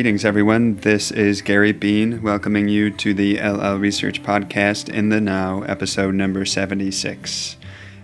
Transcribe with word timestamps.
Greetings, 0.00 0.24
everyone. 0.24 0.76
This 0.76 1.10
is 1.10 1.42
Gary 1.42 1.72
Bean 1.72 2.22
welcoming 2.22 2.68
you 2.68 2.90
to 2.90 3.12
the 3.12 3.38
LL 3.38 3.76
Research 3.76 4.22
Podcast 4.22 4.88
in 4.88 5.10
the 5.10 5.20
Now, 5.20 5.60
episode 5.64 6.14
number 6.14 6.46
76. 6.46 7.58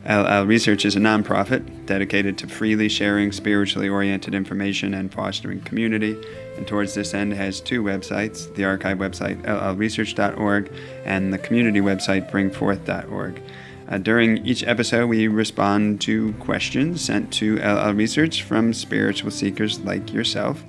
LL 0.06 0.44
Research 0.44 0.84
is 0.84 0.94
a 0.94 0.98
nonprofit 0.98 1.86
dedicated 1.86 2.36
to 2.36 2.48
freely 2.48 2.90
sharing 2.90 3.32
spiritually 3.32 3.88
oriented 3.88 4.34
information 4.34 4.92
and 4.92 5.10
fostering 5.10 5.62
community, 5.62 6.22
and 6.58 6.66
towards 6.66 6.92
this 6.92 7.14
end 7.14 7.32
has 7.32 7.62
two 7.62 7.82
websites 7.82 8.54
the 8.56 8.66
archive 8.66 8.98
website, 8.98 9.40
llresearch.org, 9.44 10.70
and 11.06 11.32
the 11.32 11.38
community 11.38 11.80
website, 11.80 12.30
bring4th.org. 12.30 13.40
Uh, 13.88 13.96
during 13.96 14.44
each 14.44 14.62
episode, 14.64 15.06
we 15.06 15.28
respond 15.28 16.02
to 16.02 16.34
questions 16.34 17.00
sent 17.00 17.32
to 17.32 17.56
LL 17.56 17.94
Research 17.94 18.42
from 18.42 18.74
spiritual 18.74 19.30
seekers 19.30 19.80
like 19.80 20.12
yourself. 20.12 20.62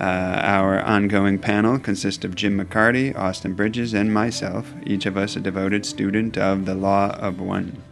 Uh, 0.00 0.40
our 0.42 0.80
ongoing 0.80 1.38
panel 1.38 1.78
consists 1.78 2.24
of 2.24 2.34
Jim 2.34 2.58
McCarty, 2.58 3.14
Austin 3.14 3.52
Bridges, 3.52 3.92
and 3.92 4.14
myself, 4.14 4.72
each 4.86 5.04
of 5.04 5.18
us 5.18 5.36
a 5.36 5.40
devoted 5.40 5.84
student 5.84 6.38
of 6.38 6.64
the 6.64 6.74
Law 6.74 7.10
of 7.18 7.38
One. 7.38 7.82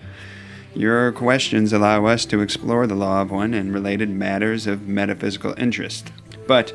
Your 0.75 1.13
questions 1.13 1.71
allow 1.71 2.07
us 2.07 2.25
to 2.25 2.41
explore 2.41 2.87
the 2.87 2.95
Law 2.95 3.21
of 3.21 3.31
One 3.31 3.53
and 3.53 3.75
related 3.75 4.09
matters 4.09 4.67
of 4.67 4.89
metaphysical 4.89 5.55
interest, 5.59 6.11
but 6.47 6.73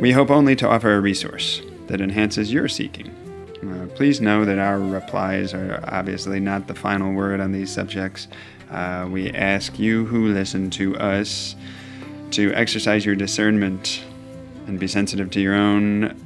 we 0.00 0.10
hope 0.10 0.32
only 0.32 0.56
to 0.56 0.68
offer 0.68 0.94
a 0.94 1.00
resource 1.00 1.62
that 1.86 2.00
enhances 2.00 2.52
your 2.52 2.66
seeking. 2.66 3.14
Uh, 3.62 3.86
please 3.94 4.20
know 4.20 4.44
that 4.44 4.58
our 4.58 4.80
replies 4.80 5.54
are 5.54 5.78
obviously 5.86 6.40
not 6.40 6.66
the 6.66 6.74
final 6.74 7.12
word 7.12 7.38
on 7.38 7.52
these 7.52 7.70
subjects. 7.70 8.26
Uh, 8.72 9.06
we 9.08 9.30
ask 9.30 9.78
you 9.78 10.06
who 10.06 10.32
listen 10.32 10.70
to 10.70 10.96
us 10.96 11.54
to 12.32 12.52
exercise 12.54 13.06
your 13.06 13.14
discernment 13.14 14.02
and 14.66 14.78
be 14.78 14.86
sensitive 14.86 15.30
to 15.30 15.40
your 15.40 15.54
own 15.54 16.16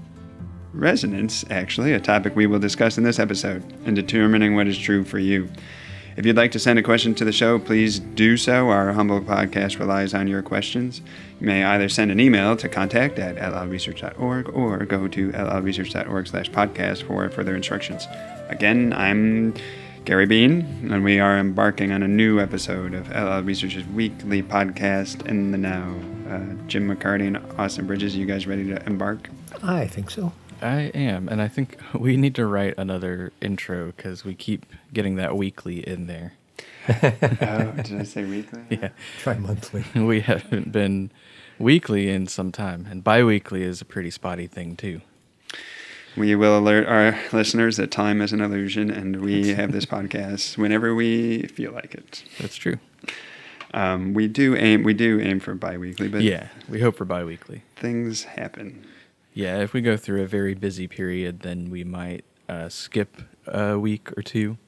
resonance, 0.72 1.44
actually, 1.50 1.92
a 1.92 2.00
topic 2.00 2.36
we 2.36 2.46
will 2.46 2.58
discuss 2.58 2.98
in 2.98 3.04
this 3.04 3.18
episode, 3.18 3.62
and 3.84 3.96
determining 3.96 4.54
what 4.54 4.66
is 4.66 4.78
true 4.78 5.04
for 5.04 5.18
you. 5.18 5.48
If 6.16 6.26
you'd 6.26 6.36
like 6.36 6.52
to 6.52 6.58
send 6.58 6.78
a 6.78 6.82
question 6.82 7.14
to 7.14 7.24
the 7.24 7.32
show, 7.32 7.58
please 7.58 8.00
do 8.00 8.36
so. 8.36 8.68
Our 8.68 8.92
humble 8.92 9.20
podcast 9.20 9.78
relies 9.78 10.12
on 10.12 10.26
your 10.26 10.42
questions. 10.42 11.00
You 11.40 11.46
may 11.46 11.64
either 11.64 11.88
send 11.88 12.10
an 12.10 12.20
email 12.20 12.56
to 12.56 12.68
contact 12.68 13.18
at 13.18 13.36
llresearch.org 13.36 14.48
or 14.50 14.78
go 14.84 15.08
to 15.08 15.30
llresearch.org 15.30 16.26
slash 16.26 16.50
podcast 16.50 17.04
for 17.04 17.28
further 17.30 17.54
instructions. 17.54 18.06
Again, 18.48 18.92
I'm 18.92 19.54
Gary 20.04 20.26
Bean, 20.26 20.90
and 20.92 21.04
we 21.04 21.20
are 21.20 21.38
embarking 21.38 21.92
on 21.92 22.02
a 22.02 22.08
new 22.08 22.40
episode 22.40 22.94
of 22.94 23.08
LL 23.10 23.46
Research's 23.46 23.86
weekly 23.86 24.42
podcast, 24.42 25.26
In 25.26 25.52
the 25.52 25.58
Now. 25.58 26.19
Uh, 26.30 26.38
Jim 26.68 26.88
McCarty 26.88 27.26
and 27.26 27.38
Austin 27.58 27.88
Bridges, 27.88 28.16
you 28.16 28.24
guys 28.24 28.46
ready 28.46 28.64
to 28.68 28.80
embark? 28.86 29.28
I 29.64 29.88
think 29.88 30.10
so. 30.12 30.32
I 30.62 30.82
am, 30.94 31.28
and 31.28 31.42
I 31.42 31.48
think 31.48 31.76
we 31.98 32.16
need 32.16 32.36
to 32.36 32.46
write 32.46 32.74
another 32.78 33.32
intro 33.40 33.86
because 33.86 34.24
we 34.24 34.34
keep 34.36 34.64
getting 34.92 35.16
that 35.16 35.36
weekly 35.36 35.86
in 35.86 36.06
there. 36.06 36.34
oh, 36.88 37.72
did 37.82 38.00
I 38.00 38.04
say 38.04 38.24
weekly? 38.24 38.62
Yeah, 38.70 38.90
Try 39.18 39.34
monthly. 39.38 39.84
we 39.94 40.20
haven't 40.20 40.70
been 40.70 41.10
weekly 41.58 42.08
in 42.10 42.28
some 42.28 42.52
time, 42.52 42.86
and 42.88 43.02
bi-weekly 43.02 43.62
is 43.62 43.80
a 43.80 43.84
pretty 43.84 44.10
spotty 44.10 44.46
thing 44.46 44.76
too. 44.76 45.00
We 46.16 46.34
will 46.36 46.58
alert 46.58 46.86
our 46.86 47.18
listeners 47.32 47.76
that 47.76 47.90
time 47.90 48.20
is 48.20 48.32
an 48.32 48.40
illusion, 48.40 48.90
and 48.90 49.20
we 49.20 49.48
have 49.48 49.72
this 49.72 49.84
podcast 49.86 50.56
whenever 50.58 50.94
we 50.94 51.42
feel 51.48 51.72
like 51.72 51.94
it. 51.94 52.22
That's 52.38 52.56
true. 52.56 52.78
Um, 53.72 54.14
we 54.14 54.26
do 54.28 54.56
aim 54.56 54.82
we 54.82 54.94
do 54.94 55.20
aim 55.20 55.38
for 55.40 55.54
biweekly, 55.54 56.08
but 56.08 56.22
Yeah, 56.22 56.48
we 56.68 56.80
hope 56.80 56.96
for 56.96 57.04
bi-weekly. 57.04 57.62
things 57.76 58.24
happen. 58.24 58.84
Yeah, 59.32 59.58
if 59.58 59.72
we 59.72 59.80
go 59.80 59.96
through 59.96 60.22
a 60.22 60.26
very 60.26 60.54
busy 60.54 60.88
period, 60.88 61.40
then 61.40 61.70
we 61.70 61.84
might 61.84 62.24
uh, 62.48 62.68
skip 62.68 63.22
a 63.46 63.78
week 63.78 64.10
or 64.18 64.22
two. 64.22 64.58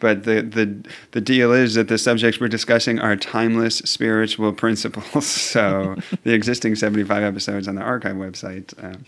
But 0.00 0.24
the, 0.24 0.42
the 0.42 0.84
the 1.12 1.20
deal 1.20 1.52
is 1.52 1.74
that 1.74 1.86
the 1.86 1.96
subjects 1.98 2.40
we're 2.40 2.48
discussing 2.48 2.98
are 2.98 3.14
timeless 3.16 3.76
spiritual 3.78 4.52
principles. 4.64 5.24
So 5.54 5.94
the 6.24 6.32
existing 6.34 6.74
75 6.74 7.22
episodes 7.22 7.68
on 7.68 7.76
the 7.76 7.82
archive 7.82 8.16
website 8.16 8.74
uh, 8.82 8.98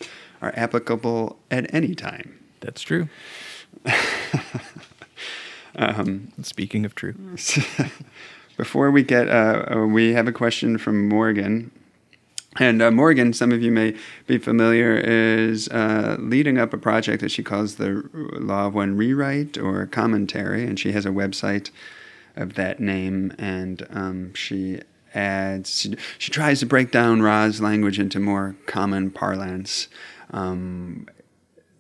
are 0.41 0.53
applicable 0.57 1.39
at 1.51 1.73
any 1.75 1.95
time. 1.97 2.39
That's 2.61 2.83
true. 2.83 3.09
Um, 5.79 6.33
Speaking 6.41 6.87
of 6.87 6.95
true, 6.95 7.15
Before 8.57 8.91
we 8.91 9.03
get, 9.03 9.29
uh, 9.29 9.65
uh, 9.71 9.87
we 9.87 10.15
have 10.15 10.27
a 10.27 10.33
question 10.33 10.79
from 10.79 11.09
Morgan. 11.09 11.71
And 12.59 12.81
uh, 12.81 12.91
Morgan, 12.91 13.35
some 13.35 13.53
of 13.53 13.63
you 13.63 13.71
may 13.71 13.95
be 14.27 14.39
familiar, 14.39 14.97
is 14.97 15.69
uh, 15.69 16.17
leading 16.19 16.57
up 16.57 16.73
a 16.73 16.79
project 16.79 17.21
that 17.21 17.31
she 17.31 17.43
calls 17.43 17.77
the 17.77 18.09
Law 18.15 18.69
of 18.69 18.75
One 18.75 18.97
Rewrite 18.97 19.59
or 19.59 19.85
Commentary, 19.87 20.65
and 20.65 20.81
she 20.81 20.93
has 20.93 21.05
a 21.05 21.11
website 21.11 21.71
of 22.35 22.55
that 22.55 22.81
name. 22.81 23.35
And 23.37 23.87
um, 23.91 24.33
she 24.33 24.81
adds, 25.15 25.81
she, 25.81 25.97
she 26.17 26.31
tries 26.31 26.61
to 26.61 26.67
break 26.67 26.91
down 26.91 27.21
Ra's 27.21 27.61
language 27.61 27.99
into 27.99 28.19
more 28.19 28.57
common 28.65 29.11
parlance. 29.11 29.89
Um, 30.31 31.09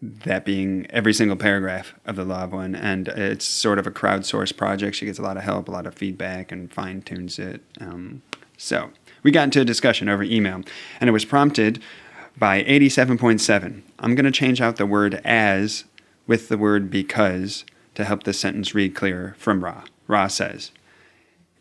that 0.02 0.44
being 0.44 0.86
every 0.90 1.12
single 1.12 1.36
paragraph 1.36 1.94
of 2.04 2.16
the 2.16 2.24
Law 2.24 2.44
of 2.44 2.52
One. 2.52 2.74
And 2.74 3.08
it's 3.08 3.44
sort 3.44 3.78
of 3.78 3.86
a 3.86 3.90
crowdsourced 3.90 4.56
project. 4.56 4.96
She 4.96 5.06
gets 5.06 5.18
a 5.18 5.22
lot 5.22 5.36
of 5.36 5.42
help, 5.42 5.68
a 5.68 5.70
lot 5.70 5.86
of 5.86 5.94
feedback, 5.94 6.52
and 6.52 6.72
fine 6.72 7.02
tunes 7.02 7.38
it. 7.38 7.62
Um, 7.80 8.22
so 8.56 8.90
we 9.22 9.30
got 9.30 9.44
into 9.44 9.60
a 9.60 9.64
discussion 9.64 10.08
over 10.08 10.22
email, 10.22 10.62
and 11.00 11.08
it 11.08 11.12
was 11.12 11.24
prompted 11.24 11.82
by 12.38 12.62
87.7. 12.64 13.82
I'm 13.98 14.14
going 14.14 14.24
to 14.24 14.30
change 14.30 14.60
out 14.60 14.76
the 14.76 14.86
word 14.86 15.20
as 15.24 15.84
with 16.26 16.48
the 16.48 16.58
word 16.58 16.90
because 16.90 17.64
to 17.94 18.04
help 18.04 18.24
this 18.24 18.38
sentence 18.38 18.74
read 18.74 18.94
clearer 18.94 19.34
from 19.38 19.64
Ra. 19.64 19.84
Ra 20.06 20.26
says, 20.28 20.70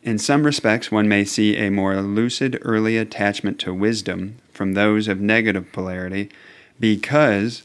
in 0.03 0.19
some 0.19 0.45
respects, 0.45 0.91
one 0.91 1.07
may 1.07 1.25
see 1.25 1.57
a 1.57 1.71
more 1.71 1.99
lucid 2.01 2.59
early 2.61 2.95
attachment 2.95 3.59
to 3.61 3.73
wisdom 3.73 4.37
from 4.51 4.73
those 4.73 5.07
of 5.07 5.19
negative 5.19 5.71
polarity 5.71 6.29
because 6.79 7.63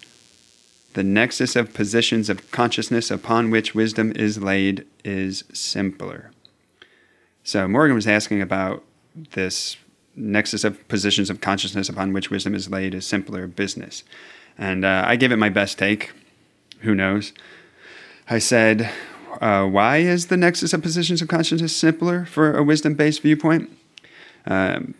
the 0.94 1.04
nexus 1.04 1.56
of 1.56 1.72
positions 1.72 2.28
of 2.28 2.50
consciousness 2.50 3.10
upon 3.10 3.50
which 3.50 3.74
wisdom 3.74 4.12
is 4.16 4.42
laid 4.42 4.86
is 5.04 5.44
simpler. 5.52 6.30
So 7.44 7.68
Morgan 7.68 7.94
was 7.94 8.06
asking 8.06 8.42
about 8.42 8.82
this 9.32 9.76
nexus 10.16 10.64
of 10.64 10.86
positions 10.88 11.30
of 11.30 11.40
consciousness 11.40 11.88
upon 11.88 12.12
which 12.12 12.30
wisdom 12.30 12.54
is 12.54 12.68
laid 12.68 12.94
is 12.94 13.06
simpler 13.06 13.46
business. 13.46 14.02
And 14.58 14.84
uh, 14.84 15.04
I 15.06 15.16
gave 15.16 15.32
it 15.32 15.36
my 15.36 15.48
best 15.48 15.78
take. 15.78 16.12
Who 16.80 16.94
knows? 16.94 17.32
I 18.28 18.38
said, 18.38 18.90
uh, 19.40 19.66
why 19.66 19.98
is 19.98 20.26
the 20.26 20.36
nexus 20.36 20.72
of 20.72 20.82
positions 20.82 21.22
of 21.22 21.28
consciousness 21.28 21.74
simpler 21.74 22.24
for 22.24 22.56
a 22.56 22.62
wisdom 22.62 22.94
based 22.94 23.22
viewpoint? 23.22 23.70
Um, 24.46 24.94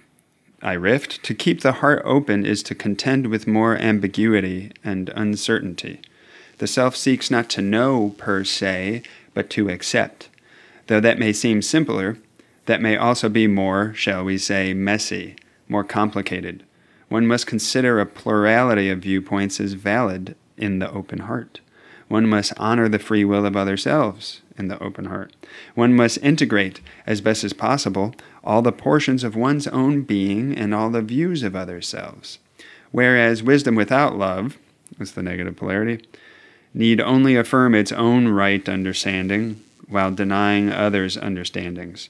I 0.63 0.75
riffed. 0.77 1.23
To 1.23 1.35
keep 1.35 1.61
the 1.61 1.73
heart 1.73 2.03
open 2.05 2.45
is 2.45 2.63
to 2.65 2.75
contend 2.75 3.29
with 3.29 3.47
more 3.47 3.77
ambiguity 3.77 4.73
and 4.85 5.09
uncertainty. 5.11 6.01
The 6.59 6.67
self 6.67 6.95
seeks 6.97 7.31
not 7.31 7.49
to 7.51 7.63
know 7.63 8.15
per 8.19 8.45
se, 8.45 9.03
but 9.33 9.49
to 9.51 9.71
accept. 9.71 10.29
Though 10.89 11.01
that 11.01 11.19
may 11.19 11.33
seem 11.33 11.63
simpler, 11.63 12.19
that 12.67 12.83
may 12.83 12.97
also 12.97 13.29
be 13.29 13.47
more, 13.47 13.95
shall 13.95 14.25
we 14.25 14.37
say, 14.37 14.75
messy, 14.75 15.37
more 15.69 15.85
complicated. 15.85 16.63
One 17.09 17.27
must 17.27 17.47
consider 17.47 17.99
a 17.99 18.07
plurality 18.07 18.91
of 18.91 19.01
viewpoints 19.01 19.61
as 19.61 19.73
valid 19.73 20.37
in 20.57 20.79
the 20.79 20.91
open 20.91 21.21
heart. 21.21 21.61
One 22.09 22.29
must 22.29 22.53
honor 22.57 22.89
the 22.89 22.99
free 22.99 23.25
will 23.25 23.47
of 23.47 23.57
other 23.57 23.77
selves 23.77 24.43
in 24.59 24.69
the 24.69 24.81
open 24.83 25.07
heart. 25.07 25.33
One 25.75 25.95
must 25.95 26.19
integrate, 26.19 26.81
as 27.07 27.21
best 27.21 27.45
as 27.45 27.53
possible, 27.53 28.15
all 28.43 28.63
the 28.63 28.73
portions 28.73 29.25
of 29.25 29.37
one's 29.37 29.67
own 29.67 30.03
being 30.03 30.57
and 30.57 30.75
all 30.75 30.91
the 30.91 31.03
views 31.03 31.43
of 31.43 31.55
other 31.55 31.81
selves. 31.81 32.39
Whereas 32.91 33.43
wisdom 33.43 33.75
without 33.75 34.17
love, 34.17 34.59
is 34.99 35.13
the 35.13 35.23
negative 35.23 35.57
polarity, 35.57 36.05
need 36.75 37.01
only 37.01 37.37
affirm 37.37 37.75
its 37.75 37.93
own 37.93 38.29
right 38.29 38.69
understanding 38.69 39.63
while 39.89 40.11
denying 40.11 40.71
others' 40.71 41.17
understandings. 41.17 42.09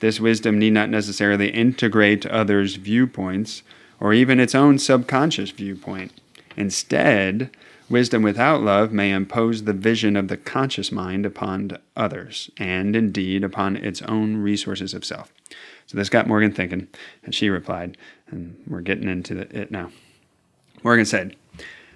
This 0.00 0.20
wisdom 0.20 0.58
need 0.58 0.72
not 0.72 0.90
necessarily 0.90 1.48
integrate 1.48 2.26
others' 2.26 2.76
viewpoints 2.76 3.62
or 4.00 4.12
even 4.12 4.40
its 4.40 4.54
own 4.54 4.78
subconscious 4.78 5.50
viewpoint. 5.50 6.12
Instead, 6.56 7.50
wisdom 7.88 8.22
without 8.22 8.62
love 8.62 8.92
may 8.92 9.12
impose 9.12 9.64
the 9.64 9.72
vision 9.72 10.16
of 10.16 10.28
the 10.28 10.36
conscious 10.36 10.90
mind 10.90 11.26
upon 11.26 11.78
others, 11.96 12.50
and 12.58 12.96
indeed 12.96 13.44
upon 13.44 13.76
its 13.76 14.02
own 14.02 14.36
resources 14.38 14.94
of 14.94 15.04
self. 15.04 15.32
So 15.86 15.96
this 15.96 16.08
got 16.08 16.26
Morgan 16.26 16.52
thinking, 16.52 16.88
and 17.24 17.34
she 17.34 17.48
replied, 17.48 17.96
and 18.28 18.62
we're 18.66 18.80
getting 18.80 19.08
into 19.08 19.38
it 19.38 19.70
now. 19.70 19.90
Morgan 20.82 21.06
said, 21.06 21.36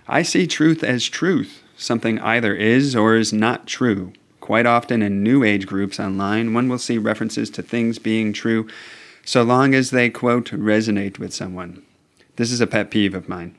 I 0.07 0.23
see 0.23 0.47
truth 0.47 0.83
as 0.83 1.05
truth, 1.05 1.63
something 1.77 2.19
either 2.21 2.55
is 2.55 2.97
or 2.97 3.17
is 3.17 3.33
not 3.33 3.67
true. 3.67 4.13
Quite 4.41 4.67
often 4.67 5.03
in 5.03 5.23
New 5.23 5.45
Age 5.45 5.67
groups 5.67 6.01
online, 6.01 6.55
one 6.55 6.69
will 6.69 6.79
see 6.79 6.97
references 6.97 7.51
to 7.51 7.63
things 7.63 7.99
being 7.99 8.33
true 8.33 8.67
so 9.25 9.43
long 9.43 9.75
as 9.75 9.91
they, 9.91 10.09
quote, 10.09 10.47
resonate 10.47 11.19
with 11.19 11.35
someone. 11.35 11.83
This 12.37 12.51
is 12.51 12.63
a 12.63 12.67
pet 12.67 12.91
peeve 12.91 13.15
of 13.15 13.29
mine. 13.29 13.58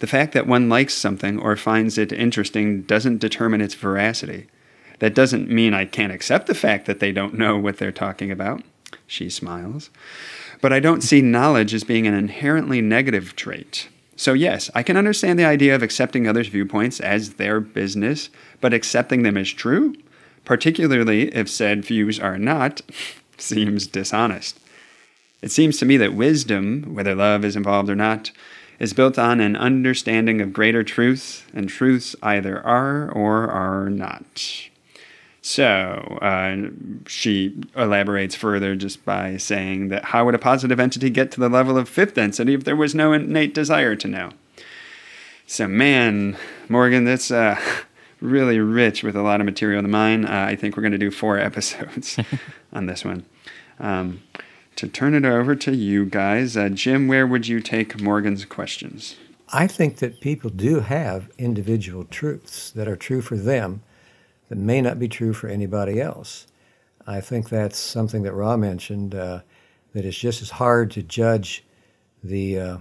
The 0.00 0.06
fact 0.06 0.32
that 0.32 0.46
one 0.46 0.68
likes 0.68 0.94
something 0.94 1.38
or 1.38 1.56
finds 1.56 1.98
it 1.98 2.12
interesting 2.12 2.82
doesn't 2.82 3.18
determine 3.18 3.60
its 3.60 3.74
veracity. 3.74 4.46
That 5.00 5.14
doesn't 5.14 5.50
mean 5.50 5.74
I 5.74 5.84
can't 5.84 6.12
accept 6.12 6.46
the 6.46 6.54
fact 6.54 6.86
that 6.86 7.00
they 7.00 7.12
don't 7.12 7.34
know 7.34 7.58
what 7.58 7.78
they're 7.78 7.92
talking 7.92 8.30
about. 8.30 8.62
She 9.06 9.30
smiles. 9.30 9.90
But 10.60 10.72
I 10.72 10.80
don't 10.80 11.02
see 11.02 11.22
knowledge 11.22 11.74
as 11.74 11.84
being 11.84 12.06
an 12.06 12.14
inherently 12.14 12.80
negative 12.80 13.36
trait. 13.36 13.88
So, 14.16 14.32
yes, 14.32 14.70
I 14.74 14.82
can 14.82 14.96
understand 14.96 15.38
the 15.38 15.44
idea 15.44 15.74
of 15.74 15.82
accepting 15.82 16.26
others' 16.26 16.48
viewpoints 16.48 16.98
as 16.98 17.34
their 17.34 17.60
business, 17.60 18.30
but 18.60 18.74
accepting 18.74 19.22
them 19.22 19.36
as 19.36 19.50
true, 19.50 19.94
particularly 20.44 21.32
if 21.34 21.48
said 21.48 21.84
views 21.84 22.18
are 22.18 22.38
not, 22.38 22.80
seems 23.38 23.86
dishonest. 23.86 24.58
It 25.40 25.52
seems 25.52 25.78
to 25.78 25.86
me 25.86 25.96
that 25.98 26.14
wisdom, 26.14 26.94
whether 26.94 27.14
love 27.14 27.44
is 27.44 27.54
involved 27.54 27.88
or 27.88 27.94
not, 27.94 28.32
is 28.78 28.92
built 28.92 29.18
on 29.18 29.40
an 29.40 29.56
understanding 29.56 30.40
of 30.40 30.52
greater 30.52 30.84
truth, 30.84 31.48
and 31.52 31.68
truths 31.68 32.14
either 32.22 32.64
are 32.64 33.10
or 33.10 33.50
are 33.50 33.90
not. 33.90 34.68
So 35.40 36.18
uh, 36.20 36.68
she 37.06 37.58
elaborates 37.74 38.34
further 38.34 38.76
just 38.76 39.04
by 39.04 39.36
saying 39.38 39.88
that 39.88 40.06
how 40.06 40.26
would 40.26 40.34
a 40.34 40.38
positive 40.38 40.78
entity 40.78 41.10
get 41.10 41.30
to 41.32 41.40
the 41.40 41.48
level 41.48 41.78
of 41.78 41.88
fifth 41.88 42.14
density 42.14 42.54
if 42.54 42.64
there 42.64 42.76
was 42.76 42.94
no 42.94 43.12
innate 43.12 43.54
desire 43.54 43.96
to 43.96 44.08
know? 44.08 44.30
So, 45.46 45.66
man, 45.66 46.36
Morgan, 46.68 47.04
that's 47.04 47.30
uh, 47.30 47.58
really 48.20 48.58
rich 48.58 49.02
with 49.02 49.16
a 49.16 49.22
lot 49.22 49.40
of 49.40 49.46
material 49.46 49.80
to 49.80 49.88
mine. 49.88 50.26
Uh, 50.26 50.44
I 50.48 50.56
think 50.56 50.76
we're 50.76 50.82
going 50.82 50.92
to 50.92 50.98
do 50.98 51.10
four 51.10 51.38
episodes 51.38 52.18
on 52.72 52.84
this 52.86 53.04
one. 53.04 53.24
Um, 53.80 54.20
to 54.78 54.86
turn 54.86 55.12
it 55.12 55.24
over 55.24 55.56
to 55.56 55.74
you 55.74 56.06
guys, 56.06 56.56
uh, 56.56 56.68
Jim, 56.68 57.08
where 57.08 57.26
would 57.26 57.48
you 57.48 57.60
take 57.60 58.00
Morgan's 58.00 58.44
questions? 58.44 59.16
I 59.52 59.66
think 59.66 59.96
that 59.96 60.20
people 60.20 60.50
do 60.50 60.78
have 60.78 61.30
individual 61.36 62.04
truths 62.04 62.70
that 62.70 62.86
are 62.86 62.94
true 62.94 63.20
for 63.20 63.36
them 63.36 63.82
that 64.48 64.56
may 64.56 64.80
not 64.80 65.00
be 65.00 65.08
true 65.08 65.32
for 65.32 65.48
anybody 65.48 66.00
else. 66.00 66.46
I 67.08 67.20
think 67.20 67.48
that's 67.48 67.76
something 67.76 68.22
that 68.22 68.34
Ra 68.34 68.56
mentioned, 68.56 69.16
uh, 69.16 69.40
that 69.94 70.04
it's 70.04 70.16
just 70.16 70.42
as 70.42 70.50
hard 70.50 70.92
to 70.92 71.02
judge 71.02 71.64
the 72.22 72.60
uh, 72.60 72.76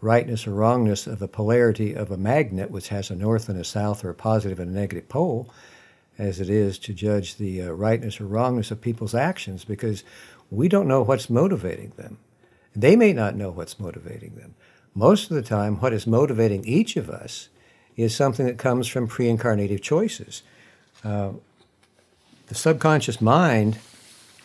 rightness 0.00 0.46
or 0.46 0.54
wrongness 0.54 1.06
of 1.06 1.18
the 1.18 1.28
polarity 1.28 1.92
of 1.92 2.10
a 2.10 2.16
magnet, 2.16 2.70
which 2.70 2.88
has 2.88 3.10
a 3.10 3.14
north 3.14 3.50
and 3.50 3.60
a 3.60 3.64
south 3.64 4.06
or 4.06 4.08
a 4.10 4.14
positive 4.14 4.58
and 4.58 4.74
a 4.74 4.80
negative 4.80 5.08
pole, 5.10 5.52
as 6.18 6.40
it 6.40 6.48
is 6.48 6.78
to 6.78 6.94
judge 6.94 7.36
the 7.36 7.62
uh, 7.62 7.70
rightness 7.70 8.20
or 8.20 8.26
wrongness 8.26 8.70
of 8.70 8.80
people's 8.80 9.14
actions, 9.14 9.64
because 9.64 10.02
we 10.52 10.68
don't 10.68 10.86
know 10.86 11.02
what's 11.02 11.30
motivating 11.30 11.92
them. 11.96 12.18
They 12.76 12.94
may 12.94 13.14
not 13.14 13.34
know 13.34 13.50
what's 13.50 13.80
motivating 13.80 14.34
them. 14.34 14.54
Most 14.94 15.30
of 15.30 15.34
the 15.34 15.42
time, 15.42 15.76
what 15.76 15.94
is 15.94 16.06
motivating 16.06 16.62
each 16.66 16.96
of 16.98 17.08
us 17.08 17.48
is 17.96 18.14
something 18.14 18.44
that 18.44 18.58
comes 18.58 18.86
from 18.86 19.08
pre 19.08 19.26
incarnative 19.26 19.80
choices. 19.80 20.42
Uh, 21.02 21.32
the 22.48 22.54
subconscious 22.54 23.20
mind 23.20 23.78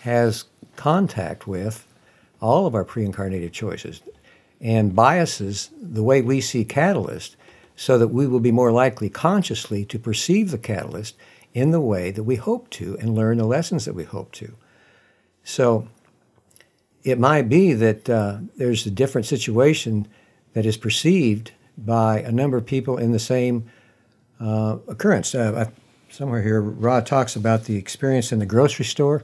has 0.01 0.45
contact 0.77 1.45
with 1.45 1.85
all 2.41 2.65
of 2.65 2.73
our 2.73 2.85
pre 2.85 3.05
incarnative 3.05 3.51
choices 3.51 4.01
and 4.61 4.95
biases 4.95 5.69
the 5.81 6.03
way 6.03 6.21
we 6.21 6.39
see 6.39 6.63
catalyst 6.63 7.35
so 7.75 7.97
that 7.97 8.07
we 8.07 8.25
will 8.25 8.39
be 8.39 8.51
more 8.51 8.71
likely 8.71 9.09
consciously 9.09 9.83
to 9.83 9.99
perceive 9.99 10.51
the 10.51 10.57
catalyst 10.57 11.15
in 11.53 11.71
the 11.71 11.81
way 11.81 12.11
that 12.11 12.23
we 12.23 12.35
hope 12.37 12.69
to 12.69 12.97
and 12.99 13.13
learn 13.13 13.37
the 13.37 13.45
lessons 13.45 13.83
that 13.83 13.93
we 13.93 14.05
hope 14.05 14.31
to. 14.31 14.55
So 15.43 15.87
it 17.03 17.19
might 17.19 17.49
be 17.49 17.73
that 17.73 18.09
uh, 18.09 18.39
there's 18.57 18.85
a 18.85 18.91
different 18.91 19.25
situation 19.25 20.07
that 20.53 20.65
is 20.65 20.77
perceived 20.77 21.51
by 21.77 22.19
a 22.19 22.31
number 22.31 22.57
of 22.57 22.65
people 22.65 22.97
in 22.97 23.11
the 23.11 23.19
same 23.19 23.69
uh, 24.39 24.77
occurrence. 24.87 25.33
Uh, 25.35 25.69
somewhere 26.09 26.41
here, 26.41 26.61
Ra 26.61 27.01
talks 27.01 27.35
about 27.35 27.65
the 27.65 27.75
experience 27.75 28.31
in 28.31 28.39
the 28.39 28.45
grocery 28.45 28.85
store 28.85 29.23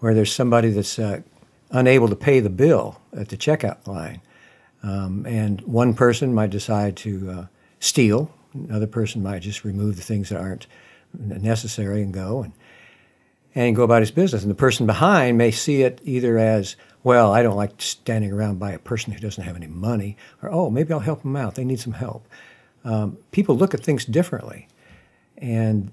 where 0.00 0.14
there's 0.14 0.34
somebody 0.34 0.70
that's 0.70 0.98
uh, 0.98 1.20
unable 1.70 2.08
to 2.08 2.16
pay 2.16 2.40
the 2.40 2.50
bill 2.50 3.00
at 3.16 3.28
the 3.28 3.36
checkout 3.36 3.86
line. 3.86 4.20
Um, 4.82 5.24
and 5.26 5.60
one 5.62 5.94
person 5.94 6.34
might 6.34 6.50
decide 6.50 6.96
to 6.98 7.30
uh, 7.30 7.46
steal, 7.80 8.30
another 8.52 8.86
person 8.86 9.22
might 9.22 9.40
just 9.40 9.64
remove 9.64 9.96
the 9.96 10.02
things 10.02 10.28
that 10.28 10.38
aren't 10.38 10.66
necessary 11.18 12.02
and 12.02 12.12
go. 12.12 12.42
And 12.42 12.52
and 13.54 13.76
go 13.76 13.82
about 13.82 14.02
his 14.02 14.10
business. 14.10 14.42
And 14.42 14.50
the 14.50 14.56
person 14.56 14.86
behind 14.86 15.38
may 15.38 15.50
see 15.50 15.82
it 15.82 16.00
either 16.04 16.38
as, 16.38 16.76
well, 17.02 17.32
I 17.32 17.42
don't 17.42 17.56
like 17.56 17.80
standing 17.80 18.32
around 18.32 18.58
by 18.58 18.72
a 18.72 18.78
person 18.78 19.12
who 19.12 19.20
doesn't 19.20 19.44
have 19.44 19.56
any 19.56 19.66
money, 19.66 20.16
or, 20.42 20.50
oh, 20.50 20.70
maybe 20.70 20.92
I'll 20.92 21.00
help 21.00 21.22
them 21.22 21.36
out. 21.36 21.54
They 21.54 21.64
need 21.64 21.80
some 21.80 21.92
help. 21.92 22.26
Um, 22.84 23.18
people 23.30 23.56
look 23.56 23.74
at 23.74 23.80
things 23.80 24.04
differently. 24.04 24.68
And 25.38 25.92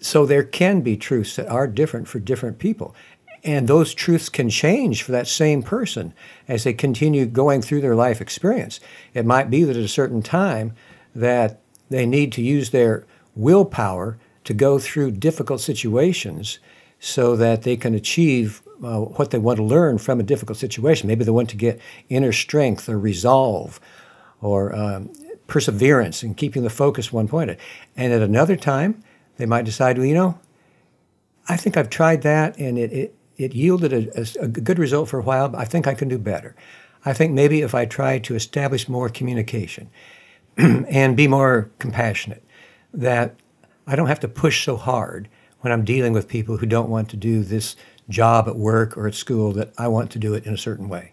so 0.00 0.24
there 0.24 0.42
can 0.42 0.80
be 0.80 0.96
truths 0.96 1.36
that 1.36 1.48
are 1.48 1.66
different 1.66 2.08
for 2.08 2.18
different 2.18 2.58
people. 2.58 2.94
And 3.42 3.68
those 3.68 3.94
truths 3.94 4.28
can 4.28 4.50
change 4.50 5.02
for 5.02 5.12
that 5.12 5.26
same 5.26 5.62
person 5.62 6.12
as 6.46 6.64
they 6.64 6.72
continue 6.72 7.26
going 7.26 7.62
through 7.62 7.80
their 7.80 7.94
life 7.94 8.20
experience. 8.20 8.80
It 9.14 9.24
might 9.24 9.50
be 9.50 9.64
that 9.64 9.76
at 9.76 9.82
a 9.82 9.88
certain 9.88 10.22
time 10.22 10.74
that 11.14 11.60
they 11.88 12.06
need 12.06 12.32
to 12.32 12.42
use 12.42 12.70
their 12.70 13.06
willpower 13.34 14.18
to 14.44 14.54
go 14.54 14.78
through 14.78 15.12
difficult 15.12 15.60
situations 15.60 16.58
so 17.00 17.34
that 17.34 17.62
they 17.62 17.76
can 17.76 17.94
achieve 17.94 18.62
uh, 18.84 19.00
what 19.00 19.30
they 19.30 19.38
want 19.38 19.56
to 19.56 19.62
learn 19.62 19.98
from 19.98 20.20
a 20.20 20.22
difficult 20.22 20.58
situation. 20.58 21.08
Maybe 21.08 21.24
they 21.24 21.30
want 21.30 21.50
to 21.50 21.56
get 21.56 21.80
inner 22.08 22.32
strength 22.32 22.88
or 22.88 22.98
resolve 22.98 23.80
or 24.40 24.74
um, 24.74 25.10
perseverance 25.46 26.22
and 26.22 26.36
keeping 26.36 26.62
the 26.62 26.70
focus 26.70 27.12
one 27.12 27.26
pointed. 27.26 27.58
And 27.96 28.12
at 28.12 28.22
another 28.22 28.56
time, 28.56 29.02
they 29.38 29.46
might 29.46 29.64
decide, 29.64 29.96
well, 29.98 30.06
you 30.06 30.14
know, 30.14 30.38
I 31.48 31.56
think 31.56 31.76
I've 31.76 31.90
tried 31.90 32.22
that 32.22 32.56
and 32.58 32.78
it, 32.78 32.92
it, 32.92 33.14
it 33.36 33.54
yielded 33.54 33.92
a, 33.92 34.20
a, 34.20 34.44
a 34.44 34.48
good 34.48 34.78
result 34.78 35.08
for 35.08 35.18
a 35.18 35.22
while, 35.22 35.48
but 35.48 35.58
I 35.58 35.64
think 35.64 35.86
I 35.86 35.94
can 35.94 36.08
do 36.08 36.18
better. 36.18 36.54
I 37.04 37.14
think 37.14 37.32
maybe 37.32 37.62
if 37.62 37.74
I 37.74 37.86
try 37.86 38.18
to 38.18 38.34
establish 38.34 38.88
more 38.88 39.08
communication 39.08 39.88
and 40.58 41.16
be 41.16 41.26
more 41.26 41.70
compassionate, 41.78 42.44
that 42.92 43.36
I 43.86 43.96
don't 43.96 44.08
have 44.08 44.20
to 44.20 44.28
push 44.28 44.64
so 44.64 44.76
hard 44.76 45.28
when 45.60 45.72
I'm 45.72 45.84
dealing 45.84 46.12
with 46.12 46.28
people 46.28 46.56
who 46.56 46.66
don't 46.66 46.90
want 46.90 47.08
to 47.10 47.16
do 47.16 47.42
this 47.42 47.76
job 48.08 48.48
at 48.48 48.56
work 48.56 48.96
or 48.96 49.06
at 49.06 49.14
school 49.14 49.52
that 49.52 49.72
I 49.78 49.88
want 49.88 50.10
to 50.12 50.18
do 50.18 50.34
it 50.34 50.46
in 50.46 50.54
a 50.54 50.58
certain 50.58 50.88
way. 50.88 51.12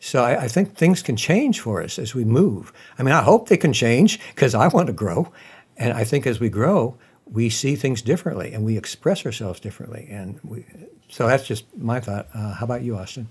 So 0.00 0.22
I, 0.22 0.42
I 0.42 0.48
think 0.48 0.74
things 0.74 1.02
can 1.02 1.16
change 1.16 1.60
for 1.60 1.82
us 1.82 1.98
as 1.98 2.14
we 2.14 2.24
move. 2.24 2.72
I 2.98 3.02
mean, 3.02 3.14
I 3.14 3.22
hope 3.22 3.48
they 3.48 3.56
can 3.56 3.72
change 3.72 4.20
because 4.34 4.54
I 4.54 4.68
want 4.68 4.88
to 4.88 4.92
grow. 4.92 5.32
And 5.76 5.92
I 5.92 6.04
think 6.04 6.26
as 6.26 6.40
we 6.40 6.48
grow, 6.48 6.96
we 7.30 7.48
see 7.48 7.74
things 7.74 8.02
differently 8.02 8.52
and 8.52 8.64
we 8.64 8.76
express 8.76 9.24
ourselves 9.24 9.60
differently. 9.60 10.06
And 10.10 10.38
we, 10.44 10.64
so 11.08 11.26
that's 11.26 11.46
just 11.46 11.64
my 11.76 12.00
thought. 12.00 12.28
Uh, 12.34 12.54
how 12.54 12.64
about 12.64 12.82
you, 12.82 12.96
Austin? 12.96 13.28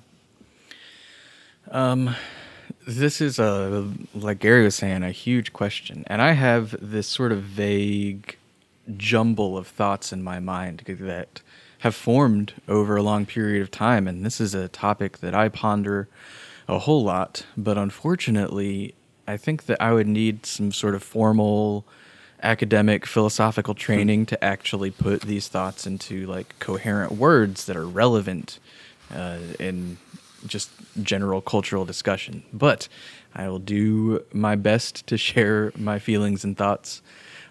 Um, 1.72 2.16
this 2.88 3.22
is 3.22 3.40
a 3.40 3.88
like 4.14 4.40
Gary 4.40 4.64
was 4.64 4.76
saying, 4.76 5.04
a 5.04 5.12
huge 5.12 5.54
question, 5.54 6.04
and 6.08 6.22
I 6.22 6.34
have 6.34 6.76
this 6.82 7.08
sort 7.08 7.32
of 7.32 7.42
vague 7.42 8.38
jumble 8.98 9.58
of 9.58 9.68
thoughts 9.68 10.12
in 10.12 10.24
my 10.24 10.40
mind 10.40 10.84
that 10.88 11.42
have 11.80 11.96
formed 11.96 12.54
over 12.68 12.96
a 12.96 13.04
long 13.04 13.26
period 13.26 13.62
of 13.62 13.70
time. 13.70 14.08
And 14.08 14.26
this 14.26 14.40
is 14.40 14.54
a 14.54 14.68
topic 14.70 15.20
that 15.20 15.36
I 15.36 15.50
ponder 15.50 16.08
a 16.68 16.80
whole 16.80 17.04
lot. 17.04 17.46
But 17.58 17.78
unfortunately, 17.78 18.94
I 19.28 19.38
think 19.38 19.66
that 19.66 19.82
I 19.82 19.94
would 19.94 20.08
need 20.08 20.46
some 20.46 20.72
sort 20.72 20.96
of 20.96 21.04
formal 21.04 21.86
academic 22.42 23.06
philosophical 23.06 23.74
training 23.74 24.26
to 24.28 24.44
actually 24.44 24.92
put 24.92 25.22
these 25.22 25.48
thoughts 25.48 25.88
into 25.88 26.26
like 26.26 26.58
coherent 26.60 27.14
words 27.14 27.66
that 27.66 27.78
are 27.78 27.88
relevant 27.88 28.60
uh, 29.14 29.40
in 29.60 29.98
just 30.46 30.70
general 31.02 31.42
cultural 31.42 31.86
discussion. 31.86 32.44
But 32.52 32.88
I 33.34 33.48
will 33.48 33.60
do 33.60 34.24
my 34.34 34.56
best 34.56 35.08
to 35.08 35.18
share 35.18 35.72
my 35.78 36.00
feelings 36.00 36.44
and 36.44 36.58
thoughts 36.58 37.02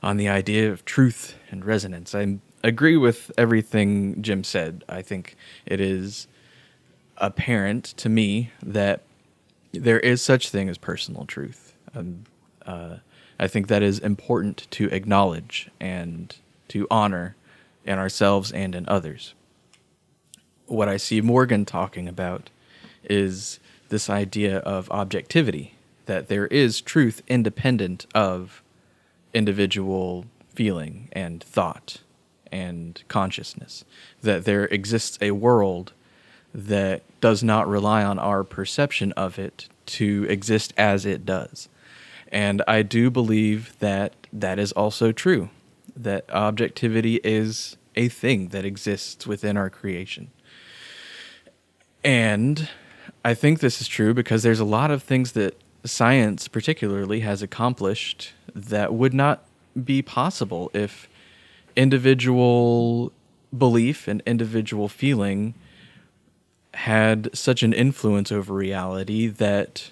on 0.02 0.16
the 0.16 0.28
idea 0.28 0.71
of 0.71 0.85
truth 0.85 1.37
and 1.50 1.64
resonance. 1.64 2.14
I 2.14 2.38
agree 2.64 2.97
with 2.97 3.30
everything 3.38 4.21
Jim 4.23 4.44
said. 4.44 4.85
I 4.88 5.02
think 5.02 5.37
it 5.66 5.80
is 5.80 6.26
apparent 7.18 7.85
to 7.85 8.09
me 8.09 8.50
that 8.62 9.02
there 9.73 10.00
is 10.00 10.21
such 10.21 10.50
thing 10.50 10.68
as 10.68 10.78
personal 10.78 11.25
truth. 11.25 11.75
Um, 11.94 12.25
uh, 12.66 12.97
I 13.38 13.49
think 13.49 13.68
that 13.68 13.82
is 13.82 13.99
important 13.99 14.66
to 14.73 14.88
acknowledge 14.88 15.71
and 15.80 16.35
to 16.68 16.87
honor 16.90 17.37
in 17.85 17.99
ourselves 17.99 18.52
and 18.52 18.75
in 18.75 18.88
others. 18.88 19.35
What 20.66 20.88
I 20.88 20.97
see 20.97 21.21
Morgan 21.21 21.64
talking 21.64 22.09
about 22.09 22.50
is 23.04 23.59
this 23.88 24.09
idea 24.09 24.59
of 24.59 24.90
objectivity, 24.90 25.75
that 26.06 26.28
there 26.28 26.47
is 26.47 26.80
truth 26.80 27.23
independent 27.28 28.06
of 28.14 28.62
individual 29.35 30.27
feeling 30.55 31.09
and 31.12 31.43
thought 31.43 31.99
and 32.51 33.03
consciousness. 33.09 33.85
That 34.21 34.45
there 34.45 34.67
exists 34.67 35.19
a 35.21 35.31
world 35.31 35.93
that 36.55 37.03
does 37.21 37.43
not 37.43 37.67
rely 37.67 38.05
on 38.05 38.19
our 38.19 38.45
perception 38.45 39.12
of 39.12 39.39
it 39.39 39.69
to 39.87 40.27
exist 40.29 40.75
as 40.77 41.07
it 41.07 41.25
does. 41.25 41.69
And 42.31 42.62
I 42.67 42.83
do 42.83 43.11
believe 43.11 43.79
that 43.79 44.15
that 44.33 44.59
is 44.59 44.73
also 44.73 45.12
true, 45.12 45.51
that 45.97 46.31
objectivity 46.31 47.17
is 47.23 47.77
a 47.95 48.09
thing 48.09 48.49
that 48.49 48.65
exists 48.65 49.27
within 49.27 49.57
our 49.57 49.69
creation. 49.69 50.31
And 52.05 52.69
I 53.25 53.35
think 53.35 53.61
this 53.61 53.81
is 53.81 53.89
true 53.89 54.15
because 54.15 54.43
there's 54.43 54.61
a 54.61 54.65
lot 54.65 54.91
of 54.91 55.03
things 55.03 55.33
that 55.33 55.57
science, 55.85 56.49
particularly, 56.49 57.21
has 57.21 57.43
accomplished 57.43 58.33
that 58.55 58.95
would 58.95 59.15
not 59.15 59.45
be 59.83 60.03
possible 60.03 60.71
if 60.75 61.09
individual 61.77 63.12
belief 63.57 64.09
and 64.09 64.23
individual 64.27 64.89
feeling 64.89 65.55
had 66.75 67.29
such 67.37 67.62
an 67.62 67.73
influence 67.73 68.33
over 68.33 68.55
reality 68.55 69.27
that 69.27 69.91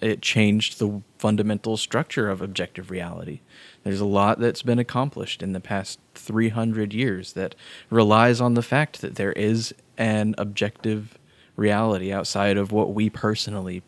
it 0.00 0.20
changed 0.20 0.78
the 0.78 1.02
fundamental 1.18 1.76
structure 1.76 2.28
of 2.28 2.42
objective 2.42 2.90
reality. 2.90 3.40
There's 3.84 4.00
a 4.00 4.06
lot 4.06 4.38
that's 4.38 4.62
been 4.62 4.78
accomplished 4.78 5.42
in 5.42 5.52
the 5.52 5.60
past 5.60 5.98
300 6.14 6.92
years 6.92 7.32
that 7.32 7.54
relies 7.90 8.40
on 8.40 8.54
the 8.54 8.62
fact 8.62 9.00
that 9.00 9.16
there 9.16 9.32
is 9.32 9.74
an 9.96 10.34
objective 10.36 11.18
reality 11.56 12.12
outside 12.12 12.56
of 12.56 12.72
what 12.72 12.92
we 12.92 13.08
personally 13.08 13.82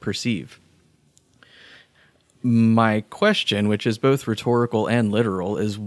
perceive. 0.00 0.58
My 2.46 3.00
question, 3.08 3.68
which 3.68 3.86
is 3.86 3.96
both 3.96 4.28
rhetorical 4.28 4.86
and 4.86 5.10
literal, 5.10 5.56
is 5.56 5.78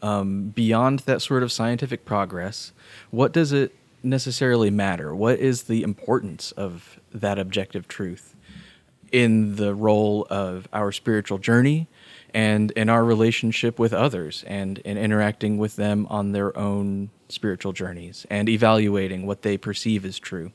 um, 0.00 0.48
beyond 0.48 1.00
that 1.00 1.20
sort 1.20 1.42
of 1.42 1.52
scientific 1.52 2.06
progress, 2.06 2.72
what 3.10 3.32
does 3.32 3.52
it 3.52 3.74
necessarily 4.02 4.70
matter? 4.70 5.14
What 5.14 5.38
is 5.38 5.64
the 5.64 5.82
importance 5.82 6.52
of 6.52 6.98
that 7.12 7.38
objective 7.38 7.86
truth 7.86 8.34
in 9.12 9.56
the 9.56 9.74
role 9.74 10.26
of 10.30 10.66
our 10.72 10.90
spiritual 10.90 11.36
journey 11.36 11.86
and 12.32 12.70
in 12.70 12.88
our 12.88 13.04
relationship 13.04 13.78
with 13.78 13.92
others 13.92 14.42
and 14.46 14.78
in 14.78 14.96
interacting 14.96 15.58
with 15.58 15.76
them 15.76 16.06
on 16.08 16.32
their 16.32 16.56
own 16.56 17.10
spiritual 17.28 17.74
journeys 17.74 18.24
and 18.30 18.48
evaluating 18.48 19.26
what 19.26 19.42
they 19.42 19.58
perceive 19.58 20.02
as 20.06 20.18
true? 20.18 20.50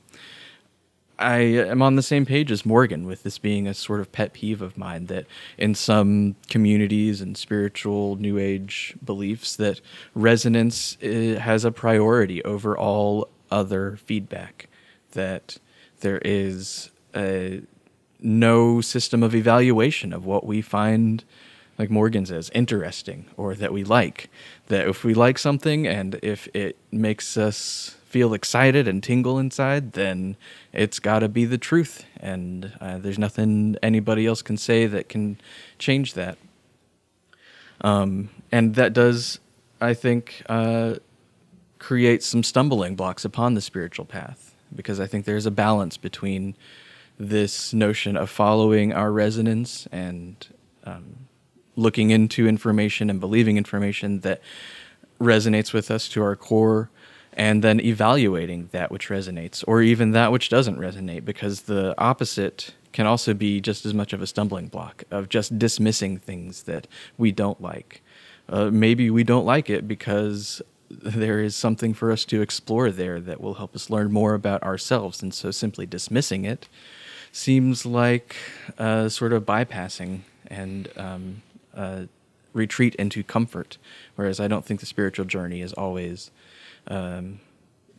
I 1.22 1.38
am 1.38 1.82
on 1.82 1.96
the 1.96 2.02
same 2.02 2.26
page 2.26 2.52
as 2.52 2.66
Morgan 2.66 3.06
with 3.06 3.24
this 3.24 3.38
being 3.38 3.68
a 3.68 3.74
sort 3.74 4.00
of 4.00 4.12
pet 4.12 4.34
peeve 4.34 4.62
of 4.62 4.78
mine 4.78 5.06
that 5.06 5.26
in 5.58 5.76
some 5.76 6.36
communities 6.50 7.22
and 7.22 7.38
spiritual 7.38 8.16
new 8.16 8.38
age 8.38 8.96
beliefs 9.04 9.56
that 9.58 9.82
resonance 10.16 10.98
eh, 11.02 11.38
has 11.38 11.64
a 11.64 11.72
priority 11.72 12.44
over 12.44 12.78
all 12.78 13.30
other 13.52 13.98
feedback. 13.98 14.68
That 15.12 15.58
there 16.00 16.22
is 16.26 16.90
a, 17.16 17.62
no 18.20 18.82
system 18.82 19.22
of 19.22 19.36
evaluation 19.36 20.14
of 20.14 20.26
what 20.26 20.46
we 20.46 20.62
find 20.62 21.24
like 21.78 21.90
Morgan 21.90 22.26
says 22.26 22.52
interesting 22.54 23.26
or 23.38 23.56
that 23.56 23.74
we 23.74 23.84
like. 23.84 24.30
That 24.68 24.88
if 24.88 25.04
we 25.04 25.14
like 25.14 25.38
something 25.38 25.88
and 25.88 26.20
if 26.22 26.48
it 26.54 26.78
makes 26.92 27.38
us 27.38 27.96
feel 28.12 28.34
excited 28.34 28.90
and 28.90 29.02
tingle 29.02 29.40
inside, 29.40 29.94
then 29.94 30.36
it's 30.74 31.00
got 31.00 31.20
to 31.20 31.30
be 31.30 31.46
the 31.46 31.58
truth. 31.58 32.06
And 32.20 32.74
uh, 32.82 32.98
there's 32.98 33.18
nothing 33.18 33.78
anybody 33.82 34.28
else 34.28 34.42
can 34.42 34.58
say 34.58 34.86
that 34.86 35.08
can 35.08 35.38
change 35.80 36.14
that. 36.16 36.38
Um, 37.80 38.30
and 38.52 38.76
that 38.76 38.92
does, 38.92 39.40
I 39.80 39.94
think, 39.94 40.44
uh, 40.50 40.96
create 41.80 42.22
some 42.22 42.44
stumbling 42.44 42.96
blocks 42.96 43.24
upon 43.24 43.54
the 43.54 43.62
spiritual 43.62 44.06
path 44.06 44.54
because 44.76 45.00
I 45.00 45.08
think 45.08 45.26
there's 45.26 45.46
a 45.46 45.52
balance 45.52 45.98
between 45.98 46.56
this 47.18 47.74
notion 47.74 48.18
of 48.18 48.30
following 48.30 48.94
our 48.94 49.12
resonance 49.12 49.88
and 49.92 50.48
um, 50.84 51.28
looking 51.76 52.10
into 52.10 52.46
information 52.48 53.10
and 53.10 53.20
believing 53.20 53.58
information 53.58 54.20
that 54.20 54.42
resonates 55.20 55.72
with 55.72 55.90
us 55.90 56.10
to 56.10 56.22
our 56.22 56.36
core 56.36 56.90
and 57.34 57.64
then 57.64 57.80
evaluating 57.80 58.70
that 58.72 58.92
which 58.92 59.10
resonates 59.10 59.64
or 59.68 59.82
even 59.82 60.12
that 60.12 60.32
which 60.32 60.50
doesn't 60.50 60.78
resonate 60.78 61.24
because 61.24 61.62
the 61.62 61.96
opposite 61.98 62.74
can 62.92 63.08
also 63.08 63.34
be 63.34 63.62
just 63.62 63.86
as 63.86 63.94
much 63.94 64.14
of 64.14 64.22
a 64.22 64.28
stumbling 64.28 64.68
block 64.68 65.04
of 65.12 65.30
just 65.30 65.58
dismissing 65.58 66.18
things 66.18 66.64
that 66.64 66.88
we 67.18 67.32
don't 67.32 67.62
like. 67.62 68.02
Uh, 68.50 68.70
maybe 68.70 69.10
we 69.10 69.24
don't 69.24 69.46
like 69.46 69.70
it 69.70 69.88
because 69.88 70.62
there 70.90 71.40
is 71.40 71.56
something 71.56 71.94
for 71.94 72.12
us 72.12 72.26
to 72.26 72.42
explore 72.42 72.92
there 72.92 73.22
that 73.22 73.40
will 73.40 73.54
help 73.56 73.74
us 73.76 73.90
learn 73.90 74.12
more 74.12 74.34
about 74.34 74.62
ourselves. 74.64 75.22
And 75.24 75.34
so 75.34 75.52
simply 75.52 75.86
dismissing 75.86 76.44
it 76.44 76.68
seems 77.32 77.86
like 77.86 78.36
uh, 78.78 79.08
sort 79.08 79.32
of 79.32 79.46
bypassing 79.46 80.22
and 80.48 80.90
um, 80.98 81.42
uh, 81.74 82.04
retreat 82.54 82.94
into 82.96 83.24
comfort. 83.24 83.78
Whereas 84.16 84.42
I 84.42 84.50
don't 84.50 84.66
think 84.66 84.82
the 84.82 84.86
spiritual 84.86 85.26
journey 85.26 85.62
is 85.62 85.72
always 85.74 86.30
um, 86.88 87.40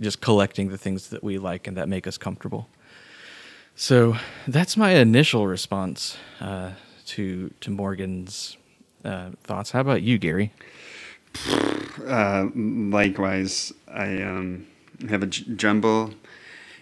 just 0.01 0.21
collecting 0.21 0.69
the 0.69 0.79
things 0.79 1.09
that 1.11 1.23
we 1.23 1.39
like 1.39 1.67
and 1.67 1.77
that 1.77 1.89
make 1.89 2.07
us 2.07 2.19
comfortable. 2.19 2.69
So 3.75 4.17
that's 4.47 4.77
my 4.77 4.93
initial 4.93 5.47
response 5.47 6.17
uh, 6.41 6.73
to 7.07 7.51
to 7.61 7.71
Morgan's 7.71 8.57
uh, 9.05 9.31
thoughts. 9.45 9.71
How 9.71 9.81
about 9.81 10.03
you, 10.03 10.19
Gary? 10.19 10.53
Uh, 12.07 12.49
likewise, 12.55 13.73
I 13.89 14.23
um, 14.23 14.67
have 15.09 15.23
a 15.23 15.27
j- 15.27 15.45
jumble 15.57 16.13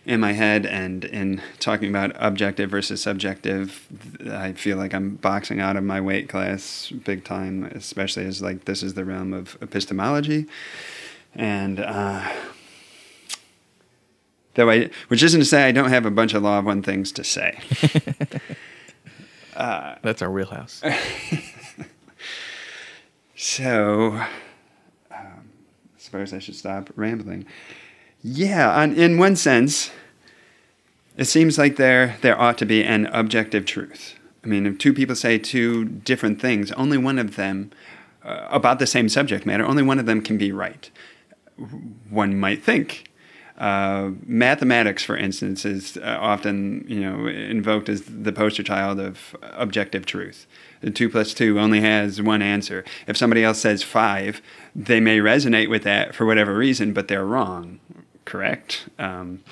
in 0.05 0.19
my 0.19 0.33
head, 0.33 0.67
and 0.67 1.05
in 1.05 1.41
talking 1.61 1.89
about 1.89 2.13
objective 2.17 2.71
versus 2.71 3.03
subjective, 3.03 3.87
I 4.29 4.53
feel 4.53 4.77
like 4.77 4.93
I'm 4.93 5.17
boxing 5.17 5.61
out 5.61 5.77
of 5.77 5.85
my 5.85 6.01
weight 6.01 6.29
class 6.29 6.93
big 7.05 7.25
time, 7.25 7.65
especially 7.67 8.25
as 8.25 8.43
like 8.43 8.65
this 8.65 8.83
is 8.83 8.95
the 8.95 9.05
realm 9.05 9.33
of 9.33 9.57
epistemology 9.61 10.47
and 11.35 11.81
uh, 11.81 12.29
though 14.55 14.71
I, 14.71 14.91
which 15.09 15.23
isn't 15.23 15.41
to 15.41 15.47
say 15.47 15.65
I 15.65 15.73
don't 15.73 15.91
have 15.91 16.07
a 16.07 16.11
bunch 16.11 16.35
of 16.35 16.43
law 16.43 16.59
of 16.59 16.65
one 16.65 16.83
things 16.83 17.13
to 17.13 17.25
say. 17.25 17.59
uh, 19.57 19.97
That's 20.03 20.23
our 20.23 20.31
wheelhouse. 20.31 20.83
so, 23.37 24.13
um, 24.15 24.21
I 25.11 25.99
suppose 25.99 26.33
I 26.33 26.39
should 26.39 26.57
stop 26.57 26.91
rambling. 26.97 27.47
Yeah, 28.23 28.71
on, 28.71 28.93
in 28.95 29.19
one 29.19 29.37
sense, 29.37 29.91
it 31.17 31.25
seems 31.25 31.57
like 31.57 31.77
there 31.77 32.17
there 32.21 32.39
ought 32.39 32.59
to 32.59 32.67
be 32.67 32.85
an 32.85 33.07
objective 33.07 33.65
truth. 33.65 34.15
I 34.45 34.47
mean, 34.47 34.67
if 34.67 34.79
two 34.79 34.93
people 34.93 35.17
say 35.17 35.39
two 35.39 35.85
different 35.85 36.41
things, 36.41 36.73
only 36.73 36.99
one 36.99 37.19
of 37.19 37.37
them 37.37 37.71
uh, 38.25 38.47
about 38.51 38.79
the 38.79 38.87
same 38.87 39.09
subject 39.09 39.45
matter, 39.47 39.65
only 39.65 39.83
one 39.83 39.99
of 39.99 40.07
them 40.07 40.23
can 40.23 40.39
be 40.39 40.51
right 40.53 40.91
one 42.09 42.39
might 42.39 42.63
think. 42.63 43.11
Uh, 43.61 44.13
mathematics, 44.25 45.05
for 45.05 45.19
instance, 45.19 45.67
is 45.67 45.99
uh, 45.99 46.17
often 46.19 46.83
you 46.89 46.99
know 46.99 47.27
invoked 47.27 47.91
as 47.91 48.03
the 48.03 48.33
poster 48.33 48.63
child 48.63 48.99
of 48.99 49.37
objective 49.43 50.07
truth. 50.07 50.47
The 50.81 50.91
two 50.91 51.11
plus 51.11 51.35
two 51.35 51.61
only 51.61 51.83
has 51.83 52.23
one 52.23 52.41
answer. 52.41 52.85
If 53.07 53.19
somebody 53.19 53.45
else 53.45 53.61
says 53.61 53.83
five, 53.83 54.41
they 54.75 54.99
may 54.99 55.19
resonate 55.19 55.69
with 55.69 55.83
that 55.83 56.15
for 56.15 56.25
whatever 56.25 56.57
reason, 56.57 56.95
but 56.95 57.09
they're 57.09 57.27
wrong. 57.27 57.81
Correct? 58.25 58.89
Um, 58.99 59.45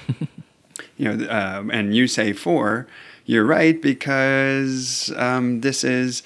you 0.96 1.12
know, 1.14 1.26
uh, 1.26 1.64
and 1.70 1.94
you 1.94 2.06
say 2.06 2.32
four. 2.32 2.86
You're 3.26 3.44
right 3.44 3.80
because 3.80 5.12
um, 5.16 5.60
this 5.60 5.84
is 5.84 6.22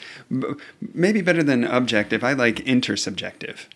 maybe 0.95 1.21
better 1.21 1.43
than 1.43 1.65
objective. 1.65 2.23
I 2.23 2.35
like 2.35 2.59
intersubjective 2.59 3.67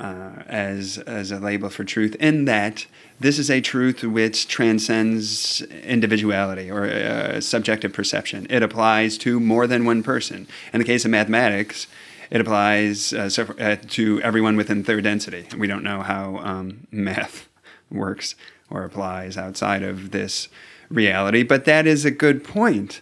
uh, 0.00 0.42
as 0.46 0.98
as 1.06 1.30
a 1.30 1.38
label 1.38 1.68
for 1.68 1.84
truth. 1.84 2.16
In 2.16 2.46
that 2.46 2.86
this 3.20 3.38
is 3.38 3.50
a 3.50 3.60
truth 3.60 4.02
which 4.02 4.48
transcends 4.48 5.60
individuality 5.84 6.70
or 6.70 6.86
uh, 6.86 7.40
subjective 7.40 7.92
perception. 7.92 8.46
It 8.48 8.62
applies 8.62 9.18
to 9.18 9.38
more 9.38 9.66
than 9.66 9.84
one 9.84 10.02
person. 10.02 10.48
In 10.72 10.78
the 10.78 10.86
case 10.86 11.04
of 11.04 11.10
mathematics, 11.10 11.86
it 12.30 12.40
applies 12.40 13.12
uh, 13.12 13.28
uh, 13.58 13.76
to 13.88 14.22
everyone 14.22 14.56
within 14.56 14.82
third 14.82 15.04
density. 15.04 15.46
We 15.56 15.66
don't 15.66 15.84
know 15.84 16.00
how 16.00 16.38
um, 16.38 16.86
math 16.90 17.48
works 17.90 18.34
or 18.70 18.84
applies 18.84 19.36
outside 19.36 19.82
of 19.82 20.12
this 20.12 20.48
reality, 20.88 21.42
but 21.42 21.66
that 21.66 21.86
is 21.86 22.04
a 22.04 22.10
good 22.10 22.42
point. 22.42 23.00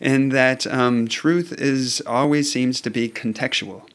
In 0.00 0.30
that 0.30 0.66
um, 0.66 1.06
truth 1.06 1.52
is 1.60 2.00
always 2.06 2.50
seems 2.50 2.80
to 2.80 2.90
be 2.90 3.10
contextual. 3.10 3.89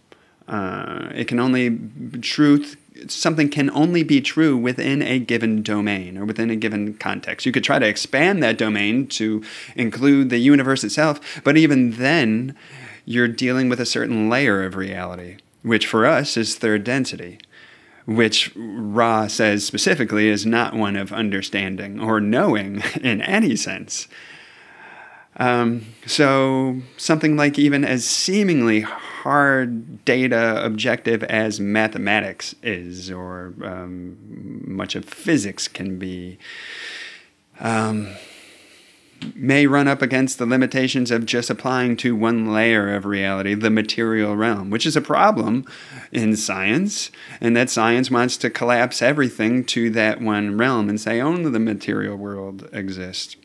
Uh, 0.48 1.10
it 1.14 1.28
can 1.28 1.40
only 1.40 1.80
truth 2.22 2.78
something 3.08 3.50
can 3.50 3.70
only 3.72 4.04
be 4.04 4.22
true 4.22 4.56
within 4.56 5.02
a 5.02 5.20
given 5.20 5.62
domain 5.62 6.18
or 6.18 6.26
within 6.26 6.50
a 6.50 6.56
given 6.56 6.94
context. 6.96 7.46
You 7.46 7.52
could 7.52 7.64
try 7.64 7.80
to 7.80 7.88
expand 7.88 8.42
that 8.44 8.58
domain 8.58 9.08
to 9.08 9.44
include 9.76 10.30
the 10.30 10.38
universe 10.38 10.84
itself, 10.84 11.42
but 11.44 11.58
even 11.58 11.92
then, 11.92 12.56
you're 13.06 13.28
dealing 13.28 13.70
with 13.70 13.80
a 13.80 13.86
certain 13.86 14.30
layer 14.30 14.64
of 14.64 14.76
reality, 14.76 15.38
which 15.62 15.86
for 15.86 16.06
us 16.06 16.38
is 16.38 16.56
third 16.56 16.84
density, 16.84 17.38
which 18.06 18.52
Ra 18.56 19.28
says 19.28 19.66
specifically 19.66 20.28
is 20.28 20.46
not 20.46 20.74
one 20.74 20.96
of 20.96 21.14
understanding 21.14 22.00
or 22.00 22.20
knowing 22.20 22.82
in 23.02 23.22
any 23.22 23.56
sense. 23.56 24.08
Um, 25.38 25.86
so 26.06 26.82
something 26.98 27.36
like 27.36 27.60
even 27.60 27.84
as 27.84 28.06
seemingly 28.06 28.82
hard 28.82 30.06
data 30.06 30.64
objective 30.64 31.24
as 31.24 31.60
mathematics 31.60 32.56
is, 32.64 33.12
or 33.12 33.54
um, 33.64 34.18
much 34.66 34.96
of 34.96 35.04
physics 35.04 35.68
can 35.68 35.98
be, 36.00 36.38
um, 37.60 38.10
may 39.34 39.66
run 39.66 39.88
up 39.88 40.02
against 40.02 40.38
the 40.38 40.46
limitations 40.46 41.10
of 41.10 41.26
just 41.26 41.50
applying 41.50 41.98
to 41.98 42.16
one 42.16 42.54
layer 42.54 42.94
of 42.94 43.06
reality, 43.06 43.56
the 43.56 43.70
material 43.70 44.36
realm, 44.36 44.70
which 44.70 44.86
is 44.86 44.96
a 44.96 45.02
problem 45.02 45.66
in 46.12 46.36
science, 46.38 47.12
and 47.42 47.58
that 47.58 47.70
science 47.70 48.12
wants 48.12 48.38
to 48.38 48.50
collapse 48.50 49.02
everything 49.02 49.64
to 49.66 49.90
that 49.90 50.22
one 50.22 50.58
realm 50.58 50.88
and 50.88 51.02
say 51.02 51.20
only 51.20 51.50
the 51.50 51.60
material 51.60 52.16
world 52.16 52.70
exists. 52.72 53.36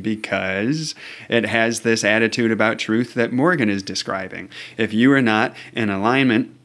Because 0.00 0.94
it 1.28 1.44
has 1.44 1.80
this 1.80 2.04
attitude 2.04 2.50
about 2.50 2.78
truth 2.78 3.14
that 3.14 3.32
Morgan 3.32 3.68
is 3.68 3.82
describing. 3.82 4.48
If 4.76 4.92
you 4.92 5.12
are 5.12 5.22
not 5.22 5.54
in 5.72 5.90
alignment 5.90 6.56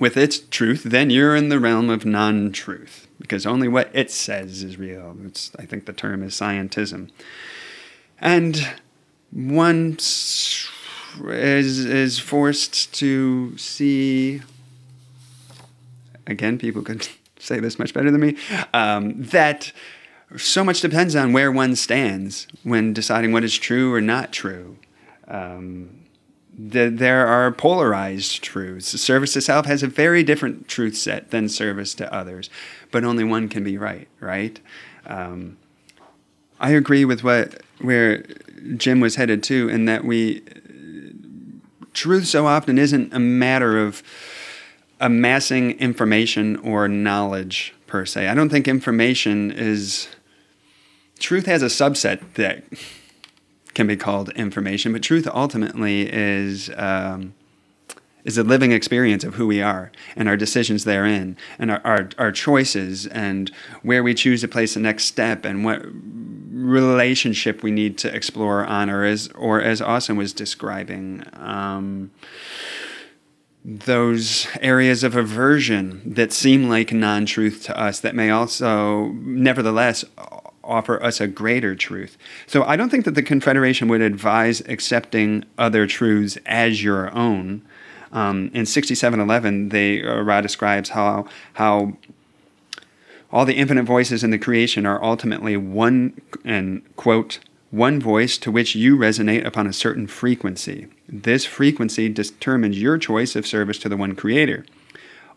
with 0.00 0.16
its 0.16 0.38
truth, 0.38 0.82
then 0.84 1.10
you're 1.10 1.36
in 1.36 1.48
the 1.48 1.60
realm 1.60 1.90
of 1.90 2.04
non 2.04 2.52
truth, 2.52 3.06
because 3.20 3.46
only 3.46 3.68
what 3.68 3.90
it 3.92 4.10
says 4.10 4.62
is 4.62 4.78
real. 4.78 5.16
It's, 5.24 5.50
I 5.58 5.66
think 5.66 5.86
the 5.86 5.92
term 5.92 6.22
is 6.22 6.34
scientism. 6.34 7.10
And 8.20 8.68
one 9.30 9.94
is, 9.98 11.84
is 11.84 12.18
forced 12.18 12.94
to 12.94 13.56
see, 13.56 14.42
again, 16.26 16.58
people 16.58 16.82
could 16.82 17.08
say 17.38 17.60
this 17.60 17.78
much 17.78 17.94
better 17.94 18.10
than 18.10 18.20
me, 18.20 18.36
um, 18.74 19.22
that 19.22 19.72
so 20.36 20.62
much 20.62 20.80
depends 20.80 21.16
on 21.16 21.32
where 21.32 21.50
one 21.50 21.74
stands 21.74 22.46
when 22.62 22.92
deciding 22.92 23.32
what 23.32 23.44
is 23.44 23.56
true 23.56 23.92
or 23.94 24.00
not 24.00 24.32
true. 24.32 24.76
Um, 25.26 26.04
the, 26.58 26.90
there 26.90 27.26
are 27.26 27.52
polarized 27.52 28.42
truths. 28.42 28.88
Service 29.00 29.32
to 29.34 29.40
self 29.40 29.66
has 29.66 29.82
a 29.82 29.86
very 29.86 30.22
different 30.24 30.66
truth 30.66 30.96
set 30.96 31.30
than 31.30 31.48
service 31.48 31.94
to 31.94 32.12
others, 32.12 32.50
but 32.90 33.04
only 33.04 33.24
one 33.24 33.48
can 33.48 33.62
be 33.62 33.78
right, 33.78 34.08
right? 34.20 34.60
Um, 35.06 35.56
I 36.60 36.70
agree 36.70 37.04
with 37.04 37.22
what 37.22 37.62
where 37.80 38.24
Jim 38.76 39.00
was 39.00 39.14
headed 39.14 39.42
to, 39.44 39.68
in 39.68 39.84
that 39.84 40.04
we 40.04 40.42
truth 41.94 42.26
so 42.26 42.46
often 42.46 42.76
isn't 42.76 43.14
a 43.14 43.18
matter 43.18 43.78
of 43.78 44.02
amassing 45.00 45.72
information 45.78 46.56
or 46.56 46.88
knowledge 46.88 47.74
per 47.86 48.04
se. 48.04 48.26
I 48.28 48.34
don't 48.34 48.48
think 48.48 48.66
information 48.66 49.52
is 49.52 50.08
truth 51.18 51.46
has 51.46 51.62
a 51.62 51.66
subset 51.66 52.20
that 52.34 52.64
can 53.74 53.86
be 53.86 53.96
called 53.96 54.30
information, 54.30 54.92
but 54.92 55.02
truth 55.02 55.28
ultimately 55.32 56.12
is 56.12 56.70
um, 56.76 57.34
is 58.24 58.36
a 58.36 58.42
living 58.42 58.72
experience 58.72 59.24
of 59.24 59.36
who 59.36 59.46
we 59.46 59.62
are 59.62 59.90
and 60.16 60.28
our 60.28 60.36
decisions 60.36 60.84
therein 60.84 61.36
and 61.58 61.70
our, 61.70 61.80
our, 61.84 62.08
our 62.18 62.32
choices 62.32 63.06
and 63.06 63.50
where 63.82 64.02
we 64.02 64.12
choose 64.12 64.42
to 64.42 64.48
place 64.48 64.74
the 64.74 64.80
next 64.80 65.04
step 65.04 65.44
and 65.44 65.64
what 65.64 65.82
relationship 66.52 67.62
we 67.62 67.70
need 67.70 67.96
to 67.96 68.14
explore 68.14 68.66
on 68.66 68.90
or 68.90 69.04
as 69.04 69.28
or 69.28 69.62
as 69.62 69.80
Austin 69.80 70.16
was 70.16 70.32
describing 70.32 71.24
um, 71.34 72.10
those 73.64 74.46
areas 74.60 75.04
of 75.04 75.16
aversion 75.16 76.02
that 76.04 76.32
seem 76.32 76.68
like 76.68 76.92
non-truth 76.92 77.62
to 77.64 77.78
us 77.78 78.00
that 78.00 78.14
may 78.14 78.30
also 78.30 79.08
nevertheless 79.20 80.04
offer 80.68 81.02
us 81.02 81.20
a 81.20 81.26
greater 81.26 81.74
truth. 81.74 82.16
So 82.46 82.62
I 82.62 82.76
don't 82.76 82.90
think 82.90 83.04
that 83.04 83.14
the 83.14 83.22
Confederation 83.22 83.88
would 83.88 84.00
advise 84.00 84.60
accepting 84.62 85.44
other 85.56 85.86
truths 85.86 86.38
as 86.46 86.82
your 86.82 87.12
own. 87.16 87.62
Um, 88.12 88.50
in 88.54 88.66
6711, 88.66 89.70
they 89.70 90.02
uh, 90.02 90.20
Ra 90.20 90.40
describes 90.40 90.90
how 90.90 91.26
how 91.54 91.94
all 93.30 93.44
the 93.44 93.56
infinite 93.56 93.84
voices 93.84 94.24
in 94.24 94.30
the 94.30 94.38
creation 94.38 94.86
are 94.86 95.02
ultimately 95.04 95.56
one 95.56 96.18
and 96.44 96.82
quote 96.96 97.40
one 97.70 98.00
voice 98.00 98.38
to 98.38 98.50
which 98.50 98.74
you 98.74 98.96
resonate 98.96 99.44
upon 99.44 99.66
a 99.66 99.72
certain 99.72 100.06
frequency. 100.06 100.86
This 101.06 101.44
frequency 101.44 102.08
determines 102.08 102.80
your 102.80 102.96
choice 102.96 103.36
of 103.36 103.46
service 103.46 103.78
to 103.80 103.88
the 103.90 103.96
one 103.96 104.14
creator. 104.14 104.64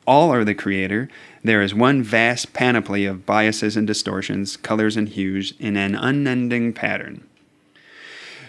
All 0.07 0.31
are 0.31 0.45
the 0.45 0.55
creator. 0.55 1.09
There 1.43 1.61
is 1.61 1.73
one 1.73 2.03
vast 2.03 2.53
panoply 2.53 3.05
of 3.05 3.25
biases 3.25 3.75
and 3.75 3.87
distortions, 3.87 4.57
colors 4.57 4.95
and 4.95 5.09
hues 5.09 5.53
in 5.59 5.75
an 5.75 5.95
unending 5.95 6.73
pattern. 6.73 7.27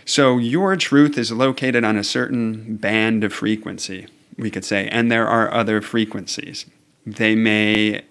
So 0.05 0.39
your 0.39 0.77
truth 0.77 1.17
is 1.17 1.33
located 1.33 1.85
on 1.85 1.97
a 1.97 2.05
certain 2.05 2.77
band 2.77 3.25
of 3.25 3.33
frequency, 3.33 4.09
we 4.37 4.51
could 4.51 4.65
say, 4.65 4.89
and 4.89 5.11
there 5.11 5.29
are 5.29 5.53
other 5.53 5.81
frequencies. 5.81 6.67
They 7.07 7.35
may 7.35 8.03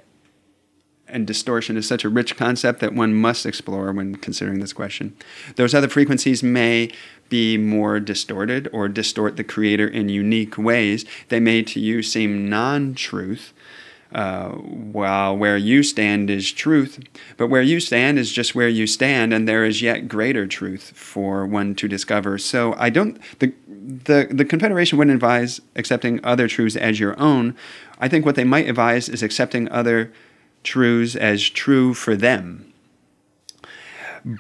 and 1.12 1.28
distortion 1.28 1.78
is 1.78 1.88
such 1.88 2.06
a 2.06 2.10
rich 2.10 2.38
concept 2.38 2.80
that 2.80 2.94
one 2.94 3.14
must 3.14 3.46
explore 3.46 3.92
when 3.92 4.16
considering 4.16 4.60
this 4.60 4.74
question. 4.74 5.16
Those 5.58 5.74
other 5.74 5.90
frequencies 5.90 6.42
may 6.42 6.92
be 7.30 7.58
more 7.58 8.00
distorted 8.00 8.70
or 8.72 8.88
distort 8.88 9.36
the 9.36 9.44
creator 9.44 9.88
in 9.88 10.10
unique 10.10 10.58
ways. 10.58 11.06
They 11.30 11.40
may 11.40 11.64
to 11.64 11.80
you 11.80 12.02
seem 12.02 12.50
non 12.50 12.96
truth. 12.96 13.54
Uh, 14.14 14.50
while 14.50 15.38
where 15.38 15.56
you 15.56 15.82
stand 15.82 16.30
is 16.30 16.52
truth, 16.52 17.00
but 17.38 17.48
where 17.48 17.62
you 17.62 17.80
stand 17.80 18.20
is 18.20 18.30
just 18.30 18.54
where 18.54 18.68
you 18.68 18.86
stand, 18.86 19.34
and 19.34 19.48
there 19.48 19.64
is 19.64 19.82
yet 19.82 20.10
greater 20.10 20.46
truth 20.46 20.92
for 20.94 21.46
one 21.46 21.74
to 21.76 21.88
discover. 21.88 22.38
So 22.38 22.76
I 22.78 22.90
don't 22.90 23.18
the 23.40 23.54
the 23.68 24.28
the 24.30 24.44
Confederation 24.44 24.98
wouldn't 24.98 25.16
advise 25.16 25.62
accepting 25.78 26.20
other 26.26 26.50
truths 26.50 26.76
as 26.76 27.00
your 27.00 27.18
own. 27.18 27.56
I 28.00 28.10
think 28.10 28.26
what 28.26 28.36
they 28.36 28.44
might 28.44 28.68
advise 28.68 29.08
is 29.08 29.24
accepting 29.24 29.70
other 29.70 30.12
truths 30.64 31.16
as 31.16 31.50
true 31.50 31.94
for 31.94 32.18
them. 32.18 32.74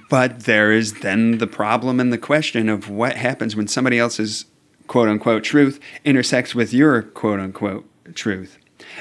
But 0.09 0.41
there 0.41 0.71
is 0.71 0.95
then 0.99 1.37
the 1.37 1.47
problem 1.47 1.99
and 2.01 2.11
the 2.11 2.17
question 2.17 2.67
of 2.67 2.89
what 2.89 3.15
happens 3.15 3.55
when 3.55 3.67
somebody 3.67 3.97
else's 3.97 4.45
quote 4.87 5.07
unquote 5.07 5.43
truth 5.43 5.79
intersects 6.03 6.53
with 6.53 6.73
your 6.73 7.01
quote 7.01 7.39
unquote 7.39 7.85
truth. 8.15 8.57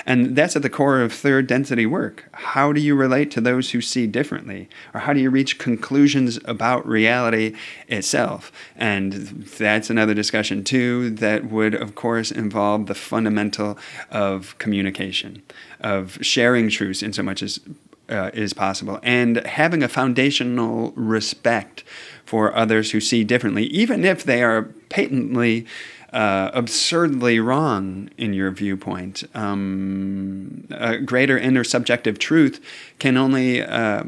And 0.06 0.36
that's 0.36 0.56
at 0.56 0.62
the 0.62 0.70
core 0.70 1.00
of 1.00 1.12
third 1.12 1.46
density 1.46 1.86
work. 1.86 2.28
How 2.32 2.72
do 2.72 2.80
you 2.80 2.94
relate 2.94 3.30
to 3.32 3.40
those 3.40 3.70
who 3.70 3.80
see 3.80 4.06
differently? 4.06 4.68
Or 4.94 5.00
how 5.00 5.12
do 5.12 5.20
you 5.20 5.30
reach 5.30 5.58
conclusions 5.58 6.38
about 6.44 6.86
reality 6.86 7.54
itself? 7.88 8.50
And 8.76 9.12
that's 9.12 9.90
another 9.90 10.14
discussion, 10.14 10.64
too, 10.64 11.10
that 11.10 11.44
would, 11.50 11.74
of 11.74 11.94
course, 11.94 12.30
involve 12.30 12.86
the 12.86 12.94
fundamental 12.94 13.78
of 14.10 14.56
communication, 14.58 15.42
of 15.80 16.18
sharing 16.20 16.68
truths 16.68 17.02
in 17.02 17.12
so 17.12 17.22
much 17.22 17.42
as 17.42 17.60
uh, 18.08 18.30
is 18.34 18.52
possible, 18.52 18.98
and 19.02 19.36
having 19.46 19.82
a 19.82 19.88
foundational 19.88 20.92
respect 20.96 21.84
for 22.24 22.54
others 22.54 22.90
who 22.90 23.00
see 23.00 23.24
differently, 23.24 23.64
even 23.66 24.04
if 24.04 24.24
they 24.24 24.42
are 24.42 24.64
patently 24.88 25.66
uh, 26.12 26.50
absurdly 26.52 27.38
wrong 27.38 28.10
in 28.16 28.32
your 28.32 28.50
viewpoint. 28.50 29.24
Um, 29.34 30.66
a 30.70 30.98
greater 30.98 31.38
intersubjective 31.38 32.18
truth 32.18 32.60
can 32.98 33.16
only 33.16 33.62
uh, 33.62 34.04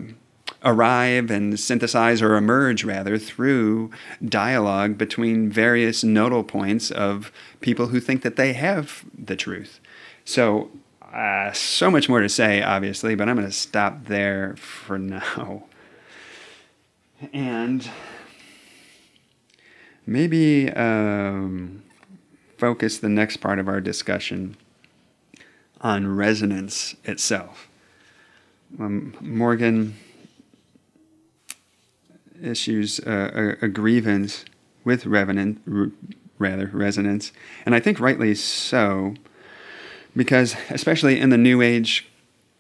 arrive 0.65 1.31
and 1.31 1.59
synthesize 1.59 2.23
or 2.23 2.37
emerge, 2.37 2.85
rather, 2.85 3.19
through 3.19 3.91
dialogue 4.25 4.99
between 4.99 5.51
various 5.51 6.05
nodal 6.05 6.45
points 6.45 6.91
of 6.91 7.33
people 7.61 7.89
who 7.89 8.01
think 8.01 8.23
that 8.23 8.37
they 8.37 8.53
have 8.53 9.05
the 9.17 9.37
truth. 9.37 9.81
So, 10.25 10.71
uh, 11.13 11.53
so 11.53 11.91
much 11.91 12.09
more 12.09 12.21
to 12.21 12.29
say, 12.29 12.63
obviously, 12.63 13.15
but 13.15 13.29
I'm 13.29 13.37
going 13.37 13.47
to 13.47 13.53
stop 13.53 14.07
there 14.07 14.57
for 14.57 14.99
now. 14.99 15.65
And 17.33 17.89
maybe 20.07 20.71
um, 20.71 21.83
focus 22.63 22.99
the 22.99 23.09
next 23.09 23.39
part 23.39 23.59
of 23.59 23.67
our 23.67 23.81
discussion 23.81 24.57
on 25.81 26.07
resonance 26.15 26.95
itself. 27.03 27.69
Um, 28.79 29.17
Morgan 29.21 29.97
issues 32.41 33.01
a, 33.01 33.57
a, 33.61 33.67
grievance 33.67 34.45
with 34.85 35.07
revenant, 35.07 35.61
rather 36.39 36.71
resonance, 36.73 37.33
and 37.67 37.75
I 37.75 37.81
think 37.81 37.99
rightly 37.99 38.33
so, 38.37 39.15
because 40.15 40.55
especially 40.71 41.19
in 41.19 41.31
the 41.31 41.39
New 41.39 41.63
Age 41.63 42.09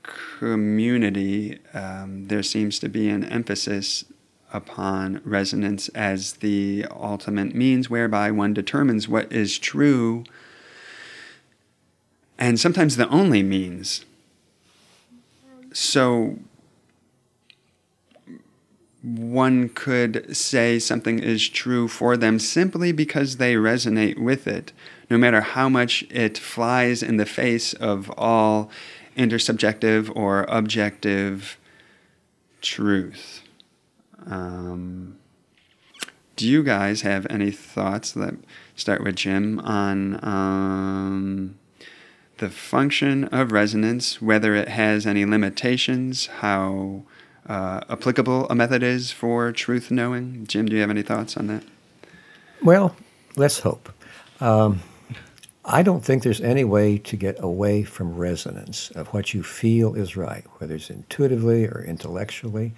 community, 0.02 1.60
um, 1.74 2.26
there 2.26 2.42
seems 2.42 2.80
to 2.80 2.88
be 2.88 3.08
an 3.08 3.22
emphasis 3.22 4.04
upon 4.52 5.20
resonance 5.24 5.88
as 5.90 6.34
the 6.34 6.86
ultimate 6.90 7.54
means 7.54 7.90
whereby 7.90 8.30
one 8.30 8.54
determines 8.54 9.08
what 9.08 9.32
is 9.32 9.58
true, 9.58 10.24
and 12.38 12.58
sometimes 12.58 12.96
the 12.96 13.08
only 13.08 13.42
means. 13.42 14.04
So, 15.72 16.38
one 19.02 19.68
could 19.68 20.36
say 20.36 20.78
something 20.78 21.18
is 21.18 21.48
true 21.48 21.88
for 21.88 22.16
them 22.16 22.38
simply 22.38 22.92
because 22.92 23.36
they 23.36 23.54
resonate 23.54 24.18
with 24.18 24.46
it, 24.46 24.72
no 25.10 25.18
matter 25.18 25.40
how 25.40 25.68
much 25.68 26.04
it 26.10 26.38
flies 26.38 27.02
in 27.02 27.16
the 27.16 27.26
face 27.26 27.72
of 27.74 28.10
all 28.16 28.70
intersubjective 29.16 30.14
or 30.14 30.44
objective 30.44 31.58
truth. 32.60 33.41
Um, 34.26 35.18
do 36.36 36.48
you 36.48 36.62
guys 36.62 37.02
have 37.02 37.26
any 37.30 37.50
thoughts 37.50 38.12
that 38.12 38.34
start 38.74 39.02
with 39.02 39.16
Jim 39.16 39.60
on 39.60 40.24
um, 40.24 41.58
the 42.38 42.50
function 42.50 43.24
of 43.24 43.52
resonance, 43.52 44.20
whether 44.20 44.54
it 44.54 44.68
has 44.68 45.06
any 45.06 45.24
limitations, 45.24 46.26
how 46.26 47.02
uh, 47.46 47.80
applicable 47.88 48.48
a 48.48 48.54
method 48.54 48.82
is 48.82 49.10
for 49.10 49.52
truth 49.52 49.90
knowing. 49.90 50.46
Jim, 50.46 50.66
do 50.66 50.74
you 50.74 50.80
have 50.80 50.90
any 50.90 51.02
thoughts 51.02 51.36
on 51.36 51.46
that? 51.48 51.62
Well, 52.62 52.96
let's 53.36 53.60
hope. 53.60 53.92
Um, 54.40 54.80
I 55.64 55.82
don't 55.82 56.04
think 56.04 56.22
there's 56.22 56.40
any 56.40 56.64
way 56.64 56.98
to 56.98 57.16
get 57.16 57.36
away 57.38 57.84
from 57.84 58.16
resonance 58.16 58.90
of 58.90 59.08
what 59.08 59.32
you 59.34 59.42
feel 59.42 59.94
is 59.94 60.16
right, 60.16 60.44
whether 60.58 60.74
it's 60.74 60.90
intuitively 60.90 61.66
or 61.66 61.84
intellectually. 61.84 62.72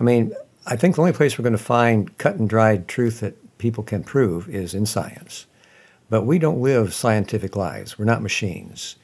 I 0.00 0.02
mean, 0.04 0.32
I 0.70 0.76
think 0.76 0.96
the 0.96 1.00
only 1.00 1.14
place 1.14 1.38
we're 1.38 1.44
going 1.44 1.56
to 1.56 1.58
find 1.58 2.16
cut 2.18 2.36
and 2.36 2.46
dried 2.46 2.88
truth 2.88 3.20
that 3.20 3.56
people 3.56 3.82
can 3.82 4.04
prove 4.04 4.50
is 4.50 4.74
in 4.74 4.84
science. 4.84 5.46
But 6.10 6.24
we 6.24 6.38
don't 6.38 6.60
live 6.60 6.92
scientific 6.92 7.56
lives. 7.56 7.98
We're 7.98 8.04
not 8.04 8.20
machines. 8.20 8.96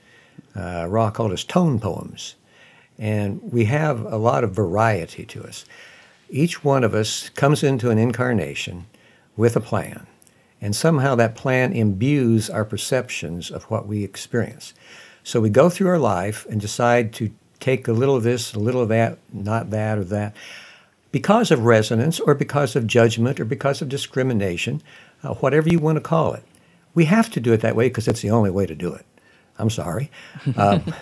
Uh, 0.55 0.87
Ra 0.87 1.11
called 1.11 1.33
us 1.33 1.43
tone 1.43 1.81
poems. 1.81 2.35
And 2.99 3.41
we 3.51 3.65
have 3.65 4.05
a 4.05 4.19
lot 4.19 4.45
of 4.45 4.53
variety 4.53 5.25
to 5.25 5.43
us. 5.43 5.65
Each 6.29 6.63
one 6.63 6.85
of 6.85 6.95
us 6.95 7.31
comes 7.31 7.63
into 7.63 7.89
an 7.89 7.97
incarnation 7.97 8.85
with 9.35 9.57
a 9.57 9.61
plan. 9.61 10.07
And 10.61 10.77
somehow 10.77 11.15
that 11.15 11.35
plan 11.35 11.73
imbues 11.73 12.51
our 12.51 12.67
perceptions 12.67 13.51
of 13.51 13.65
what 13.65 13.87
we 13.87 14.05
experience. 14.05 14.75
So 15.23 15.41
we 15.41 15.49
go 15.49 15.71
through 15.71 15.89
our 15.89 15.99
life 15.99 16.47
and 16.51 16.61
decide 16.61 17.15
to 17.15 17.31
take 17.59 17.89
a 17.89 17.95
little 17.95 18.17
of 18.17 18.23
this, 18.23 18.53
a 18.53 18.59
little 18.59 18.83
of 18.83 18.91
that, 18.91 19.19
not 19.33 19.71
that 19.71 19.97
or 19.97 20.05
that, 20.05 20.37
because 21.15 21.53
of 21.53 21.65
resonance 21.65 22.19
or 22.19 22.35
because 22.35 22.75
of 22.75 22.89
judgment 22.89 23.39
or 23.39 23.45
because 23.45 23.81
of 23.81 23.89
discrimination, 23.89 24.83
uh, 25.23 25.33
whatever 25.35 25.69
you 25.69 25.79
want 25.79 25.95
to 25.95 26.01
call 26.01 26.35
it. 26.35 26.43
We 26.93 27.05
have 27.05 27.31
to 27.31 27.39
do 27.39 27.53
it 27.53 27.61
that 27.61 27.77
way 27.77 27.87
because 27.87 28.09
it's 28.09 28.21
the 28.21 28.33
only 28.33 28.51
way 28.51 28.67
to 28.67 28.75
do 28.75 28.93
it. 28.93 29.07
I'm 29.57 29.71
sorry. 29.71 30.11
Um, 30.57 30.93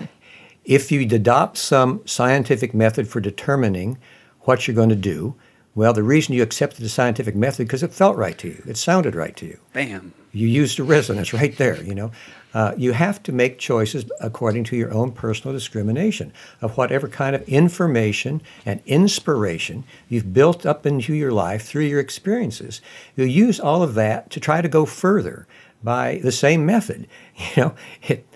if 0.66 0.92
you 0.92 1.01
adopt 1.01 1.57
some 1.57 2.03
scientific 2.05 2.75
method 2.75 3.09
for 3.09 3.20
determining 3.20 3.96
what 4.42 4.68
you're 4.68 4.77
going 4.77 4.90
to 4.90 4.94
do, 5.14 5.35
well, 5.75 5.94
the 5.94 6.03
reason 6.03 6.35
you 6.35 6.42
accepted 6.42 6.85
the 6.85 6.90
scientific 6.90 7.35
method 7.35 7.66
because 7.66 7.83
it 7.83 7.94
felt 7.94 8.18
right 8.18 8.37
to 8.37 8.48
you, 8.48 8.62
it 8.66 8.77
sounded 8.77 9.14
right 9.14 9.35
to 9.37 9.46
you. 9.46 9.59
Bam. 9.72 10.12
You 10.33 10.46
used 10.46 10.79
a 10.79 10.85
resonance 10.85 11.33
right 11.33 11.57
there. 11.57 11.83
You 11.83 11.94
know, 11.94 12.12
uh, 12.55 12.75
you 12.77 12.93
have 12.93 13.23
to 13.23 13.33
make 13.33 13.59
choices 13.59 14.05
according 14.21 14.65
to 14.65 14.77
your 14.77 14.93
own 14.93 15.12
personal 15.12 15.55
discrimination 15.55 16.33
of 16.61 16.77
whatever 16.77 17.09
kind 17.09 17.35
of 17.35 17.49
information 17.49 18.43
and 18.67 18.81
inspiration 18.87 19.85
you've 20.09 20.35
built 20.35 20.67
up 20.67 20.85
into 20.87 21.15
your 21.15 21.33
life 21.33 21.65
through 21.65 21.85
your 21.85 22.01
experiences. 22.01 22.81
You 23.17 23.25
use 23.25 23.59
all 23.59 23.83
of 23.83 23.95
that 23.95 24.31
to 24.31 24.41
try 24.41 24.61
to 24.61 24.69
go 24.69 24.85
further 24.85 25.47
by 25.83 26.21
the 26.23 26.33
same 26.33 26.67
method. 26.67 27.07
You 27.57 27.62
know, 27.62 27.75
it, 28.03 28.27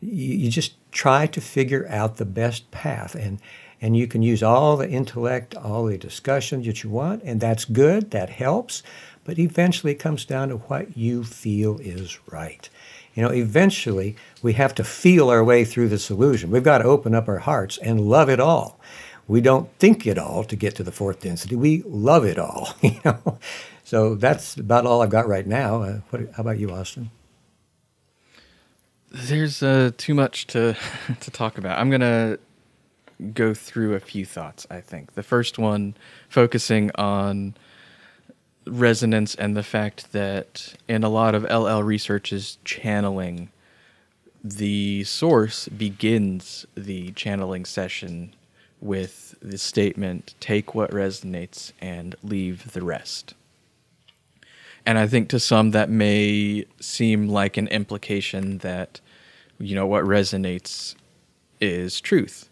you, 0.00 0.50
just 0.50 0.74
try 0.92 1.26
to 1.26 1.40
figure 1.40 1.86
out 1.88 2.16
the 2.16 2.24
best 2.24 2.70
path 2.70 3.14
and 3.14 3.40
and 3.80 3.96
you 3.96 4.06
can 4.06 4.22
use 4.22 4.42
all 4.42 4.76
the 4.76 4.88
intellect 4.88 5.54
all 5.56 5.86
the 5.86 5.98
discussions 5.98 6.66
that 6.66 6.82
you 6.82 6.90
want 6.90 7.22
and 7.24 7.40
that's 7.40 7.64
good 7.64 8.10
that 8.12 8.30
helps 8.30 8.82
but 9.24 9.38
eventually 9.38 9.92
it 9.92 9.98
comes 9.98 10.24
down 10.24 10.48
to 10.48 10.56
what 10.56 10.96
you 10.96 11.24
feel 11.24 11.78
is 11.80 12.18
right 12.30 12.68
you 13.14 13.22
know 13.22 13.32
eventually 13.32 14.16
we 14.42 14.54
have 14.54 14.74
to 14.74 14.84
feel 14.84 15.30
our 15.30 15.42
way 15.42 15.64
through 15.64 15.88
this 15.88 16.10
illusion. 16.10 16.50
we've 16.50 16.62
got 16.62 16.78
to 16.78 16.84
open 16.84 17.14
up 17.14 17.28
our 17.28 17.38
hearts 17.38 17.78
and 17.78 18.00
love 18.00 18.28
it 18.28 18.40
all 18.40 18.78
we 19.26 19.40
don't 19.40 19.70
think 19.78 20.06
it 20.06 20.18
all 20.18 20.44
to 20.44 20.56
get 20.56 20.74
to 20.74 20.82
the 20.82 20.92
fourth 20.92 21.20
density 21.20 21.56
we 21.56 21.82
love 21.86 22.24
it 22.24 22.38
all 22.38 22.74
you 22.82 23.00
know 23.04 23.38
so 23.84 24.14
that's 24.14 24.56
about 24.56 24.86
all 24.86 25.02
i've 25.02 25.10
got 25.10 25.26
right 25.26 25.46
now 25.46 25.82
uh, 25.82 26.00
what, 26.10 26.20
how 26.36 26.40
about 26.40 26.58
you 26.58 26.70
austin 26.70 27.10
there's 29.14 29.62
uh, 29.62 29.92
too 29.96 30.12
much 30.12 30.46
to 30.48 30.76
to 31.20 31.30
talk 31.30 31.56
about. 31.56 31.78
I'm 31.78 31.90
gonna 31.90 32.38
go 33.32 33.54
through 33.54 33.94
a 33.94 34.00
few 34.00 34.26
thoughts. 34.26 34.66
I 34.70 34.80
think 34.80 35.14
the 35.14 35.22
first 35.22 35.58
one 35.58 35.94
focusing 36.28 36.90
on 36.96 37.54
resonance 38.66 39.34
and 39.34 39.56
the 39.56 39.62
fact 39.62 40.12
that 40.12 40.74
in 40.88 41.04
a 41.04 41.08
lot 41.08 41.34
of 41.34 41.44
LL 41.44 41.82
Research's, 41.82 42.58
channeling 42.64 43.50
the 44.44 45.02
source 45.04 45.68
begins 45.68 46.66
the 46.74 47.10
channeling 47.12 47.64
session 47.64 48.34
with 48.78 49.34
the 49.40 49.56
statement 49.56 50.34
take 50.38 50.74
what 50.74 50.90
resonates 50.90 51.72
and 51.80 52.14
leave 52.22 52.72
the 52.72 52.84
rest. 52.84 53.32
And 54.84 54.98
I 54.98 55.06
think 55.06 55.30
to 55.30 55.40
some 55.40 55.70
that 55.70 55.88
may 55.88 56.66
seem 56.78 57.28
like 57.28 57.56
an 57.56 57.68
implication 57.68 58.58
that 58.58 59.00
you 59.58 59.74
know 59.74 59.86
what 59.86 60.04
resonates 60.04 60.94
is 61.58 62.00
truth. 62.00 62.50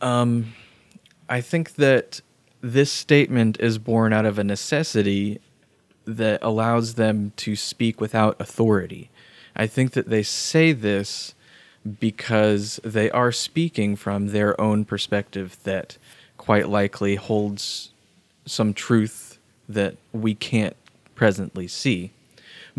Um, 0.00 0.54
I 1.28 1.40
think 1.40 1.74
that 1.74 2.20
this 2.60 2.90
statement 2.90 3.58
is 3.60 3.78
born 3.78 4.12
out 4.12 4.26
of 4.26 4.38
a 4.38 4.44
necessity 4.44 5.40
that 6.04 6.40
allows 6.42 6.94
them 6.94 7.32
to 7.36 7.54
speak 7.54 8.00
without 8.00 8.40
authority. 8.40 9.10
I 9.54 9.66
think 9.66 9.92
that 9.92 10.08
they 10.08 10.22
say 10.22 10.72
this 10.72 11.34
because 12.00 12.80
they 12.84 13.10
are 13.10 13.32
speaking 13.32 13.96
from 13.96 14.28
their 14.28 14.58
own 14.60 14.84
perspective 14.84 15.58
that 15.64 15.96
quite 16.36 16.68
likely 16.68 17.16
holds 17.16 17.92
some 18.46 18.72
truth 18.74 19.38
that 19.68 19.96
we 20.12 20.34
can't 20.34 20.76
presently 21.14 21.68
see 21.68 22.12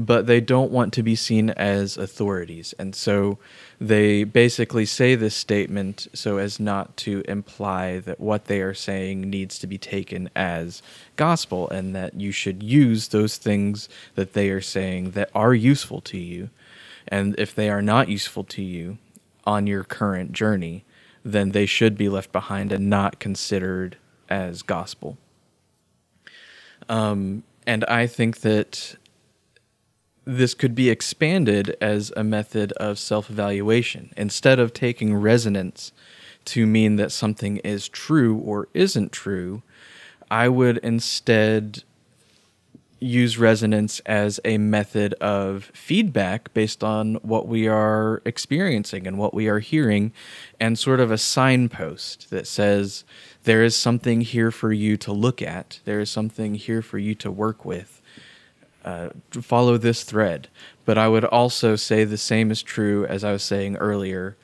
but 0.05 0.27
they 0.27 0.39
don't 0.39 0.71
want 0.71 0.93
to 0.93 1.03
be 1.03 1.15
seen 1.15 1.49
as 1.51 1.97
authorities. 1.97 2.73
And 2.79 2.95
so 2.95 3.37
they 3.79 4.25
basically 4.25 4.85
say 4.85 5.15
this 5.15 5.35
statement 5.35 6.07
so 6.13 6.37
as 6.37 6.59
not 6.59 6.97
to 6.97 7.23
imply 7.27 7.99
that 7.99 8.19
what 8.19 8.45
they 8.45 8.61
are 8.61 8.73
saying 8.73 9.21
needs 9.21 9.57
to 9.59 9.67
be 9.67 9.77
taken 9.77 10.29
as 10.35 10.81
gospel 11.15 11.69
and 11.69 11.95
that 11.95 12.19
you 12.19 12.31
should 12.31 12.61
use 12.61 13.07
those 13.07 13.37
things 13.37 13.87
that 14.15 14.33
they 14.33 14.49
are 14.49 14.61
saying 14.61 15.11
that 15.11 15.29
are 15.33 15.53
useful 15.53 16.01
to 16.01 16.17
you. 16.17 16.49
And 17.07 17.35
if 17.39 17.55
they 17.55 17.69
are 17.69 17.81
not 17.81 18.09
useful 18.09 18.43
to 18.45 18.61
you 18.61 18.97
on 19.45 19.65
your 19.65 19.85
current 19.85 20.33
journey, 20.33 20.83
then 21.23 21.51
they 21.51 21.65
should 21.65 21.97
be 21.97 22.09
left 22.09 22.31
behind 22.33 22.73
and 22.73 22.89
not 22.89 23.19
considered 23.19 23.97
as 24.29 24.61
gospel. 24.61 25.17
Um, 26.89 27.43
and 27.65 27.85
I 27.85 28.07
think 28.07 28.41
that 28.41 28.95
this 30.37 30.53
could 30.53 30.75
be 30.75 30.89
expanded 30.91 31.75
as 31.81 32.13
a 32.15 32.23
method 32.23 32.71
of 32.73 32.99
self 32.99 33.29
evaluation. 33.29 34.13
Instead 34.15 34.59
of 34.59 34.73
taking 34.73 35.15
resonance 35.15 35.91
to 36.45 36.67
mean 36.67 36.97
that 36.97 37.11
something 37.11 37.57
is 37.57 37.89
true 37.89 38.37
or 38.37 38.67
isn't 38.73 39.11
true, 39.11 39.63
I 40.29 40.47
would 40.47 40.77
instead 40.79 41.83
use 42.99 43.37
resonance 43.37 44.01
as 44.01 44.39
a 44.43 44.57
method 44.57 45.13
of 45.15 45.71
feedback 45.73 46.53
based 46.53 46.83
on 46.83 47.15
what 47.15 47.47
we 47.47 47.67
are 47.67 48.21
experiencing 48.25 49.07
and 49.07 49.17
what 49.17 49.33
we 49.33 49.47
are 49.47 49.59
hearing, 49.59 50.11
and 50.59 50.77
sort 50.77 50.99
of 50.99 51.09
a 51.09 51.17
signpost 51.17 52.29
that 52.29 52.45
says, 52.45 53.03
there 53.45 53.63
is 53.63 53.75
something 53.75 54.21
here 54.21 54.51
for 54.51 54.73
you 54.73 54.97
to 54.97 55.13
look 55.13 55.41
at, 55.41 55.79
there 55.85 56.01
is 56.01 56.09
something 56.09 56.55
here 56.55 56.81
for 56.81 56.99
you 56.99 57.15
to 57.15 57.31
work 57.31 57.63
with 57.63 57.98
uh, 58.85 59.09
follow 59.31 59.77
this 59.77 60.03
thread. 60.03 60.47
But 60.85 60.97
I 60.97 61.07
would 61.07 61.25
also 61.25 61.75
say 61.75 62.03
the 62.03 62.17
same 62.17 62.51
is 62.51 62.63
true 62.63 63.05
as 63.05 63.23
I 63.23 63.31
was 63.31 63.43
saying 63.43 63.77
earlier 63.77 64.37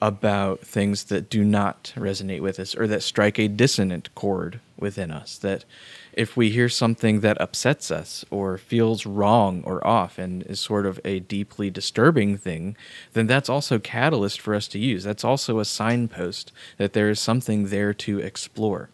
about 0.00 0.60
things 0.60 1.04
that 1.04 1.30
do 1.30 1.42
not 1.42 1.92
resonate 1.96 2.40
with 2.40 2.60
us 2.60 2.74
or 2.74 2.86
that 2.86 3.02
strike 3.02 3.38
a 3.38 3.48
dissonant 3.48 4.14
chord 4.14 4.60
within 4.78 5.10
us. 5.10 5.38
That 5.38 5.64
if 6.12 6.36
we 6.36 6.50
hear 6.50 6.68
something 6.68 7.20
that 7.20 7.40
upsets 7.40 7.90
us 7.90 8.24
or 8.30 8.58
feels 8.58 9.06
wrong 9.06 9.62
or 9.64 9.84
off 9.86 10.18
and 10.18 10.42
is 10.42 10.60
sort 10.60 10.84
of 10.84 11.00
a 11.04 11.20
deeply 11.20 11.70
disturbing 11.70 12.36
thing, 12.36 12.76
then 13.14 13.26
that's 13.26 13.48
also 13.48 13.78
catalyst 13.78 14.40
for 14.40 14.54
us 14.54 14.68
to 14.68 14.78
use. 14.78 15.04
That's 15.04 15.24
also 15.24 15.58
a 15.58 15.64
signpost 15.64 16.52
that 16.76 16.92
there 16.92 17.08
is 17.08 17.18
something 17.18 17.68
there 17.68 17.94
to 17.94 18.18
explore. 18.18 18.90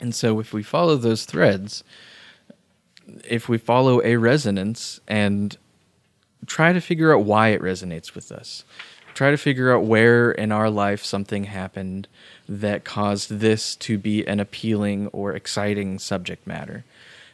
And 0.00 0.14
so 0.14 0.38
if 0.38 0.52
we 0.52 0.62
follow 0.62 0.96
those 0.96 1.24
threads, 1.24 1.82
if 3.28 3.48
we 3.48 3.58
follow 3.58 4.02
a 4.02 4.16
resonance 4.16 5.00
and 5.08 5.56
try 6.46 6.72
to 6.72 6.80
figure 6.80 7.14
out 7.14 7.24
why 7.24 7.48
it 7.48 7.60
resonates 7.60 8.14
with 8.14 8.32
us. 8.32 8.64
try 9.12 9.30
to 9.30 9.36
figure 9.36 9.74
out 9.74 9.84
where 9.84 10.30
in 10.30 10.52
our 10.52 10.70
life 10.70 11.04
something 11.04 11.44
happened 11.44 12.06
that 12.48 12.84
caused 12.84 13.28
this 13.40 13.76
to 13.76 13.98
be 13.98 14.24
an 14.26 14.40
appealing 14.40 15.08
or 15.08 15.34
exciting 15.34 15.98
subject 15.98 16.46
matter. 16.46 16.84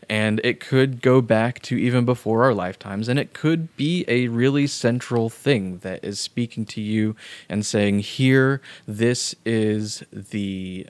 And 0.08 0.40
it 0.42 0.58
could 0.58 1.02
go 1.02 1.20
back 1.20 1.60
to 1.62 1.76
even 1.76 2.04
before 2.04 2.44
our 2.44 2.54
lifetimes, 2.54 3.08
and 3.08 3.18
it 3.18 3.32
could 3.32 3.76
be 3.76 4.04
a 4.08 4.28
really 4.28 4.66
central 4.66 5.28
thing 5.28 5.78
that 5.78 6.04
is 6.04 6.18
speaking 6.20 6.64
to 6.66 6.80
you 6.80 7.16
and 7.48 7.64
saying, 7.66 8.00
Here, 8.00 8.60
this 8.86 9.34
is 9.44 10.04
the 10.12 10.86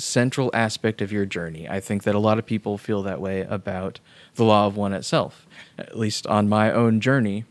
central 0.00 0.50
aspect 0.54 1.00
of 1.00 1.12
your 1.12 1.26
journey. 1.26 1.68
I 1.68 1.80
think 1.80 2.02
that 2.04 2.14
a 2.14 2.18
lot 2.18 2.38
of 2.38 2.46
people 2.46 2.78
feel 2.78 3.02
that 3.02 3.20
way 3.20 3.42
about 3.42 4.00
the 4.34 4.44
law 4.44 4.66
of 4.66 4.76
one 4.76 4.92
itself. 4.92 5.46
At 5.78 5.98
least 5.98 6.26
on 6.26 6.48
my 6.48 6.72
own 6.72 7.00
journey, 7.00 7.44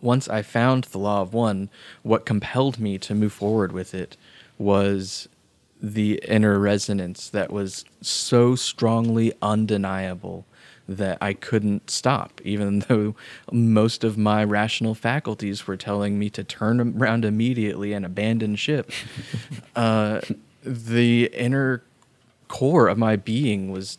once 0.00 0.28
I 0.28 0.42
found 0.42 0.84
the 0.84 0.98
law 0.98 1.22
of 1.22 1.34
one, 1.34 1.70
what 2.02 2.26
compelled 2.26 2.78
me 2.78 2.98
to 2.98 3.14
move 3.14 3.32
forward 3.32 3.72
with 3.72 3.94
it 3.94 4.16
was 4.58 5.28
the 5.82 6.20
inner 6.26 6.58
resonance 6.58 7.28
that 7.28 7.52
was 7.52 7.84
so 8.00 8.54
strongly 8.54 9.32
undeniable 9.42 10.46
that 10.88 11.18
I 11.20 11.32
couldn't 11.32 11.90
stop, 11.90 12.40
even 12.44 12.78
though 12.88 13.14
most 13.50 14.04
of 14.04 14.16
my 14.16 14.44
rational 14.44 14.94
faculties 14.94 15.66
were 15.66 15.76
telling 15.76 16.18
me 16.18 16.30
to 16.30 16.44
turn 16.44 16.80
around 16.96 17.24
immediately 17.24 17.92
and 17.92 18.04
abandon 18.04 18.56
ship. 18.56 18.90
uh, 19.76 20.20
the 20.66 21.26
inner 21.26 21.82
core 22.48 22.88
of 22.88 22.98
my 22.98 23.16
being 23.16 23.70
was 23.70 23.98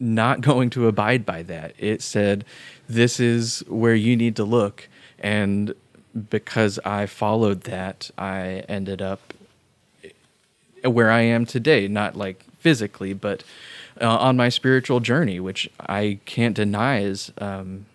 not 0.00 0.40
going 0.50 0.70
to 0.70 0.88
abide 0.88 1.24
by 1.24 1.42
that. 1.44 1.74
It 1.78 2.02
said, 2.02 2.44
This 2.88 3.20
is 3.20 3.60
where 3.68 3.94
you 3.94 4.16
need 4.16 4.36
to 4.36 4.44
look. 4.44 4.88
And 5.18 5.74
because 6.30 6.78
I 6.84 7.06
followed 7.06 7.62
that, 7.62 8.10
I 8.18 8.64
ended 8.68 9.00
up 9.00 9.32
where 10.84 11.10
I 11.10 11.20
am 11.20 11.46
today, 11.46 11.86
not 11.86 12.16
like 12.16 12.44
physically, 12.58 13.12
but 13.12 13.44
uh, 14.00 14.16
on 14.16 14.36
my 14.36 14.48
spiritual 14.48 15.00
journey, 15.00 15.38
which 15.38 15.70
I 15.80 16.18
can't 16.24 16.56
deny 16.56 17.00
is 17.00 17.32
um, 17.38 17.86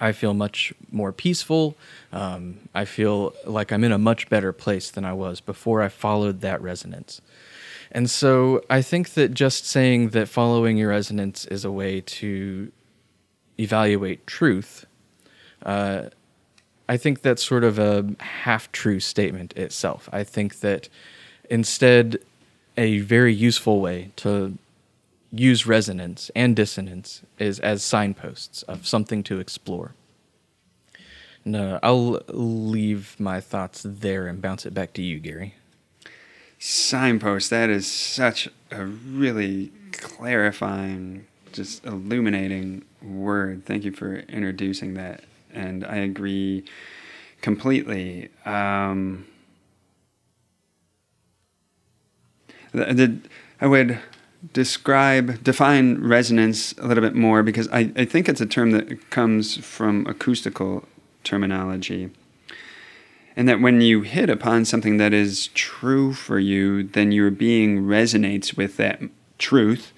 I 0.00 0.12
feel 0.12 0.34
much 0.34 0.72
more 0.90 1.12
peaceful. 1.12 1.76
Um, 2.12 2.68
I 2.74 2.84
feel 2.84 3.34
like 3.44 3.70
I'm 3.70 3.84
in 3.84 3.92
a 3.92 3.98
much 3.98 4.28
better 4.28 4.52
place 4.52 4.90
than 4.90 5.04
I 5.04 5.12
was 5.12 5.40
before 5.40 5.82
I 5.82 5.88
followed 5.88 6.40
that 6.40 6.60
resonance. 6.62 7.20
And 7.92 8.08
so 8.08 8.62
I 8.70 8.82
think 8.82 9.10
that 9.10 9.34
just 9.34 9.66
saying 9.66 10.10
that 10.10 10.28
following 10.28 10.76
your 10.76 10.90
resonance 10.90 11.44
is 11.46 11.64
a 11.64 11.70
way 11.70 12.00
to 12.00 12.70
evaluate 13.58 14.26
truth, 14.26 14.86
uh, 15.64 16.04
I 16.88 16.96
think 16.96 17.22
that's 17.22 17.44
sort 17.44 17.64
of 17.64 17.78
a 17.78 18.14
half 18.20 18.72
true 18.72 19.00
statement 19.00 19.52
itself. 19.54 20.08
I 20.12 20.24
think 20.24 20.60
that 20.60 20.88
instead, 21.48 22.18
a 22.76 23.00
very 23.00 23.34
useful 23.34 23.80
way 23.80 24.10
to 24.16 24.56
use 25.32 25.66
resonance 25.66 26.30
and 26.34 26.56
dissonance 26.56 27.22
is 27.38 27.60
as 27.60 27.82
signposts 27.82 28.62
of 28.64 28.86
something 28.86 29.22
to 29.24 29.38
explore. 29.38 29.94
No, 31.44 31.78
I'll 31.82 32.20
leave 32.28 33.16
my 33.18 33.40
thoughts 33.40 33.82
there 33.84 34.26
and 34.26 34.42
bounce 34.42 34.66
it 34.66 34.74
back 34.74 34.92
to 34.94 35.02
you, 35.02 35.18
Gary. 35.18 35.54
Signpost, 36.58 37.48
that 37.50 37.70
is 37.70 37.90
such 37.90 38.48
a 38.70 38.84
really 38.84 39.72
clarifying, 39.92 41.26
just 41.52 41.84
illuminating 41.86 42.84
word. 43.02 43.64
Thank 43.64 43.84
you 43.84 43.92
for 43.92 44.16
introducing 44.16 44.94
that. 44.94 45.24
And 45.52 45.84
I 45.86 45.96
agree 45.96 46.64
completely. 47.40 48.28
Um, 48.44 49.26
the, 52.72 52.84
the, 52.92 53.18
I 53.60 53.66
would 53.66 53.98
describe, 54.52 55.42
define 55.44 56.00
resonance 56.00 56.72
a 56.78 56.86
little 56.86 57.02
bit 57.02 57.14
more 57.14 57.42
because 57.42 57.68
I, 57.68 57.92
I 57.96 58.04
think 58.04 58.28
it's 58.28 58.40
a 58.40 58.46
term 58.46 58.70
that 58.72 59.10
comes 59.10 59.56
from 59.58 60.06
acoustical 60.06 60.86
terminology. 61.24 62.10
And 63.36 63.48
that 63.48 63.60
when 63.60 63.80
you 63.80 64.02
hit 64.02 64.28
upon 64.28 64.64
something 64.64 64.96
that 64.96 65.12
is 65.12 65.48
true 65.48 66.12
for 66.12 66.38
you, 66.38 66.82
then 66.82 67.12
your 67.12 67.30
being 67.30 67.84
resonates 67.84 68.56
with 68.56 68.76
that 68.76 69.00
truth, 69.38 69.92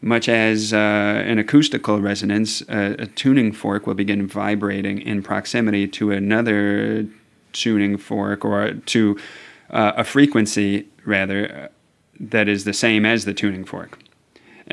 much 0.00 0.28
as 0.28 0.72
uh, 0.72 0.76
an 0.76 1.38
acoustical 1.38 2.00
resonance, 2.00 2.60
a 2.68 3.06
tuning 3.06 3.50
fork 3.50 3.86
will 3.86 3.94
begin 3.94 4.26
vibrating 4.26 5.00
in 5.00 5.22
proximity 5.22 5.88
to 5.88 6.10
another 6.10 7.06
tuning 7.52 7.96
fork 7.96 8.44
or 8.44 8.74
to 8.74 9.18
uh, 9.70 9.92
a 9.96 10.04
frequency, 10.04 10.86
rather, 11.04 11.70
that 12.20 12.48
is 12.48 12.64
the 12.64 12.72
same 12.72 13.04
as 13.04 13.24
the 13.24 13.34
tuning 13.34 13.64
fork. 13.64 13.98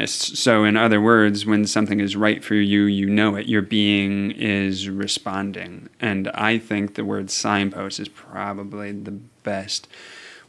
So, 0.05 0.63
in 0.63 0.75
other 0.75 0.99
words, 0.99 1.45
when 1.45 1.67
something 1.67 1.99
is 1.99 2.15
right 2.15 2.43
for 2.43 2.55
you, 2.55 2.85
you 2.85 3.07
know 3.07 3.35
it. 3.35 3.45
Your 3.45 3.61
being 3.61 4.31
is 4.31 4.89
responding. 4.89 5.87
And 6.01 6.29
I 6.29 6.57
think 6.57 6.95
the 6.95 7.05
word 7.05 7.29
signpost 7.29 7.99
is 7.99 8.09
probably 8.09 8.91
the 8.91 9.11
best 9.11 9.87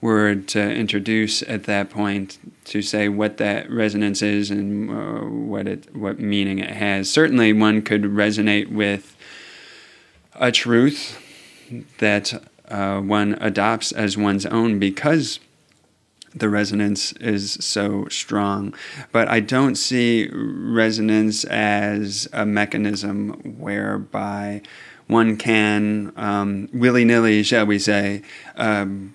word 0.00 0.48
to 0.48 0.60
introduce 0.60 1.42
at 1.42 1.64
that 1.64 1.90
point 1.90 2.38
to 2.64 2.82
say 2.82 3.08
what 3.08 3.36
that 3.36 3.70
resonance 3.70 4.22
is 4.22 4.50
and 4.50 4.90
uh, 4.90 5.24
what 5.24 5.66
it 5.66 5.94
what 5.94 6.18
meaning 6.18 6.58
it 6.58 6.70
has. 6.70 7.10
Certainly, 7.10 7.52
one 7.52 7.82
could 7.82 8.04
resonate 8.04 8.72
with 8.72 9.14
a 10.34 10.50
truth 10.50 11.20
that 11.98 12.48
uh, 12.68 13.00
one 13.00 13.34
adopts 13.40 13.92
as 13.92 14.16
one's 14.16 14.46
own 14.46 14.78
because 14.78 15.38
the 16.34 16.48
resonance 16.48 17.12
is 17.12 17.52
so 17.60 18.06
strong. 18.08 18.74
But 19.12 19.28
I 19.28 19.40
don't 19.40 19.76
see 19.76 20.28
resonance 20.32 21.44
as 21.44 22.28
a 22.32 22.44
mechanism 22.44 23.56
whereby 23.58 24.62
one 25.06 25.36
can 25.36 26.12
um, 26.16 26.68
willy 26.72 27.04
nilly, 27.04 27.42
shall 27.42 27.66
we 27.66 27.78
say, 27.78 28.22
um, 28.56 29.14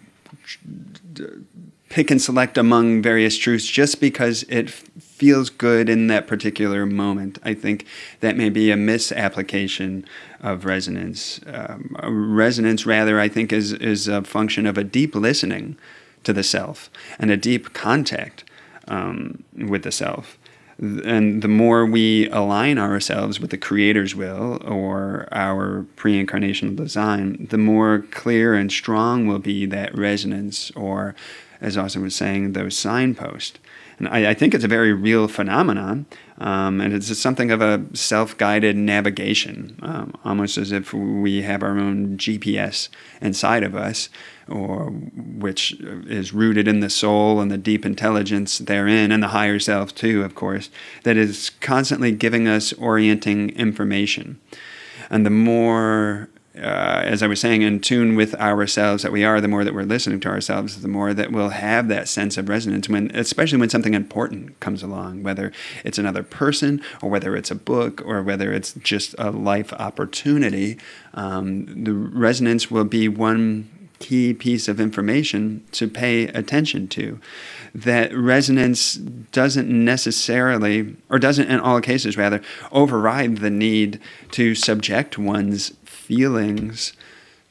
pick 1.89 2.11
and 2.11 2.21
select 2.21 2.57
among 2.57 3.01
various 3.01 3.37
truths 3.37 3.65
just 3.65 3.99
because 3.99 4.43
it 4.43 4.69
feels 4.69 5.49
good 5.49 5.89
in 5.89 6.07
that 6.07 6.27
particular 6.27 6.85
moment. 6.85 7.39
I 7.43 7.53
think 7.53 7.85
that 8.21 8.37
may 8.37 8.49
be 8.49 8.71
a 8.71 8.77
misapplication 8.77 10.05
of 10.39 10.63
resonance. 10.63 11.41
Um, 11.47 11.97
resonance, 12.01 12.85
rather, 12.85 13.19
I 13.19 13.27
think, 13.27 13.51
is, 13.51 13.73
is 13.73 14.07
a 14.07 14.23
function 14.23 14.65
of 14.65 14.77
a 14.77 14.83
deep 14.83 15.15
listening 15.15 15.77
to 16.23 16.33
the 16.33 16.43
self 16.43 16.89
and 17.17 17.31
a 17.31 17.37
deep 17.37 17.73
contact 17.73 18.43
um, 18.87 19.43
with 19.55 19.83
the 19.83 19.91
self. 19.91 20.37
And 20.79 21.41
the 21.41 21.49
more 21.49 21.85
we 21.85 22.29
align 22.29 22.77
ourselves 22.77 23.39
with 23.39 23.49
the 23.49 23.57
Creator's 23.57 24.15
will 24.15 24.61
or 24.65 25.27
our 25.31 25.85
pre 25.97 26.23
incarnational 26.23 26.75
design, 26.75 27.47
the 27.49 27.57
more 27.57 28.05
clear 28.11 28.53
and 28.53 28.71
strong 28.71 29.27
will 29.27 29.39
be 29.39 29.65
that 29.65 29.93
resonance, 29.97 30.71
or 30.71 31.15
as 31.59 31.77
Austin 31.77 32.01
was 32.01 32.15
saying, 32.15 32.53
those 32.53 32.77
signposts. 32.77 33.59
And 33.99 34.07
I, 34.07 34.31
I 34.31 34.33
think 34.33 34.53
it's 34.53 34.63
a 34.63 34.69
very 34.69 34.93
real 34.93 35.27
phenomenon. 35.27 36.05
Um, 36.39 36.79
and 36.79 36.93
it's 36.93 37.15
something 37.19 37.51
of 37.51 37.61
a 37.61 37.83
self 37.93 38.37
guided 38.37 38.77
navigation, 38.77 39.77
um, 39.81 40.13
almost 40.23 40.57
as 40.57 40.71
if 40.71 40.93
we 40.93 41.41
have 41.41 41.61
our 41.61 41.77
own 41.77 42.17
GPS 42.17 42.87
inside 43.21 43.61
of 43.61 43.75
us, 43.75 44.09
or 44.47 44.85
which 44.85 45.73
is 45.81 46.33
rooted 46.33 46.65
in 46.65 46.79
the 46.79 46.89
soul 46.89 47.41
and 47.41 47.51
the 47.51 47.57
deep 47.57 47.85
intelligence 47.85 48.57
therein, 48.57 49.11
and 49.11 49.21
the 49.21 49.27
higher 49.27 49.59
self, 49.59 49.93
too, 49.93 50.23
of 50.23 50.33
course, 50.33 50.69
that 51.03 51.17
is 51.17 51.51
constantly 51.59 52.13
giving 52.13 52.47
us 52.47 52.71
orienting 52.73 53.49
information. 53.49 54.39
And 55.09 55.25
the 55.25 55.31
more 55.31 56.29
uh, 56.59 57.01
as 57.05 57.23
I 57.23 57.27
was 57.27 57.39
saying, 57.39 57.61
in 57.61 57.79
tune 57.79 58.15
with 58.15 58.35
ourselves 58.35 59.03
that 59.03 59.11
we 59.11 59.23
are, 59.23 59.41
the 59.41 59.47
more 59.47 59.63
that 59.63 59.73
we're 59.73 59.83
listening 59.83 60.19
to 60.21 60.29
ourselves, 60.29 60.81
the 60.81 60.87
more 60.87 61.13
that 61.13 61.31
we'll 61.31 61.49
have 61.49 61.87
that 61.87 62.07
sense 62.07 62.37
of 62.37 62.49
resonance 62.49 62.89
when, 62.89 63.11
especially 63.15 63.59
when 63.59 63.69
something 63.69 63.93
important 63.93 64.59
comes 64.59 64.83
along, 64.83 65.23
whether 65.23 65.51
it's 65.83 65.97
another 65.97 66.23
person 66.23 66.81
or 67.01 67.09
whether 67.09 67.35
it's 67.35 67.51
a 67.51 67.55
book 67.55 68.01
or 68.05 68.21
whether 68.21 68.51
it's 68.51 68.73
just 68.73 69.15
a 69.17 69.31
life 69.31 69.73
opportunity. 69.73 70.77
Um, 71.13 71.83
the 71.83 71.93
resonance 71.93 72.69
will 72.69 72.85
be 72.85 73.07
one 73.07 73.69
key 73.99 74.33
piece 74.33 74.67
of 74.67 74.79
information 74.79 75.63
to 75.73 75.87
pay 75.87 76.27
attention 76.27 76.87
to. 76.87 77.19
That 77.75 78.15
resonance 78.15 78.95
doesn't 78.95 79.69
necessarily, 79.69 80.95
or 81.09 81.19
doesn't 81.19 81.49
in 81.49 81.59
all 81.59 81.81
cases 81.81 82.17
rather, 82.17 82.41
override 82.71 83.37
the 83.37 83.49
need 83.49 83.99
to 84.31 84.55
subject 84.55 85.17
one's 85.17 85.71
feelings 86.09 86.93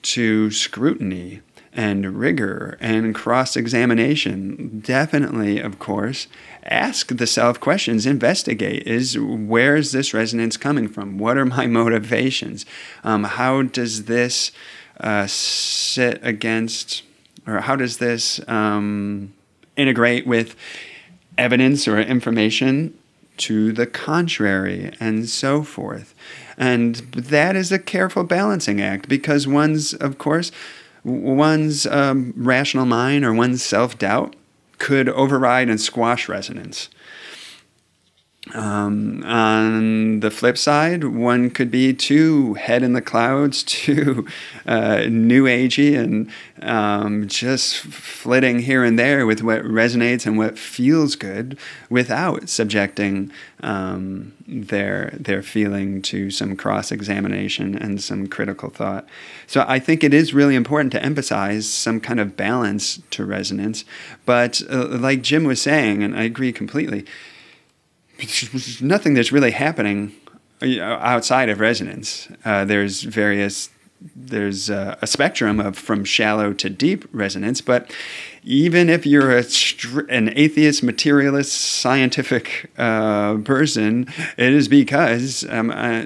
to 0.02 0.50
scrutiny 0.50 1.40
and 1.72 2.18
rigor 2.18 2.76
and 2.80 3.14
cross 3.14 3.56
examination. 3.56 4.80
Definitely, 4.84 5.60
of 5.60 5.78
course, 5.78 6.26
ask 6.64 7.16
the 7.16 7.26
self 7.26 7.60
questions, 7.60 8.04
investigate 8.04 8.84
is 8.84 9.16
where 9.16 9.76
is 9.76 9.92
this 9.92 10.12
resonance 10.12 10.56
coming 10.56 10.88
from? 10.88 11.18
What 11.18 11.38
are 11.38 11.46
my 11.46 11.66
motivations? 11.80 12.66
Um, 13.04 13.22
how 13.22 13.62
does 13.62 14.06
this 14.06 14.50
uh, 14.98 15.28
sit 15.28 16.18
against, 16.22 17.04
or 17.46 17.60
how 17.60 17.76
does 17.76 17.98
this 17.98 18.40
um, 18.48 19.32
integrate 19.76 20.26
with 20.26 20.56
evidence 21.38 21.86
or 21.86 22.00
information 22.00 22.97
to 23.38 23.72
the 23.72 23.86
contrary, 23.86 24.92
and 25.00 25.28
so 25.28 25.62
forth? 25.62 26.14
And 26.56 26.96
that 27.12 27.56
is 27.56 27.70
a 27.70 27.78
careful 27.78 28.24
balancing 28.24 28.80
act 28.80 29.08
because 29.08 29.46
one's, 29.46 29.94
of 29.94 30.18
course, 30.18 30.50
one's 31.04 31.86
um, 31.86 32.34
rational 32.36 32.86
mind 32.86 33.24
or 33.24 33.32
one's 33.32 33.62
self 33.62 33.98
doubt 33.98 34.34
could 34.78 35.08
override 35.08 35.68
and 35.68 35.80
squash 35.80 36.28
resonance. 36.28 36.88
Um, 38.54 39.22
on 39.24 40.20
the 40.20 40.30
flip 40.30 40.56
side, 40.56 41.04
one 41.04 41.50
could 41.50 41.70
be 41.70 41.92
too 41.92 42.54
head 42.54 42.82
in 42.82 42.92
the 42.92 43.02
clouds, 43.02 43.62
too 43.64 44.26
uh, 44.66 45.04
new 45.08 45.44
agey, 45.44 45.98
and 45.98 46.30
um, 46.62 47.28
just 47.28 47.76
flitting 47.76 48.60
here 48.60 48.84
and 48.84 48.98
there 48.98 49.26
with 49.26 49.42
what 49.42 49.62
resonates 49.62 50.26
and 50.26 50.38
what 50.38 50.58
feels 50.58 51.14
good, 51.16 51.58
without 51.90 52.48
subjecting 52.48 53.30
um, 53.62 54.32
their 54.46 55.10
their 55.18 55.42
feeling 55.42 56.00
to 56.02 56.30
some 56.30 56.56
cross 56.56 56.90
examination 56.90 57.76
and 57.76 58.02
some 58.02 58.26
critical 58.26 58.70
thought. 58.70 59.06
So 59.46 59.64
I 59.68 59.78
think 59.78 60.02
it 60.02 60.14
is 60.14 60.34
really 60.34 60.54
important 60.54 60.92
to 60.92 61.02
emphasize 61.02 61.68
some 61.68 62.00
kind 62.00 62.20
of 62.20 62.36
balance 62.36 63.00
to 63.10 63.24
resonance. 63.24 63.84
But 64.24 64.62
uh, 64.70 64.86
like 64.88 65.22
Jim 65.22 65.44
was 65.44 65.60
saying, 65.60 66.02
and 66.02 66.16
I 66.16 66.22
agree 66.22 66.52
completely 66.52 67.04
nothing 68.80 69.14
that's 69.14 69.32
really 69.32 69.52
happening 69.52 70.12
outside 70.80 71.48
of 71.48 71.60
resonance. 71.60 72.28
Uh, 72.44 72.64
there's 72.64 73.02
various 73.02 73.70
there's 74.00 74.70
a, 74.70 74.96
a, 75.02 75.06
spectrum 75.06 75.58
of 75.58 75.76
from 75.76 76.04
shallow 76.04 76.52
to 76.52 76.70
deep 76.70 77.04
resonance, 77.12 77.60
but 77.60 77.90
even 78.44 78.88
if 78.88 79.04
you're 79.04 79.36
a, 79.36 79.44
an 80.08 80.32
atheist, 80.36 80.82
materialist, 80.82 81.52
scientific 81.52 82.70
uh, 82.78 83.38
person, 83.38 84.06
it 84.36 84.52
is 84.52 84.68
because 84.68 85.44
um, 85.50 85.70
uh, 85.70 86.04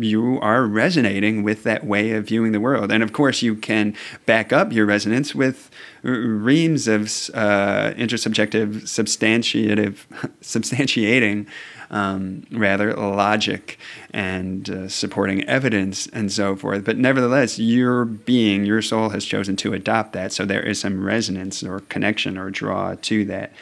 you 0.00 0.38
are 0.40 0.64
resonating 0.64 1.42
with 1.42 1.64
that 1.64 1.84
way 1.84 2.12
of 2.12 2.28
viewing 2.28 2.52
the 2.52 2.60
world. 2.60 2.92
And 2.92 3.02
of 3.02 3.12
course, 3.12 3.42
you 3.42 3.56
can 3.56 3.94
back 4.24 4.52
up 4.52 4.72
your 4.72 4.86
resonance 4.86 5.34
with 5.34 5.70
reams 6.02 6.86
of 6.86 7.02
uh, 7.34 7.92
intersubjective 7.96 8.82
substantiative 8.82 10.06
substantiating 10.40 11.46
um, 11.90 12.44
rather 12.50 12.94
logic 12.94 13.78
and 14.12 14.68
uh, 14.68 14.88
supporting 14.88 15.44
evidence 15.44 16.06
and 16.08 16.30
so 16.30 16.56
forth. 16.56 16.84
But 16.84 16.98
nevertheless, 16.98 17.58
your 17.58 18.04
being, 18.04 18.64
your 18.64 18.82
soul 18.82 19.10
has 19.10 19.24
chosen 19.24 19.56
to 19.56 19.72
adopt 19.72 20.12
that. 20.12 20.32
So 20.32 20.44
there 20.44 20.62
is 20.62 20.80
some 20.80 21.04
resonance 21.04 21.62
or 21.62 21.80
connection 21.80 22.36
or 22.36 22.50
draw 22.50 22.94
to 22.94 23.24
that. 23.26 23.52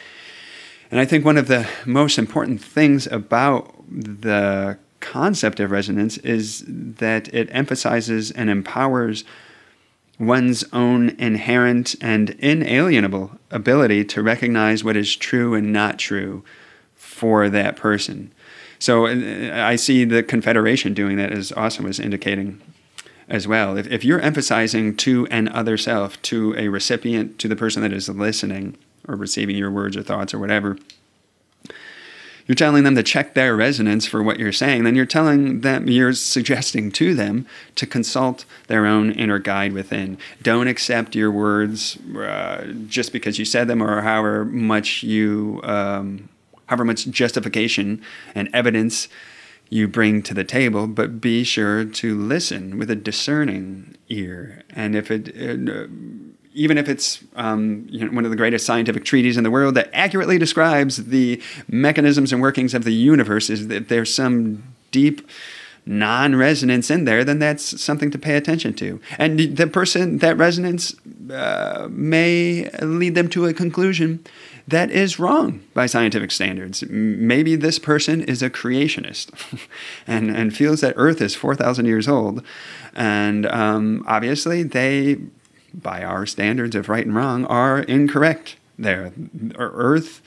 And 0.91 0.99
I 0.99 1.05
think 1.05 1.25
one 1.25 1.37
of 1.37 1.47
the 1.47 1.67
most 1.85 2.17
important 2.17 2.61
things 2.61 3.07
about 3.07 3.73
the 3.89 4.77
concept 4.99 5.59
of 5.59 5.71
resonance 5.71 6.17
is 6.19 6.63
that 6.67 7.33
it 7.33 7.49
emphasizes 7.51 8.31
and 8.31 8.49
empowers 8.49 9.23
one's 10.19 10.63
own 10.73 11.09
inherent 11.19 11.95
and 12.01 12.31
inalienable 12.39 13.31
ability 13.51 14.03
to 14.03 14.23
recognize 14.23 14.83
what 14.83 14.97
is 14.97 15.15
true 15.15 15.53
and 15.53 15.71
not 15.71 15.99
true 15.99 16.43
for 16.97 17.49
that 17.49 17.75
person. 17.75 18.31
So 18.79 19.07
uh, 19.07 19.51
I 19.53 19.75
see 19.75 20.03
the 20.03 20.23
Confederation 20.23 20.93
doing 20.93 21.17
that 21.17 21.31
as 21.31 21.51
Austin 21.53 21.85
was 21.85 21.99
indicating 21.99 22.61
as 23.29 23.47
well. 23.47 23.77
If, 23.77 23.87
if 23.87 24.03
you're 24.03 24.21
emphasizing 24.21 24.95
to 24.97 25.27
an 25.27 25.47
other 25.49 25.77
self, 25.77 26.21
to 26.23 26.55
a 26.57 26.67
recipient, 26.69 27.39
to 27.39 27.47
the 27.47 27.55
person 27.55 27.81
that 27.81 27.93
is 27.93 28.07
listening 28.07 28.77
or 29.07 29.15
receiving 29.15 29.55
your 29.55 29.71
words 29.71 29.97
or 29.97 30.03
thoughts 30.03 30.33
or 30.33 30.39
whatever, 30.39 30.77
you're 32.45 32.55
telling 32.55 32.85
them 32.85 32.95
to 32.95 33.03
check 33.03 33.33
their 33.33 33.57
resonance 33.57 34.05
for 34.05 34.23
what 34.23 34.39
you're 34.39 34.53
saying, 34.53 34.85
then 34.85 34.95
you're 34.95 35.05
telling 35.05 35.61
them, 35.61 35.89
you're 35.89 36.13
suggesting 36.13 36.91
to 36.93 37.13
them 37.13 37.45
to 37.75 37.85
consult 37.85 38.45
their 38.67 38.85
own 38.85 39.11
inner 39.11 39.37
guide 39.37 39.73
within. 39.73 40.17
Don't 40.41 40.67
accept 40.67 41.13
your 41.13 41.29
words 41.29 41.97
uh, 42.15 42.71
just 42.87 43.11
because 43.11 43.37
you 43.37 43.43
said 43.43 43.67
them 43.67 43.83
or 43.83 44.01
however 44.01 44.45
much 44.45 45.03
you 45.03 45.59
um, 45.63 46.29
however 46.67 46.85
much 46.85 47.07
justification 47.07 48.01
and 48.35 48.49
evidence 48.53 49.07
you 49.69 49.87
bring 49.87 50.21
to 50.23 50.33
the 50.33 50.43
table, 50.43 50.87
but 50.87 51.19
be 51.19 51.43
sure 51.43 51.83
to 51.83 52.17
listen 52.17 52.77
with 52.77 52.89
a 52.89 52.95
discerning 52.95 53.95
ear. 54.07 54.63
And 54.69 54.95
if 54.95 55.11
it, 55.11 55.29
uh, 55.29 55.87
even 56.53 56.77
if 56.77 56.87
it's 56.87 57.23
um, 57.35 57.85
you 57.89 58.05
know, 58.05 58.11
one 58.11 58.23
of 58.23 58.31
the 58.31 58.37
greatest 58.37 58.65
scientific 58.65 59.03
treatises 59.03 59.37
in 59.37 59.43
the 59.43 59.51
world 59.51 59.75
that 59.75 59.89
accurately 59.93 60.37
describes 60.37 60.97
the 61.05 61.41
mechanisms 61.67 62.31
and 62.31 62.41
workings 62.41 62.73
of 62.73 62.83
the 62.83 62.93
universe, 62.93 63.49
is 63.49 63.67
that 63.67 63.89
there's 63.89 64.13
some 64.13 64.63
deep 64.91 65.27
non 65.85 66.35
resonance 66.35 66.91
in 66.91 67.05
there, 67.05 67.23
then 67.23 67.39
that's 67.39 67.81
something 67.81 68.11
to 68.11 68.17
pay 68.17 68.35
attention 68.35 68.73
to. 68.73 68.99
And 69.17 69.39
the 69.39 69.67
person, 69.67 70.19
that 70.19 70.37
resonance 70.37 70.95
uh, 71.31 71.87
may 71.89 72.69
lead 72.81 73.15
them 73.15 73.29
to 73.29 73.45
a 73.45 73.53
conclusion 73.53 74.23
that 74.67 74.91
is 74.91 75.17
wrong 75.17 75.63
by 75.73 75.85
scientific 75.85 76.29
standards. 76.31 76.83
Maybe 76.89 77.55
this 77.55 77.79
person 77.79 78.21
is 78.21 78.43
a 78.43 78.49
creationist 78.49 79.31
and, 80.07 80.29
and 80.29 80.55
feels 80.55 80.81
that 80.81 80.93
Earth 80.97 81.21
is 81.21 81.35
4,000 81.35 81.85
years 81.85 82.07
old. 82.07 82.43
And 82.93 83.45
um, 83.45 84.03
obviously, 84.07 84.63
they, 84.63 85.19
by 85.73 86.03
our 86.03 86.25
standards 86.25 86.75
of 86.75 86.89
right 86.89 87.05
and 87.05 87.15
wrong, 87.15 87.45
are 87.45 87.79
incorrect 87.79 88.57
there. 88.77 89.13
Earth. 89.55 90.21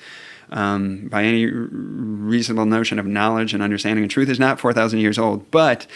Um, 0.52 1.06
by 1.06 1.22
any 1.22 1.46
reasonable 1.46 2.66
notion 2.66 2.98
of 2.98 3.06
knowledge 3.06 3.54
and 3.54 3.62
understanding 3.62 4.02
and 4.02 4.10
truth 4.10 4.28
is 4.28 4.40
not 4.40 4.58
4,000 4.58 4.98
years 4.98 5.16
old, 5.16 5.48
but 5.52 5.86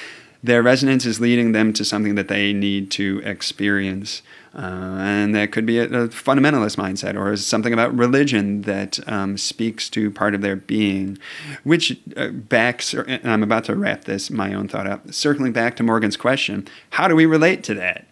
their 0.44 0.62
resonance 0.62 1.04
is 1.06 1.20
leading 1.20 1.50
them 1.50 1.72
to 1.72 1.84
something 1.84 2.14
that 2.14 2.28
they 2.28 2.52
need 2.52 2.90
to 2.92 3.20
experience. 3.24 4.22
Uh, 4.54 4.98
and 5.00 5.34
that 5.34 5.50
could 5.50 5.66
be 5.66 5.78
a, 5.78 5.84
a, 5.84 6.08
fundamentalist 6.08 6.76
mindset 6.76 7.18
or 7.18 7.36
something 7.36 7.72
about 7.72 7.92
religion 7.96 8.62
that 8.62 9.00
um, 9.08 9.36
speaks 9.36 9.90
to 9.90 10.12
part 10.12 10.32
of 10.32 10.42
their 10.42 10.54
being, 10.54 11.18
which 11.64 11.98
uh, 12.16 12.28
backs, 12.28 12.94
and 12.94 13.28
I'm 13.28 13.42
about 13.42 13.64
to 13.64 13.74
wrap 13.74 14.04
this, 14.04 14.30
my 14.30 14.54
own 14.54 14.68
thought 14.68 14.86
up, 14.86 15.12
circling 15.12 15.52
back 15.52 15.74
to 15.76 15.82
Morgan's 15.82 16.16
question 16.16 16.68
how 16.90 17.08
do 17.08 17.16
we 17.16 17.26
relate 17.26 17.64
to 17.64 17.74
that? 17.74 18.06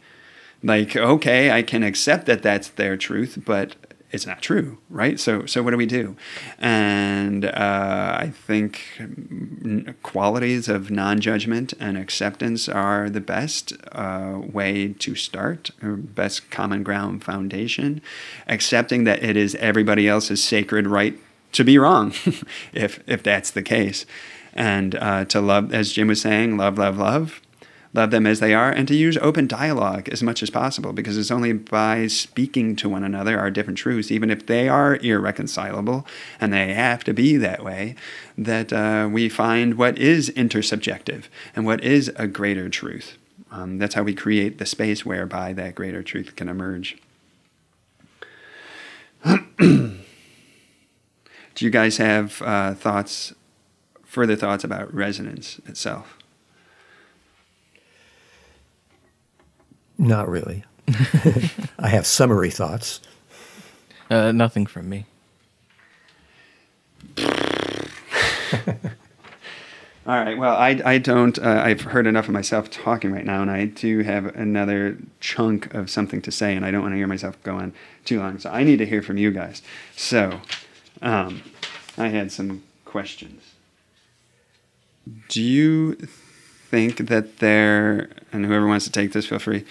Like, 0.64 0.96
okay, 0.96 1.50
I 1.50 1.62
can 1.62 1.82
accept 1.82 2.26
that 2.26 2.42
that's 2.42 2.68
their 2.68 2.96
truth, 2.96 3.42
but 3.44 3.74
it's 4.12 4.26
not 4.26 4.42
true, 4.42 4.78
right? 4.90 5.18
So, 5.18 5.46
so 5.46 5.62
what 5.62 5.70
do 5.70 5.78
we 5.78 5.86
do? 5.86 6.16
And 6.58 7.46
uh, 7.46 8.18
I 8.20 8.28
think 8.28 9.02
qualities 10.02 10.68
of 10.68 10.90
non-judgment 10.90 11.72
and 11.80 11.96
acceptance 11.96 12.68
are 12.68 13.08
the 13.08 13.22
best 13.22 13.72
uh, 13.92 14.38
way 14.38 14.94
to 14.98 15.14
start, 15.14 15.70
best 15.80 16.50
common 16.50 16.82
ground 16.82 17.24
foundation. 17.24 18.02
Accepting 18.46 19.04
that 19.04 19.24
it 19.24 19.36
is 19.36 19.54
everybody 19.56 20.06
else's 20.06 20.44
sacred 20.44 20.86
right 20.86 21.18
to 21.52 21.64
be 21.64 21.78
wrong, 21.78 22.12
if 22.72 23.00
if 23.06 23.22
that's 23.22 23.50
the 23.50 23.62
case, 23.62 24.04
and 24.52 24.94
uh, 24.94 25.24
to 25.26 25.40
love, 25.40 25.72
as 25.72 25.92
Jim 25.92 26.08
was 26.08 26.20
saying, 26.20 26.56
love, 26.56 26.78
love, 26.78 26.98
love 26.98 27.40
love 27.94 28.10
them 28.10 28.26
as 28.26 28.40
they 28.40 28.54
are, 28.54 28.70
and 28.70 28.88
to 28.88 28.94
use 28.94 29.18
open 29.18 29.46
dialogue 29.46 30.08
as 30.08 30.22
much 30.22 30.42
as 30.42 30.50
possible, 30.50 30.92
because 30.92 31.18
it's 31.18 31.30
only 31.30 31.52
by 31.52 32.06
speaking 32.06 32.74
to 32.76 32.88
one 32.88 33.04
another 33.04 33.38
our 33.38 33.50
different 33.50 33.78
truths, 33.78 34.10
even 34.10 34.30
if 34.30 34.46
they 34.46 34.68
are 34.68 34.96
irreconcilable 34.96 36.06
and 36.40 36.52
they 36.52 36.72
have 36.72 37.04
to 37.04 37.12
be 37.12 37.36
that 37.36 37.62
way, 37.62 37.94
that 38.38 38.72
uh, 38.72 39.08
we 39.10 39.28
find 39.28 39.74
what 39.74 39.98
is 39.98 40.30
intersubjective 40.30 41.24
and 41.54 41.66
what 41.66 41.82
is 41.84 42.10
a 42.16 42.26
greater 42.26 42.68
truth. 42.68 43.18
Um, 43.50 43.78
that's 43.78 43.94
how 43.94 44.02
we 44.02 44.14
create 44.14 44.58
the 44.58 44.66
space 44.66 45.04
whereby 45.04 45.52
that 45.52 45.74
greater 45.74 46.02
truth 46.02 46.34
can 46.36 46.48
emerge. 46.48 46.96
Do 51.54 51.66
you 51.66 51.70
guys 51.70 51.98
have 51.98 52.40
uh, 52.40 52.74
thoughts, 52.74 53.34
further 54.04 54.36
thoughts 54.36 54.64
about 54.64 54.92
resonance 54.94 55.60
itself? 55.66 56.16
Not 59.98 60.28
really. 60.28 60.64
I 61.78 61.88
have 61.88 62.06
summary 62.06 62.50
thoughts. 62.50 63.00
Uh, 64.10 64.32
nothing 64.32 64.66
from 64.66 64.88
me. 64.88 65.06
All 70.04 70.16
right. 70.16 70.36
Well, 70.36 70.56
I, 70.56 70.80
I 70.84 70.98
don't. 70.98 71.38
Uh, 71.38 71.62
I've 71.64 71.82
heard 71.82 72.08
enough 72.08 72.26
of 72.26 72.34
myself 72.34 72.68
talking 72.70 73.12
right 73.12 73.24
now, 73.24 73.40
and 73.40 73.50
I 73.50 73.66
do 73.66 74.00
have 74.00 74.26
another 74.34 74.98
chunk 75.20 75.72
of 75.74 75.88
something 75.88 76.20
to 76.22 76.32
say, 76.32 76.56
and 76.56 76.66
I 76.66 76.72
don't 76.72 76.82
want 76.82 76.92
to 76.92 76.96
hear 76.96 77.06
myself 77.06 77.40
go 77.44 77.56
on 77.56 77.72
too 78.04 78.18
long. 78.18 78.40
So 78.40 78.50
I 78.50 78.64
need 78.64 78.78
to 78.78 78.86
hear 78.86 79.00
from 79.00 79.16
you 79.16 79.30
guys. 79.30 79.62
So, 79.96 80.40
um, 81.02 81.42
I 81.96 82.08
had 82.08 82.32
some 82.32 82.64
questions. 82.84 83.52
Do 85.28 85.40
you 85.40 85.96
think 86.72 87.08
that 87.08 87.38
there, 87.40 88.08
and 88.32 88.46
whoever 88.46 88.66
wants 88.66 88.86
to 88.86 88.90
take 88.90 89.12
this, 89.12 89.26
feel 89.26 89.38
free, 89.38 89.66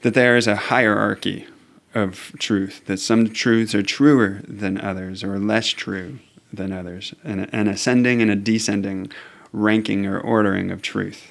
that 0.00 0.14
there 0.14 0.38
is 0.38 0.46
a 0.46 0.56
hierarchy 0.56 1.46
of 1.94 2.32
truth, 2.38 2.82
that 2.86 2.96
some 2.96 3.28
truths 3.28 3.74
are 3.74 3.82
truer 3.82 4.40
than 4.48 4.80
others 4.80 5.22
or 5.22 5.38
less 5.38 5.66
true 5.66 6.18
than 6.50 6.72
others, 6.72 7.14
and 7.22 7.46
an 7.52 7.68
ascending 7.68 8.22
and 8.22 8.30
a 8.30 8.34
descending 8.34 9.12
ranking 9.52 10.06
or 10.06 10.18
ordering 10.18 10.70
of 10.70 10.80
truth. 10.80 11.26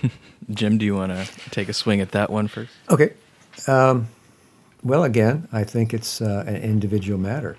Jim, 0.50 0.78
do 0.78 0.84
you 0.86 0.94
want 0.94 1.10
to 1.10 1.50
take 1.50 1.68
a 1.68 1.72
swing 1.74 2.00
at 2.00 2.12
that 2.12 2.30
one 2.30 2.46
first? 2.46 2.70
Okay. 2.88 3.14
Um, 3.66 4.06
well, 4.84 5.02
again, 5.02 5.48
I 5.50 5.64
think 5.64 5.92
it's 5.92 6.22
uh, 6.22 6.44
an 6.46 6.54
individual 6.54 7.18
matter. 7.18 7.56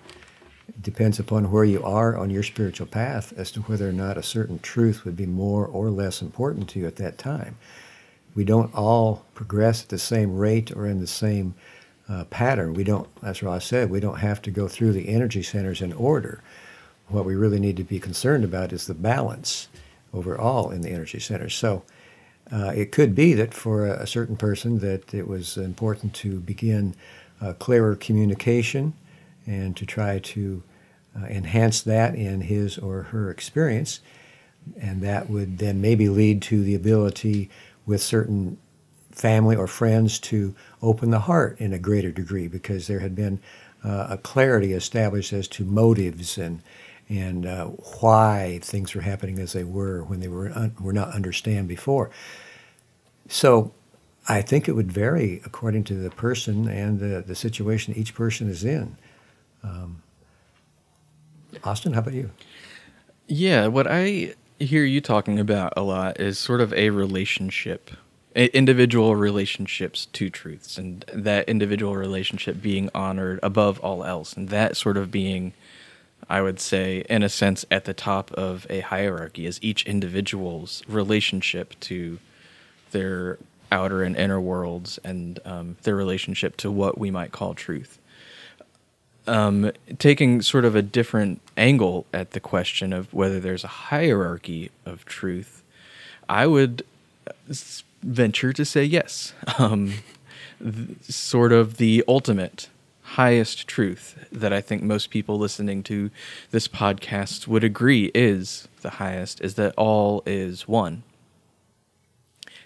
It 0.80 0.84
depends 0.84 1.20
upon 1.20 1.52
where 1.52 1.66
you 1.66 1.84
are 1.84 2.16
on 2.16 2.30
your 2.30 2.42
spiritual 2.42 2.88
path 2.88 3.34
as 3.36 3.52
to 3.52 3.60
whether 3.64 3.90
or 3.90 3.92
not 3.92 4.18
a 4.18 4.24
certain 4.24 4.60
truth 4.60 5.04
would 5.04 5.18
be 5.18 5.26
more 5.26 5.66
or 5.66 5.90
less 5.90 6.22
important 6.22 6.70
to 6.70 6.80
you 6.80 6.88
at 6.88 6.96
that 6.96 7.18
time. 7.18 7.58
We 8.34 8.46
don't 8.46 8.74
all 8.74 9.26
progress 9.34 9.84
at 9.84 9.90
the 9.90 10.00
same 10.00 10.38
rate 10.38 10.72
or 10.72 10.88
in 10.88 11.02
the 11.02 11.08
same 11.08 11.54
uh, 12.08 12.24
pattern. 12.26 12.76
We 12.76 12.86
don't, 12.86 13.10
as 13.22 13.44
Ra 13.44 13.60
said, 13.60 13.90
we 13.90 14.00
don't 14.00 14.20
have 14.20 14.42
to 14.44 14.52
go 14.52 14.70
through 14.70 14.94
the 14.94 15.10
energy 15.10 15.44
centers 15.44 15.82
in 15.82 15.92
order. 15.92 16.42
What 17.10 17.26
we 17.26 17.36
really 17.36 17.60
need 17.60 17.76
to 17.76 17.84
be 17.84 18.00
concerned 18.00 18.46
about 18.46 18.72
is 18.72 18.88
the 18.88 18.94
balance 18.94 19.68
overall 20.14 20.72
in 20.72 20.80
the 20.80 20.92
energy 20.92 21.20
centers. 21.20 21.56
So, 21.56 21.84
uh, 22.54 22.72
it 22.74 22.94
could 22.94 23.14
be 23.16 23.34
that 23.34 23.54
for 23.54 23.86
a, 23.86 24.04
a, 24.04 24.08
certain 24.08 24.38
person 24.38 24.80
that 24.80 25.14
it 25.14 25.28
was 25.28 25.58
important 25.58 26.14
to 26.16 26.40
begin 26.40 26.96
clearer 27.60 27.96
communication 27.96 28.94
and 29.46 29.76
to 29.78 29.86
try 29.86 30.20
to 30.20 30.64
uh, 31.18 31.26
enhance 31.26 31.82
that 31.82 32.16
in 32.16 32.42
his 32.42 32.78
or 32.78 33.04
her 33.04 33.30
experience. 33.30 34.00
And 34.80 35.02
that 35.02 35.30
would 35.30 35.58
then 35.58 35.82
maybe 35.82 36.10
lead 36.10 36.42
to 36.44 36.64
the 36.64 36.76
ability 36.76 37.50
with 37.86 38.02
certain 38.02 38.58
family 39.12 39.56
or 39.56 39.68
friends 39.68 40.20
to 40.20 40.56
open 40.82 41.12
the 41.12 41.20
heart 41.20 41.60
in 41.60 41.74
a 41.74 41.80
greater 41.80 42.12
degree 42.12 42.48
because 42.48 42.88
there 42.88 43.00
had 43.00 43.16
been 43.16 43.40
uh, 43.84 44.08
a 44.12 44.18
clarity 44.18 44.74
established 44.74 45.34
as 45.34 45.48
to 45.48 45.64
motives 45.64 46.38
and 46.38 46.62
and 47.10 47.48
uh, 47.48 47.66
why 47.66 48.60
things 48.62 48.94
were 48.94 49.02
happening 49.02 49.40
as 49.40 49.54
they 49.54 49.64
were 49.64 50.04
when 50.04 50.20
they 50.20 50.28
were 50.28 50.52
un- 50.54 50.76
were 50.80 50.94
not 50.94 51.10
understand 51.16 51.68
before. 51.68 52.12
So, 53.28 53.72
I 54.28 54.44
think 54.44 54.68
it 54.68 54.74
would 54.74 54.92
vary 54.92 55.42
according 55.44 55.86
to 55.86 55.96
the 55.96 56.12
person 56.12 56.68
and 56.68 57.00
the, 57.00 57.24
the 57.26 57.34
situation 57.34 57.96
each 57.96 58.14
person 58.14 58.48
is 58.48 58.64
in. 58.64 58.96
Um, 59.64 60.04
Austin, 61.64 61.94
how 61.94 62.00
about 62.00 62.14
you? 62.14 62.32
Yeah, 63.28 63.68
what 63.68 63.88
I 63.88 64.36
hear 64.60 64.84
you 64.84 65.02
talking 65.02 65.40
about 65.40 65.74
a 65.78 65.82
lot 65.82 66.20
is 66.20 66.38
sort 66.38 66.62
of 66.62 66.74
a 66.74 66.90
relationship 66.90 67.92
individual 68.36 69.16
relationships 69.16 70.06
to 70.14 70.30
truths 70.30 70.78
and 70.78 71.04
that 71.12 71.50
individual 71.50 71.96
relationship 71.96 72.62
being 72.62 72.90
honored 72.94 73.40
above 73.42 73.80
all 73.80 74.04
else 74.04 74.34
and 74.34 74.50
that 74.50 74.78
sort 74.78 74.98
of 74.98 75.10
being 75.10 75.52
I 76.30 76.42
would 76.42 76.60
say, 76.60 77.06
in 77.10 77.24
a 77.24 77.30
sense, 77.30 77.66
at 77.72 77.86
the 77.86 77.94
top 77.94 78.32
of 78.34 78.68
a 78.70 78.82
hierarchy 78.82 79.46
is 79.46 79.60
each 79.62 79.86
individual's 79.86 80.84
relationship 80.88 81.80
to 81.82 82.20
their 82.92 83.38
outer 83.72 84.04
and 84.04 84.16
inner 84.16 84.42
worlds 84.42 85.00
and 85.04 85.40
um, 85.46 85.78
their 85.84 85.96
relationship 85.96 86.58
to 86.58 86.72
what 86.72 86.98
we 86.98 87.12
might 87.12 87.32
call 87.32 87.54
truth. 87.54 87.99
Um, 89.30 89.72
taking 90.00 90.42
sort 90.42 90.66
of 90.66 90.76
a 90.76 90.82
different 90.82 91.40
angle 91.56 92.08
at 92.12 92.32
the 92.32 92.40
question 92.40 92.92
of 92.94 93.14
whether 93.14 93.40
there's 93.40 93.64
a 93.64 93.68
hierarchy 93.68 94.72
of 94.86 95.06
truth, 95.06 95.62
I 96.28 96.48
would 96.48 96.84
venture 98.02 98.54
to 98.54 98.66
say 98.66 98.84
yes. 98.84 99.34
Um, 99.60 99.94
th- 100.60 101.04
sort 101.04 101.52
of 101.52 101.78
the 101.78 102.04
ultimate 102.08 102.70
highest 103.02 103.68
truth 103.68 104.28
that 104.32 104.54
I 104.54 104.62
think 104.62 104.84
most 104.84 105.10
people 105.10 105.38
listening 105.38 105.84
to 105.84 106.12
this 106.52 106.68
podcast 106.68 107.48
would 107.48 107.64
agree 107.64 108.12
is 108.14 108.68
the 108.82 108.92
highest 108.92 109.42
is 109.42 109.56
that 109.56 109.74
all 109.76 110.24
is 110.26 110.68
one. 110.68 111.04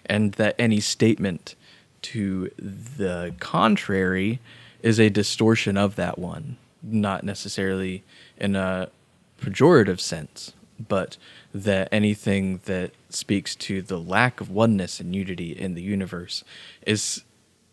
And 0.06 0.32
that 0.34 0.54
any 0.58 0.80
statement 0.80 1.54
to 2.02 2.50
the 2.58 3.34
contrary 3.40 4.38
is 4.84 5.00
a 5.00 5.08
distortion 5.08 5.78
of 5.78 5.96
that 5.96 6.18
one, 6.18 6.58
not 6.82 7.24
necessarily 7.24 8.04
in 8.36 8.54
a 8.54 8.90
pejorative 9.40 9.98
sense, 9.98 10.52
but 10.78 11.16
that 11.54 11.88
anything 11.90 12.60
that 12.66 12.90
speaks 13.08 13.56
to 13.56 13.80
the 13.80 13.98
lack 13.98 14.42
of 14.42 14.50
oneness 14.50 15.00
and 15.00 15.16
unity 15.16 15.52
in 15.52 15.72
the 15.72 15.80
universe 15.80 16.44
is 16.86 17.24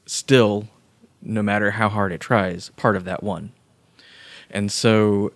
still 0.06 0.70
no 1.22 1.44
matter 1.44 1.72
how 1.72 1.90
hard 1.90 2.14
it 2.14 2.22
tries, 2.22 2.70
part 2.78 2.96
of 2.96 3.04
that 3.04 3.22
one. 3.22 3.52
And 4.50 4.72
so, 4.72 5.34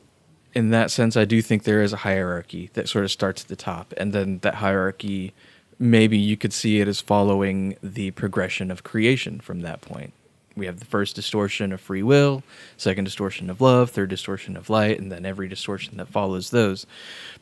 in 0.54 0.70
that 0.70 0.92
sense, 0.92 1.18
I 1.18 1.26
do 1.26 1.42
think 1.42 1.64
there 1.64 1.84
is 1.84 1.92
a 1.92 1.98
hierarchy 1.98 2.70
that 2.74 2.88
sort 2.88 3.04
of 3.04 3.12
starts 3.12 3.42
at 3.42 3.50
the 3.50 3.56
top, 3.58 3.94
and 3.98 4.14
then 4.14 4.40
that 4.44 4.56
hierarchy, 4.56 5.34
maybe 5.78 6.18
you 6.18 6.38
could 6.38 6.54
see 6.54 6.80
it 6.80 6.88
as 6.88 7.02
following 7.02 7.76
the 7.84 8.12
progression 8.12 8.72
of 8.72 8.84
creation 8.84 9.42
from 9.42 9.60
that 9.60 9.82
point. 9.82 10.14
We 10.56 10.68
have 10.68 10.80
the 10.80 10.86
first 10.86 11.16
distortion 11.16 11.72
of 11.74 11.82
free 11.82 12.04
will, 12.04 12.44
second 12.78 13.04
distortion 13.04 13.50
of 13.50 13.60
love, 13.60 13.90
third 13.90 14.10
distortion 14.10 14.56
of 14.56 14.70
light, 14.70 15.00
and 15.00 15.12
then 15.12 15.26
every 15.26 15.48
distortion 15.48 15.98
that 15.98 16.08
follows 16.08 16.52
those. 16.52 16.86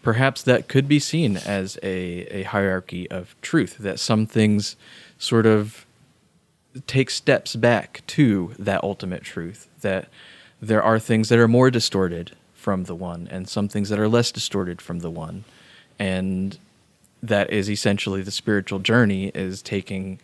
Perhaps 0.01 0.43
that 0.43 0.67
could 0.67 0.87
be 0.87 0.99
seen 0.99 1.37
as 1.37 1.77
a, 1.83 2.25
a 2.31 2.43
hierarchy 2.43 3.09
of 3.11 3.35
truth, 3.41 3.77
that 3.77 3.99
some 3.99 4.25
things 4.25 4.75
sort 5.19 5.45
of 5.45 5.85
take 6.87 7.09
steps 7.09 7.55
back 7.55 8.01
to 8.07 8.53
that 8.57 8.83
ultimate 8.83 9.23
truth 9.23 9.69
that 9.81 10.09
there 10.61 10.81
are 10.81 10.97
things 10.97 11.29
that 11.29 11.37
are 11.37 11.47
more 11.47 11.69
distorted 11.69 12.31
from 12.53 12.85
the 12.85 12.95
one 12.95 13.27
and 13.29 13.47
some 13.47 13.67
things 13.67 13.89
that 13.89 13.99
are 13.99 14.07
less 14.07 14.31
distorted 14.31 14.81
from 14.81 14.99
the 14.99 15.11
one 15.11 15.43
and 15.99 16.57
that 17.21 17.49
is 17.51 17.69
essentially 17.69 18.21
the 18.21 18.31
spiritual 18.31 18.79
journey 18.79 19.27
is 19.35 19.61
taking 19.61 20.19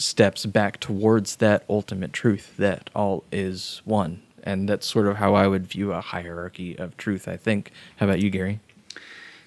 steps 0.00 0.46
back 0.46 0.80
towards 0.80 1.36
that 1.36 1.64
ultimate 1.68 2.12
truth 2.12 2.56
that 2.56 2.88
all 2.94 3.22
is 3.30 3.82
one 3.84 4.22
and 4.42 4.68
that's 4.68 4.86
sort 4.86 5.06
of 5.06 5.16
how 5.16 5.34
i 5.34 5.46
would 5.46 5.66
view 5.66 5.92
a 5.92 6.00
hierarchy 6.00 6.78
of 6.78 6.96
truth 6.96 7.28
i 7.28 7.36
think 7.36 7.70
how 7.98 8.06
about 8.06 8.20
you 8.20 8.30
gary 8.30 8.60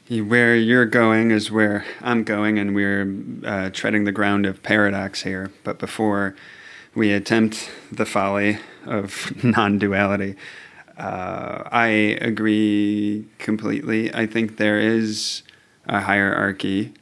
where 0.10 0.56
you're 0.56 0.86
going 0.86 1.32
is 1.32 1.49
where 1.49 1.86
I'm 2.01 2.24
going, 2.24 2.60
and 2.60 2.76
we're 2.76 3.16
uh, 3.45 3.70
treading 3.72 4.04
the 4.04 4.12
ground 4.12 4.45
of 4.45 4.62
paradox 4.62 5.24
here. 5.24 5.51
But 5.64 5.80
before 5.80 6.36
we 6.93 7.12
attempt 7.12 7.72
the 7.91 8.06
folly 8.06 8.60
of 8.86 9.32
non 9.43 9.80
duality, 9.80 10.36
uh, 10.97 11.64
I 11.72 11.88
agree 12.22 13.26
completely. 13.39 14.14
I 14.14 14.28
think 14.28 14.58
there 14.58 14.80
is 14.80 15.43
a 15.88 16.01
hierarchy 16.01 16.93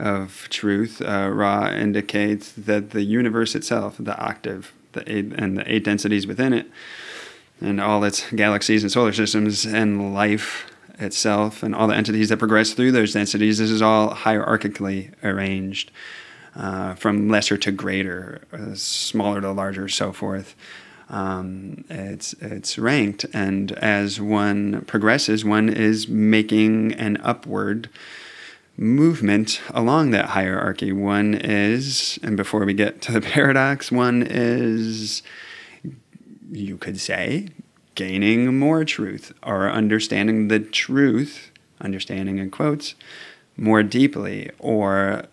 of 0.00 0.48
truth. 0.50 1.02
Uh, 1.02 1.30
Ra 1.32 1.70
indicates 1.70 2.52
that 2.52 2.90
the 2.90 3.02
universe 3.02 3.54
itself, 3.54 3.96
the 3.98 4.18
octave, 4.18 4.72
the 4.92 5.02
eight, 5.10 5.32
and 5.36 5.58
the 5.58 5.72
eight 5.72 5.84
densities 5.84 6.26
within 6.26 6.52
it, 6.52 6.66
and 7.60 7.80
all 7.80 8.02
its 8.04 8.30
galaxies 8.32 8.82
and 8.82 8.90
solar 8.90 9.12
systems 9.12 9.66
and 9.66 10.14
life 10.14 10.66
itself 10.98 11.62
and 11.62 11.74
all 11.74 11.86
the 11.86 11.96
entities 11.96 12.28
that 12.28 12.38
progress 12.38 12.72
through 12.72 12.92
those 12.92 13.12
densities. 13.12 13.58
This 13.58 13.70
is 13.70 13.82
all 13.82 14.14
hierarchically 14.14 15.12
arranged 15.22 15.90
uh, 16.54 16.94
from 16.94 17.28
lesser 17.28 17.56
to 17.58 17.70
greater, 17.70 18.42
uh, 18.52 18.74
smaller 18.74 19.40
to 19.40 19.52
larger, 19.52 19.88
so 19.88 20.12
forth. 20.12 20.54
Um, 21.08 21.84
it's 21.90 22.34
it's 22.34 22.78
ranked, 22.78 23.26
and 23.32 23.72
as 23.72 24.20
one 24.20 24.82
progresses, 24.82 25.44
one 25.44 25.68
is 25.68 26.06
making 26.06 26.92
an 26.92 27.18
upward 27.22 27.88
movement 28.80 29.60
along 29.74 30.10
that 30.10 30.30
hierarchy. 30.30 30.90
One 30.90 31.34
is, 31.34 32.18
and 32.22 32.36
before 32.36 32.64
we 32.64 32.72
get 32.72 33.02
to 33.02 33.12
the 33.12 33.20
paradox, 33.20 33.92
one 33.92 34.22
is, 34.26 35.22
you 36.50 36.78
could 36.78 36.98
say, 36.98 37.48
gaining 37.94 38.58
more 38.58 38.84
truth 38.84 39.32
or 39.42 39.70
understanding 39.70 40.48
the 40.48 40.58
truth, 40.58 41.52
understanding 41.80 42.38
in 42.38 42.50
quotes, 42.50 42.94
more 43.56 43.82
deeply, 43.82 44.50
or 44.58 45.24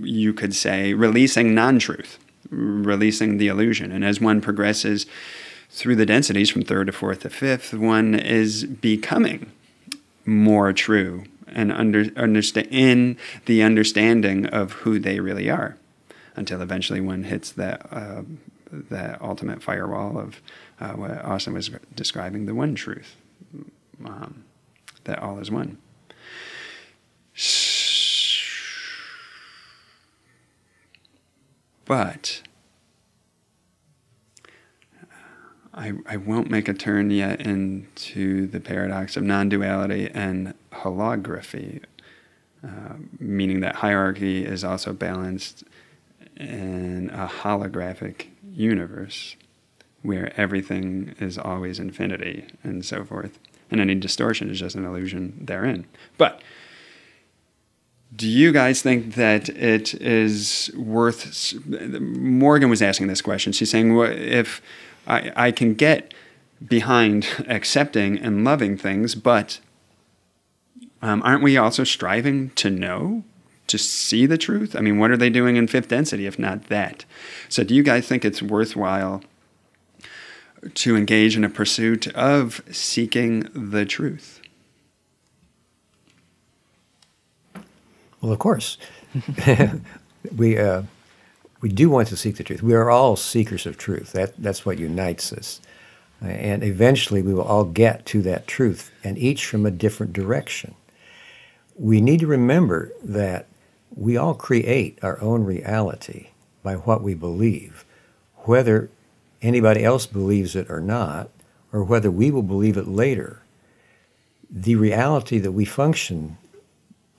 you 0.00 0.32
could 0.32 0.54
say 0.54 0.94
releasing 0.94 1.54
non 1.54 1.78
truth, 1.78 2.18
releasing 2.48 3.36
the 3.36 3.48
illusion. 3.48 3.92
And 3.92 4.02
as 4.02 4.20
one 4.20 4.40
progresses 4.40 5.04
through 5.68 5.96
the 5.96 6.06
densities 6.06 6.48
from 6.48 6.62
third 6.62 6.86
to 6.86 6.92
fourth 6.92 7.20
to 7.20 7.30
fifth, 7.30 7.74
one 7.74 8.14
is 8.14 8.64
becoming 8.64 9.52
more 10.24 10.72
true 10.72 11.24
and 11.54 11.72
under, 11.72 12.06
understand 12.16 12.68
in 12.70 13.16
the 13.46 13.62
understanding 13.62 14.46
of 14.46 14.72
who 14.72 14.98
they 14.98 15.20
really 15.20 15.50
are, 15.50 15.76
until 16.36 16.62
eventually 16.62 17.00
one 17.00 17.24
hits 17.24 17.52
that 17.52 17.86
uh, 17.92 18.22
that 18.72 19.20
ultimate 19.20 19.62
firewall 19.62 20.18
of 20.18 20.40
uh, 20.80 20.92
what 20.92 21.10
Austin 21.24 21.52
was 21.52 21.70
describing 21.94 22.46
the 22.46 22.54
one 22.54 22.74
truth 22.74 23.16
um, 24.04 24.44
that 25.04 25.18
all 25.18 25.38
is 25.38 25.50
one. 25.50 25.78
But 31.84 32.42
I, 35.74 35.92
I 36.06 36.16
won't 36.16 36.50
make 36.50 36.68
a 36.68 36.74
turn 36.74 37.10
yet 37.10 37.40
into 37.40 38.46
the 38.46 38.60
paradox 38.60 39.16
of 39.16 39.22
non 39.22 39.48
duality 39.48 40.10
and 40.12 40.54
holography, 40.70 41.82
uh, 42.62 42.94
meaning 43.18 43.60
that 43.60 43.76
hierarchy 43.76 44.44
is 44.44 44.64
also 44.64 44.92
balanced 44.92 45.64
in 46.36 47.10
a 47.12 47.26
holographic 47.26 48.26
universe 48.52 49.36
where 50.02 50.38
everything 50.38 51.14
is 51.20 51.38
always 51.38 51.78
infinity 51.78 52.44
and 52.62 52.84
so 52.84 53.04
forth. 53.04 53.38
And 53.70 53.80
any 53.80 53.94
distortion 53.94 54.50
is 54.50 54.58
just 54.58 54.76
an 54.76 54.84
illusion 54.84 55.38
therein. 55.40 55.86
But 56.18 56.42
do 58.14 58.28
you 58.28 58.52
guys 58.52 58.82
think 58.82 59.14
that 59.14 59.48
it 59.48 59.94
is 59.94 60.70
worth? 60.76 61.54
Morgan 61.66 62.68
was 62.68 62.82
asking 62.82 63.06
this 63.06 63.22
question. 63.22 63.52
She's 63.52 63.70
saying, 63.70 63.96
if 63.98 64.60
I, 65.06 65.32
I 65.36 65.50
can 65.50 65.74
get 65.74 66.14
behind 66.66 67.26
accepting 67.48 68.18
and 68.18 68.44
loving 68.44 68.76
things, 68.76 69.14
but 69.14 69.60
um, 71.00 71.22
aren't 71.24 71.42
we 71.42 71.56
also 71.56 71.84
striving 71.84 72.50
to 72.50 72.70
know, 72.70 73.24
to 73.66 73.78
see 73.78 74.26
the 74.26 74.38
truth? 74.38 74.76
I 74.76 74.80
mean, 74.80 74.98
what 74.98 75.10
are 75.10 75.16
they 75.16 75.30
doing 75.30 75.56
in 75.56 75.66
fifth 75.66 75.88
density 75.88 76.26
if 76.26 76.38
not 76.38 76.68
that? 76.68 77.04
So, 77.48 77.64
do 77.64 77.74
you 77.74 77.82
guys 77.82 78.06
think 78.06 78.24
it's 78.24 78.42
worthwhile 78.42 79.22
to 80.74 80.96
engage 80.96 81.36
in 81.36 81.42
a 81.42 81.48
pursuit 81.48 82.06
of 82.08 82.62
seeking 82.70 83.48
the 83.52 83.84
truth? 83.84 84.40
Well, 88.20 88.32
of 88.32 88.38
course. 88.38 88.78
we, 90.36 90.56
uh, 90.56 90.82
we 91.62 91.68
do 91.68 91.88
want 91.88 92.08
to 92.08 92.16
seek 92.16 92.36
the 92.36 92.44
truth. 92.44 92.62
We 92.62 92.74
are 92.74 92.90
all 92.90 93.16
seekers 93.16 93.66
of 93.66 93.78
truth. 93.78 94.12
That, 94.12 94.36
that's 94.36 94.66
what 94.66 94.78
unites 94.78 95.32
us. 95.32 95.60
And 96.20 96.62
eventually 96.62 97.22
we 97.22 97.32
will 97.32 97.42
all 97.42 97.64
get 97.64 98.04
to 98.06 98.22
that 98.22 98.46
truth, 98.46 98.90
and 99.02 99.16
each 99.16 99.46
from 99.46 99.64
a 99.64 99.70
different 99.70 100.12
direction. 100.12 100.74
We 101.76 102.00
need 102.00 102.20
to 102.20 102.26
remember 102.26 102.92
that 103.02 103.46
we 103.94 104.16
all 104.16 104.34
create 104.34 104.98
our 105.02 105.20
own 105.20 105.44
reality 105.44 106.28
by 106.62 106.74
what 106.74 107.02
we 107.02 107.14
believe, 107.14 107.84
whether 108.38 108.90
anybody 109.40 109.84
else 109.84 110.06
believes 110.06 110.54
it 110.54 110.68
or 110.70 110.80
not, 110.80 111.30
or 111.72 111.82
whether 111.82 112.10
we 112.10 112.30
will 112.30 112.42
believe 112.42 112.76
it 112.76 112.86
later. 112.86 113.42
The 114.50 114.76
reality 114.76 115.38
that 115.38 115.52
we 115.52 115.64
function 115.64 116.38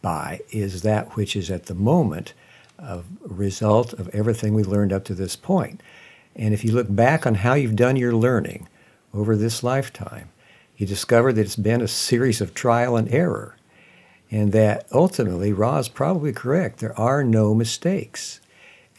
by 0.01 0.41
is 0.51 0.81
that 0.81 1.15
which 1.15 1.35
is 1.35 1.49
at 1.49 1.65
the 1.65 1.75
moment 1.75 2.33
a 2.83 3.03
result 3.21 3.93
of 3.93 4.09
everything 4.09 4.53
we've 4.53 4.67
learned 4.67 4.93
up 4.93 5.05
to 5.05 5.15
this 5.15 5.35
point. 5.35 5.81
And 6.35 6.53
if 6.53 6.63
you 6.63 6.71
look 6.71 6.87
back 6.89 7.25
on 7.25 7.35
how 7.35 7.53
you've 7.53 7.75
done 7.75 7.95
your 7.95 8.13
learning 8.13 8.67
over 9.13 9.35
this 9.35 9.63
lifetime, 9.63 10.29
you 10.77 10.85
discover 10.85 11.31
that 11.31 11.41
it's 11.41 11.55
been 11.55 11.81
a 11.81 11.87
series 11.87 12.41
of 12.41 12.53
trial 12.53 12.95
and 12.97 13.11
error. 13.13 13.55
And 14.31 14.51
that 14.51 14.87
ultimately, 14.91 15.53
Ra 15.53 15.77
is 15.77 15.89
probably 15.89 16.33
correct. 16.33 16.79
There 16.79 16.97
are 16.99 17.23
no 17.23 17.53
mistakes. 17.53 18.39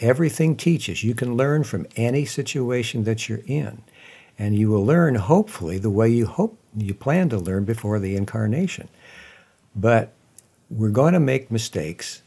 Everything 0.01 0.57
teaches. 0.57 1.03
You 1.03 1.15
can 1.15 1.37
learn 1.37 1.65
from 1.65 1.87
any 1.97 2.25
situation 2.25 3.05
that 3.05 3.29
you're 3.29 3.43
in. 3.47 3.83
And 4.39 4.57
you 4.57 4.69
will 4.71 4.85
learn, 4.85 5.17
hopefully, 5.17 5.79
the 5.79 5.91
way 5.91 6.09
you 6.09 6.27
hope 6.27 6.57
you 6.77 6.95
plan 6.95 7.29
to 7.31 7.39
learn 7.39 7.65
before 7.65 7.99
the 7.99 8.17
incarnation. 8.17 8.89
But 9.75 10.13
we're 10.71 10.91
going 10.91 11.15
to 11.15 11.21
make 11.21 11.51
mistakes 11.51 12.23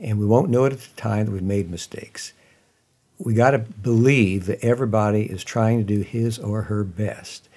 and 0.00 0.18
we 0.18 0.26
won't 0.26 0.50
know 0.50 0.64
it 0.64 0.72
at 0.72 0.80
the 0.80 1.00
time 1.00 1.26
that 1.26 1.32
we've 1.32 1.42
made 1.42 1.70
mistakes. 1.70 2.32
We 3.18 3.34
got 3.34 3.50
to 3.50 3.58
believe 3.58 4.46
that 4.46 4.64
everybody 4.64 5.22
is 5.22 5.42
trying 5.42 5.78
to 5.78 5.84
do 5.84 6.02
his 6.02 6.38
or 6.38 6.62
her 6.62 6.84
best. 6.84 7.48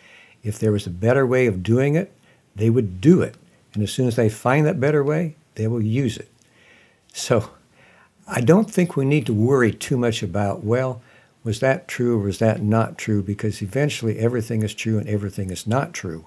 If 0.43 0.57
there 0.57 0.71
was 0.71 0.87
a 0.87 0.91
better 0.91 1.25
way 1.25 1.45
of 1.45 1.61
doing 1.61 1.95
it, 1.95 2.11
they 2.55 2.69
would 2.69 2.99
do 2.99 3.21
it. 3.21 3.35
And 3.73 3.83
as 3.83 3.91
soon 3.91 4.07
as 4.07 4.15
they 4.15 4.29
find 4.29 4.65
that 4.65 4.79
better 4.79 5.03
way, 5.03 5.35
they 5.55 5.67
will 5.67 5.81
use 5.81 6.17
it. 6.17 6.29
So 7.13 7.51
I 8.27 8.41
don't 8.41 8.69
think 8.69 8.95
we 8.95 9.05
need 9.05 9.25
to 9.27 9.33
worry 9.33 9.71
too 9.71 9.97
much 9.97 10.23
about, 10.23 10.63
well, 10.63 11.01
was 11.43 11.59
that 11.59 11.87
true 11.87 12.19
or 12.19 12.23
was 12.23 12.39
that 12.39 12.61
not 12.61 12.97
true? 12.97 13.21
Because 13.21 13.61
eventually 13.61 14.19
everything 14.19 14.63
is 14.63 14.73
true 14.73 14.97
and 14.97 15.07
everything 15.07 15.49
is 15.51 15.67
not 15.67 15.93
true. 15.93 16.25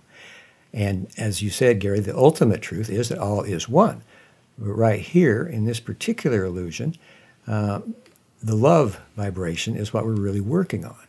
And 0.72 1.08
as 1.16 1.40
you 1.40 1.50
said, 1.50 1.78
Gary, 1.80 2.00
the 2.00 2.16
ultimate 2.16 2.60
truth 2.60 2.90
is 2.90 3.08
that 3.08 3.18
all 3.18 3.42
is 3.42 3.68
one. 3.68 4.02
But 4.58 4.72
right 4.72 5.00
here, 5.00 5.44
in 5.44 5.64
this 5.64 5.80
particular 5.80 6.44
illusion, 6.44 6.96
uh, 7.46 7.80
the 8.42 8.54
love 8.54 9.00
vibration 9.16 9.76
is 9.76 9.92
what 9.92 10.04
we're 10.04 10.12
really 10.12 10.40
working 10.40 10.84
on. 10.84 11.06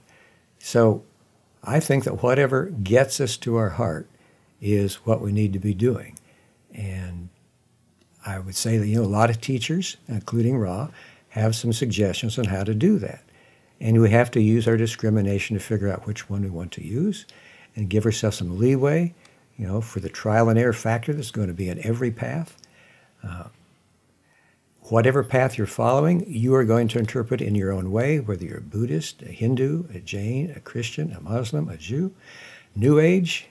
So 0.59 1.03
I 1.63 1.79
think 1.79 2.03
that 2.05 2.23
whatever 2.23 2.65
gets 2.65 3.19
us 3.19 3.37
to 3.37 3.55
our 3.57 3.69
heart 3.69 4.07
is 4.61 4.95
what 5.05 5.21
we 5.21 5.31
need 5.31 5.53
to 5.53 5.59
be 5.59 5.73
doing. 5.73 6.17
And 6.73 7.29
I 8.25 8.39
would 8.39 8.55
say 8.55 8.77
that, 8.77 8.87
you 8.87 8.95
know, 8.95 9.03
a 9.03 9.07
lot 9.07 9.29
of 9.29 9.41
teachers, 9.41 9.97
including 10.07 10.57
Ra, 10.57 10.89
have 11.29 11.55
some 11.55 11.73
suggestions 11.73 12.39
on 12.39 12.45
how 12.45 12.63
to 12.63 12.73
do 12.73 12.97
that. 12.99 13.21
And 13.79 14.01
we 14.01 14.09
have 14.11 14.31
to 14.31 14.41
use 14.41 14.67
our 14.67 14.77
discrimination 14.77 15.57
to 15.57 15.63
figure 15.63 15.91
out 15.91 16.07
which 16.07 16.29
one 16.29 16.41
we 16.41 16.49
want 16.49 16.71
to 16.73 16.85
use 16.85 17.25
and 17.75 17.89
give 17.89 18.05
ourselves 18.05 18.37
some 18.37 18.57
leeway, 18.57 19.13
you 19.57 19.67
know, 19.67 19.81
for 19.81 19.99
the 19.99 20.09
trial 20.09 20.49
and 20.49 20.57
error 20.57 20.73
factor 20.73 21.13
that's 21.13 21.31
going 21.31 21.49
to 21.49 21.53
be 21.53 21.69
in 21.69 21.85
every 21.85 22.11
path. 22.11 22.57
Uh, 23.28 23.45
whatever 24.89 25.23
path 25.23 25.57
you're 25.57 25.67
following, 25.67 26.23
you 26.28 26.53
are 26.53 26.63
going 26.63 26.88
to 26.89 26.99
interpret 26.99 27.41
in 27.41 27.55
your 27.55 27.71
own 27.71 27.91
way, 27.91 28.19
whether 28.19 28.45
you're 28.45 28.59
a 28.59 28.61
Buddhist, 28.61 29.21
a 29.21 29.30
Hindu, 29.30 29.86
a 29.93 29.99
Jain, 29.99 30.51
a 30.55 30.59
Christian, 30.59 31.11
a 31.11 31.21
Muslim, 31.21 31.69
a 31.69 31.78
Jew, 31.78 32.13
New 32.76 32.99
Age, 32.99 33.47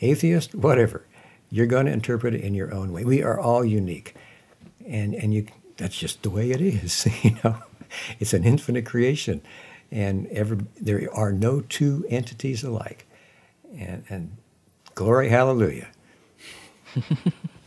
atheist, 0.00 0.54
whatever. 0.54 1.04
You're 1.50 1.66
going 1.66 1.86
to 1.86 1.92
interpret 1.92 2.34
it 2.34 2.42
in 2.42 2.54
your 2.54 2.72
own 2.72 2.92
way. 2.92 3.04
We 3.04 3.22
are 3.22 3.40
all 3.40 3.64
unique. 3.64 4.14
And, 4.86 5.14
and 5.14 5.34
you, 5.34 5.46
that's 5.76 5.96
just 5.96 6.22
the 6.22 6.30
way 6.30 6.50
it 6.50 6.60
is. 6.60 7.06
you 7.24 7.36
know, 7.42 7.56
it's 8.20 8.34
an 8.34 8.44
infinite 8.44 8.86
creation. 8.86 9.40
And 9.90 10.26
every, 10.28 10.58
there 10.80 11.08
are 11.14 11.32
no 11.32 11.62
two 11.62 12.06
entities 12.08 12.62
alike. 12.62 13.06
And, 13.76 14.04
and 14.08 14.36
glory, 14.94 15.28
hallelujah. 15.28 15.88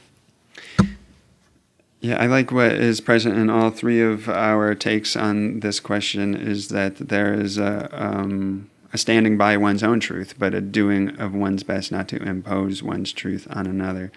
Yeah, 2.01 2.19
I 2.19 2.25
like 2.25 2.51
what 2.51 2.71
is 2.71 2.99
present 2.99 3.37
in 3.37 3.51
all 3.51 3.69
three 3.69 4.01
of 4.01 4.27
our 4.27 4.73
takes 4.73 5.15
on 5.15 5.59
this 5.59 5.79
question 5.79 6.33
is 6.33 6.69
that 6.69 6.95
there 6.95 7.31
is 7.31 7.59
a, 7.59 7.89
um, 7.93 8.71
a 8.91 8.97
standing 8.97 9.37
by 9.37 9.55
one's 9.57 9.83
own 9.83 9.99
truth, 9.99 10.33
but 10.39 10.55
a 10.55 10.61
doing 10.61 11.15
of 11.19 11.35
one's 11.35 11.61
best 11.61 11.91
not 11.91 12.07
to 12.07 12.17
impose 12.23 12.81
one's 12.81 13.13
truth 13.13 13.47
on 13.51 13.67
another. 13.67 14.11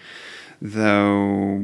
Though 0.59 1.61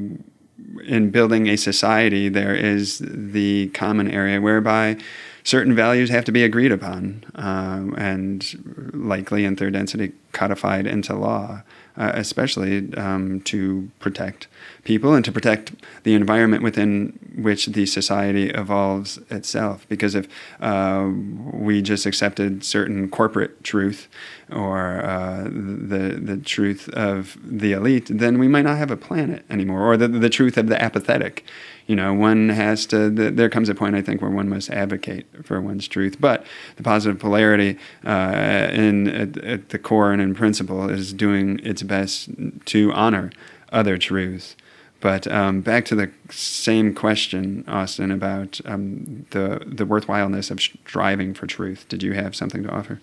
in 0.86 1.10
building 1.10 1.48
a 1.48 1.56
society, 1.56 2.30
there 2.30 2.54
is 2.54 3.02
the 3.04 3.70
common 3.70 4.12
area 4.12 4.40
whereby 4.40 4.98
certain 5.44 5.74
values 5.74 6.12
have 6.12 6.26
to 6.26 6.32
be 6.32 6.44
agreed 6.44 6.72
upon 6.72 7.24
um, 7.34 7.96
and 7.98 8.92
likely 8.94 9.44
in 9.44 9.56
third 9.56 9.74
density 9.74 10.12
codified 10.34 10.86
into 10.86 11.16
law 11.16 11.64
uh, 11.98 12.12
especially 12.16 12.94
um, 12.96 13.42
to 13.42 13.90
protect 14.00 14.48
people 14.84 15.14
and 15.14 15.24
to 15.26 15.32
protect 15.32 15.74
the 16.04 16.14
environment 16.14 16.64
within 16.64 17.18
which 17.36 17.68
the 17.68 17.86
society 17.86 18.50
evolves 18.50 19.20
itself. 19.30 19.86
Because 19.90 20.16
if 20.16 20.28
uh, 20.60 21.10
we 21.54 21.82
just 21.82 22.06
accepted 22.06 22.64
certain 22.64 23.10
corporate 23.10 23.64
truth 23.64 24.08
or 24.52 25.04
uh, 25.04 25.44
the 25.44 26.20
the 26.22 26.38
truth 26.38 26.90
of 26.90 27.38
the 27.44 27.74
elite, 27.74 28.08
then 28.10 28.40
we 28.40 28.48
might 28.48 28.64
not 28.64 28.78
have 28.78 28.92
a 28.92 28.98
planet 28.98 29.46
anymore, 29.50 29.82
or 29.82 29.98
the 29.98 30.08
the 30.08 30.30
truth 30.30 30.58
of 30.58 30.68
the 30.68 30.82
apathetic 30.82 31.46
you 31.92 31.98
know, 31.98 32.14
one 32.14 32.48
has 32.48 32.86
to, 32.86 33.10
the, 33.10 33.30
there 33.32 33.50
comes 33.50 33.68
a 33.68 33.76
point, 33.76 33.98
I 33.98 34.02
think, 34.02 34.22
where 34.22 34.32
one 34.32 34.48
must 34.48 34.70
advocate 34.70 35.26
for 35.44 35.60
one's 35.60 35.90
truth. 35.90 36.22
But 36.22 36.46
the 36.78 36.84
positive 36.84 37.20
polarity 37.20 37.78
uh, 38.06 38.70
in, 38.72 39.10
at, 39.10 39.38
at, 39.40 39.70
the 39.70 39.78
core 39.78 40.14
and 40.14 40.22
in 40.22 40.34
principle 40.34 40.90
is 40.90 41.12
doing 41.12 41.60
its 41.66 41.84
best 41.84 42.30
to 42.68 42.94
honor 42.94 43.30
other 43.74 43.98
truths. 43.98 44.56
But 45.02 45.28
um, 45.28 45.60
back 45.60 45.84
to 45.88 45.96
the 45.96 46.10
same 46.30 46.96
question, 46.96 47.66
Austin, 47.68 48.10
about 48.10 48.62
um, 48.64 49.26
the, 49.32 49.62
the 49.66 49.86
worthwhileness 49.86 50.50
of 50.50 50.62
striving 50.62 51.34
for 51.34 51.46
truth. 51.46 51.86
Did 51.90 52.04
you 52.04 52.14
have 52.14 52.38
something 52.38 52.64
to 52.64 52.70
offer? 52.70 53.02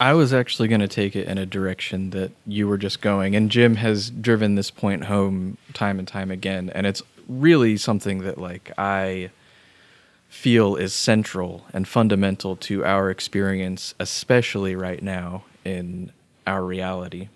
I 0.00 0.14
was 0.14 0.32
actually 0.32 0.68
going 0.68 0.80
to 0.80 0.88
take 0.88 1.14
it 1.14 1.28
in 1.28 1.36
a 1.36 1.44
direction 1.44 2.08
that 2.10 2.32
you 2.46 2.66
were 2.66 2.78
just 2.78 3.02
going, 3.02 3.36
and 3.36 3.50
Jim 3.50 3.76
has 3.76 4.08
driven 4.08 4.54
this 4.54 4.70
point 4.70 5.04
home 5.04 5.58
time 5.74 5.98
and 5.98 6.08
time 6.08 6.30
again, 6.30 6.70
and 6.74 6.86
it's 6.86 7.02
really 7.30 7.76
something 7.76 8.18
that 8.18 8.38
like 8.38 8.72
I 8.76 9.30
feel 10.28 10.76
is 10.76 10.92
central 10.92 11.64
and 11.72 11.86
fundamental 11.86 12.56
to 12.56 12.84
our 12.84 13.10
experience, 13.10 13.94
especially 13.98 14.74
right 14.74 15.02
now 15.02 15.44
in 15.64 16.12
our 16.46 16.64
reality, 16.64 17.28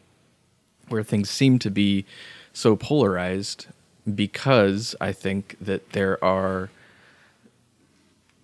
where 0.88 1.02
things 1.02 1.30
seem 1.30 1.58
to 1.60 1.70
be 1.70 2.04
so 2.52 2.76
polarized 2.76 3.66
because 4.14 4.94
I 5.00 5.12
think 5.12 5.56
that 5.60 5.90
there 5.90 6.22
are 6.22 6.70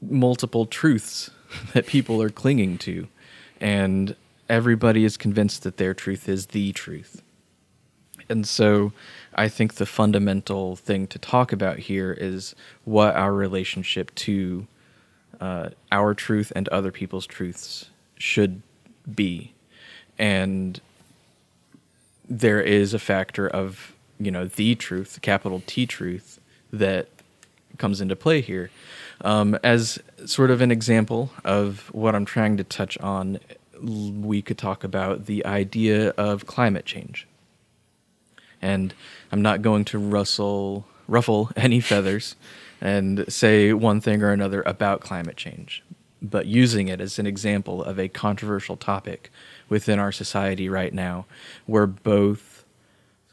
multiple 0.01 0.67
truths 0.67 1.31
that 1.75 1.87
people 1.87 2.23
are 2.23 2.31
clinging 2.31 2.79
to, 2.79 3.09
and 3.61 4.15
everybody 4.49 5.05
is 5.05 5.17
convinced 5.17 5.63
that 5.65 5.77
their 5.77 5.95
truth 5.95 6.29
is 6.29 6.47
the 6.47 6.73
truth. 6.73 7.23
And 8.29 8.47
so 8.47 8.93
I 9.35 9.49
think 9.49 9.75
the 9.75 9.87
fundamental 9.87 10.77
thing 10.77 11.07
to 11.09 11.19
talk 11.19 11.53
about 11.53 11.79
here 11.79 12.13
is 12.13 12.55
what 12.85 13.15
our 13.15 13.33
relationship 13.33 14.15
to 14.17 14.67
uh, 15.41 15.71
our 15.91 16.15
truth 16.15 16.53
and 16.55 16.69
other 16.69 16.91
people's 16.91 17.27
truths 17.27 17.91
should 18.17 18.63
be. 19.15 19.53
And 20.19 20.81
there 22.29 22.61
is 22.61 22.93
a 22.93 22.99
factor 22.99 23.49
of, 23.49 23.95
you 24.19 24.31
know, 24.31 24.47
the 24.47 24.75
truth, 24.75 25.21
capital 25.23 25.63
T 25.67 25.87
truth, 25.87 26.41
that 26.73 27.09
comes 27.79 28.01
into 28.01 28.15
play 28.15 28.41
here. 28.41 28.71
Um, 29.23 29.59
as 29.65 29.99
sort 30.27 30.51
of 30.51 30.61
an 30.61 30.71
example 30.71 31.31
of 31.45 31.93
what 31.93 32.15
I'm 32.15 32.25
trying 32.25 32.57
to 32.59 32.65
touch 32.65 32.99
on, 32.99 33.41
we 33.83 34.43
could 34.43 34.59
talk 34.59 34.85
about 34.85 35.27
the 35.27 35.45
idea 35.47 36.11
of 36.11 36.47
climate 36.47 36.85
change. 36.85 37.27
And 38.63 38.95
I'm 39.33 39.43
not 39.43 39.63
going 39.63 39.85
to 39.87 39.99
rustle, 39.99 40.87
ruffle 41.09 41.51
any 41.57 41.81
feathers 41.81 42.37
and 42.81 43.25
say 43.29 43.73
one 43.73 44.01
thing 44.01 44.23
or 44.23 44.33
another 44.33 44.63
about 44.63 45.01
climate 45.01 45.37
change, 45.37 45.83
but 46.23 46.47
using 46.47 46.89
it 46.89 47.01
as 47.01 47.19
an 47.19 47.27
example 47.27 47.83
of 47.83 47.99
a 47.99 48.09
controversial 48.09 48.77
topic 48.77 49.31
within 49.69 49.99
our 49.99 50.13
society 50.13 50.69
right 50.69 50.95
now, 50.95 51.27
where 51.67 51.87
both 51.87 52.65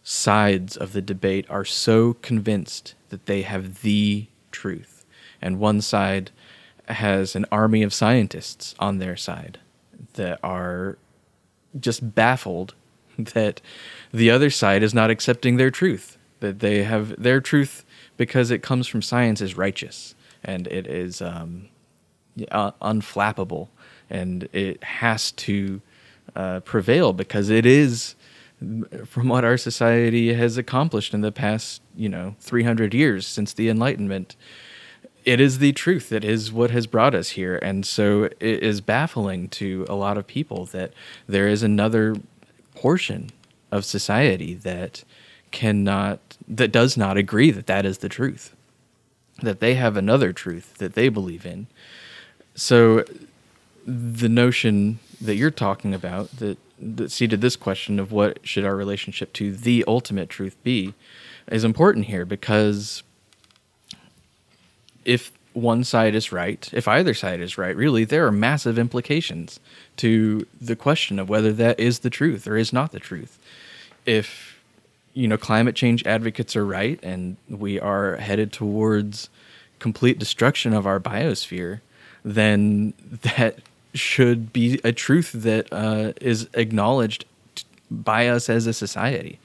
sides 0.04 0.78
of 0.78 0.94
the 0.94 1.02
debate 1.02 1.46
are 1.50 1.66
so 1.66 2.14
convinced 2.14 2.94
that 3.10 3.26
they 3.26 3.42
have 3.42 3.82
the 3.82 4.28
truth, 4.52 5.06
and 5.42 5.60
one 5.60 5.82
side 5.82 6.32
has 6.90 7.36
an 7.36 7.46
army 7.52 7.84
of 7.84 7.94
scientists 7.94 8.74
on 8.80 8.98
their 8.98 9.18
side 9.18 9.60
that 10.14 10.40
are 10.44 10.98
just 11.80 12.16
baffled 12.16 12.74
that 13.18 13.62
the 14.12 14.30
other 14.30 14.50
side 14.50 14.84
is 14.84 14.94
not 14.94 15.10
accepting 15.10 15.58
their 15.58 15.72
truth, 15.72 16.18
that 16.40 16.60
they 16.60 16.84
have 16.84 17.22
their 17.22 17.42
truth 17.42 17.86
because 18.16 18.52
it 18.52 18.62
comes 18.64 18.88
from 18.88 19.02
science 19.02 19.42
is 19.42 19.56
righteous 19.58 20.16
and 20.44 20.68
it 20.68 20.88
is 20.88 21.22
um, 21.22 21.70
uh, 22.52 22.72
unflappable 22.82 23.68
and 24.10 24.48
it 24.54 24.84
has 24.84 25.32
to 25.32 25.82
uh, 26.36 26.60
prevail 26.62 27.14
because 27.14 27.50
it 27.50 27.66
is 27.66 28.16
from 29.06 29.28
what 29.28 29.46
our 29.46 29.58
society 29.58 30.34
has 30.34 30.58
accomplished 30.58 31.14
in 31.14 31.22
the 31.22 31.32
past 31.32 31.82
you 31.96 32.10
know 32.10 32.36
300 32.40 32.94
years 32.94 33.28
since 33.28 33.54
the 33.54 33.70
enlightenment 33.70 34.36
it 35.28 35.42
is 35.42 35.60
the 35.60 35.74
truth. 35.74 36.14
It 36.14 36.24
is 36.24 36.54
what 36.54 36.72
has 36.72 36.88
brought 36.88 37.14
us 37.14 37.32
here. 37.32 37.60
And 37.62 37.86
so 37.86 38.24
it 38.24 38.64
is 38.64 38.80
baffling 38.80 39.50
to 39.50 39.86
a 39.90 39.94
lot 39.94 40.18
of 40.18 40.26
people 40.26 40.64
that 40.68 40.94
there 41.28 41.50
is 41.50 41.64
another 41.64 42.16
portion 42.82 43.32
of 43.72 43.84
society 43.86 44.54
that 44.54 45.04
cannot 45.52 46.20
that 46.48 46.72
does 46.72 46.98
not 46.98 47.18
agree 47.18 47.52
that 47.52 47.68
that 47.68 47.86
is 47.86 48.00
the 48.00 48.10
truth 48.10 48.56
that 49.42 49.60
they 49.60 49.76
have 49.76 49.96
another 49.98 50.34
truth 50.34 50.76
that 50.78 50.94
they 50.94 51.10
believe 51.10 51.46
in. 51.46 51.68
So 52.56 53.04
the 53.86 54.30
notion 54.30 55.00
that 55.22 55.36
you're 55.36 55.52
talking 55.52 55.94
about 55.94 56.32
that 56.38 56.58
that 56.80 57.12
seeded 57.12 57.42
this 57.42 57.56
question 57.56 58.00
of 58.00 58.12
what 58.12 58.40
should 58.44 58.64
our 58.64 58.76
relationship 58.76 59.34
to 59.34 59.52
the 59.52 59.84
ultimate 59.88 60.30
truth 60.30 60.56
be 60.64 60.94
is 61.52 61.64
important 61.64 62.06
here 62.06 62.24
because 62.24 63.02
if 65.04 65.32
one 65.58 65.84
side 65.84 66.14
is 66.14 66.32
right, 66.32 66.70
if 66.72 66.88
either 66.88 67.14
side 67.14 67.42
is 67.42 67.58
right, 67.58 67.76
really, 67.76 68.06
there 68.06 68.28
are 68.28 68.32
massive 68.32 68.78
implications 68.78 69.60
to 69.98 70.46
the 70.62 70.76
question 70.76 71.18
of 71.18 71.30
whether 71.30 71.52
that 71.54 71.80
is 71.80 72.00
the 72.00 72.10
truth 72.10 72.48
or 72.48 72.58
is 72.58 72.72
not 72.72 72.92
the 72.92 73.00
truth. 73.00 73.40
If 74.06 74.60
you 75.14 75.28
know 75.28 75.38
climate 75.38 75.76
change 75.76 76.06
advocates 76.06 76.56
are 76.56 76.66
right 76.66 77.00
and 77.02 77.38
we 77.50 77.80
are 77.80 78.18
headed 78.18 78.54
towards 78.54 79.30
complete 79.80 80.20
destruction 80.20 80.74
of 80.74 80.86
our 80.86 81.00
biosphere, 81.00 81.82
then 82.24 82.94
that 83.24 83.58
should 83.96 84.54
be 84.54 84.80
a 84.84 84.92
truth 84.92 85.32
that 85.32 85.68
uh, 85.72 86.14
is 86.22 86.48
acknowledged 86.54 87.26
by 87.90 88.28
us 88.28 88.48
as 88.50 88.68
a 88.68 88.74
society. 88.74 89.40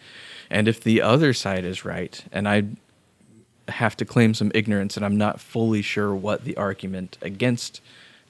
And 0.50 0.68
if 0.68 0.82
the 0.82 1.00
other 1.00 1.32
side 1.32 1.64
is 1.64 1.86
right, 1.86 2.22
and 2.30 2.46
I 2.46 2.64
have 3.68 3.96
to 3.98 4.04
claim 4.04 4.34
some 4.34 4.50
ignorance, 4.54 4.96
and 4.96 5.04
I'm 5.04 5.16
not 5.16 5.40
fully 5.40 5.82
sure 5.82 6.14
what 6.14 6.44
the 6.44 6.56
argument 6.56 7.18
against 7.22 7.80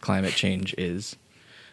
climate 0.00 0.34
change 0.34 0.74
is, 0.76 1.16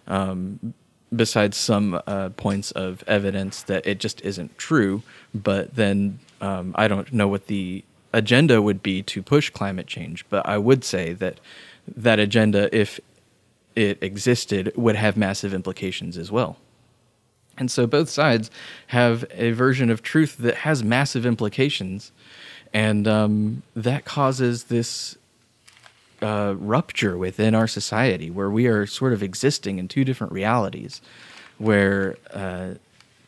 um, 0.08 0.74
besides 1.16 1.58
some 1.58 2.02
uh, 2.08 2.30
points 2.30 2.72
of 2.72 3.04
evidence 3.08 3.64
that 3.64 3.86
it 3.86 4.00
just 4.00 4.22
isn't 4.22 4.58
true. 4.58 5.04
But 5.34 5.76
then 5.76 6.20
um, 6.42 6.74
I 6.78 6.88
don't 6.88 7.12
know 7.12 7.28
what 7.28 7.48
the 7.48 7.84
agenda 8.14 8.62
would 8.62 8.82
be 8.82 9.04
to 9.04 9.22
push 9.22 9.50
climate 9.50 9.88
change. 9.88 10.26
But 10.30 10.46
I 10.48 10.58
would 10.58 10.84
say 10.84 11.14
that 11.14 11.40
that 11.96 12.20
agenda, 12.20 12.76
if 12.76 13.00
it 13.76 14.02
existed, 14.02 14.72
would 14.76 14.96
have 14.96 15.18
massive 15.18 15.54
implications 15.54 16.18
as 16.18 16.32
well. 16.32 16.58
And 17.58 17.70
so 17.70 17.86
both 17.86 18.10
sides 18.10 18.50
have 18.88 19.26
a 19.32 19.52
version 19.52 19.90
of 19.90 20.02
truth 20.02 20.38
that 20.38 20.56
has 20.56 20.84
massive 20.84 21.26
implications. 21.26 22.12
And 22.74 23.08
um, 23.08 23.64
that 23.76 24.06
causes 24.06 24.66
this 24.66 25.18
uh, 26.22 26.56
rupture 26.58 27.18
within 27.18 27.56
our 27.56 27.68
society 27.68 28.30
where 28.30 28.50
we 28.50 28.68
are 28.68 28.86
sort 28.86 29.14
of 29.14 29.24
existing 29.24 29.80
in 29.80 29.88
two 29.88 30.04
different 30.04 30.34
realities, 30.34 31.02
where 31.58 32.18
uh, 32.34 32.76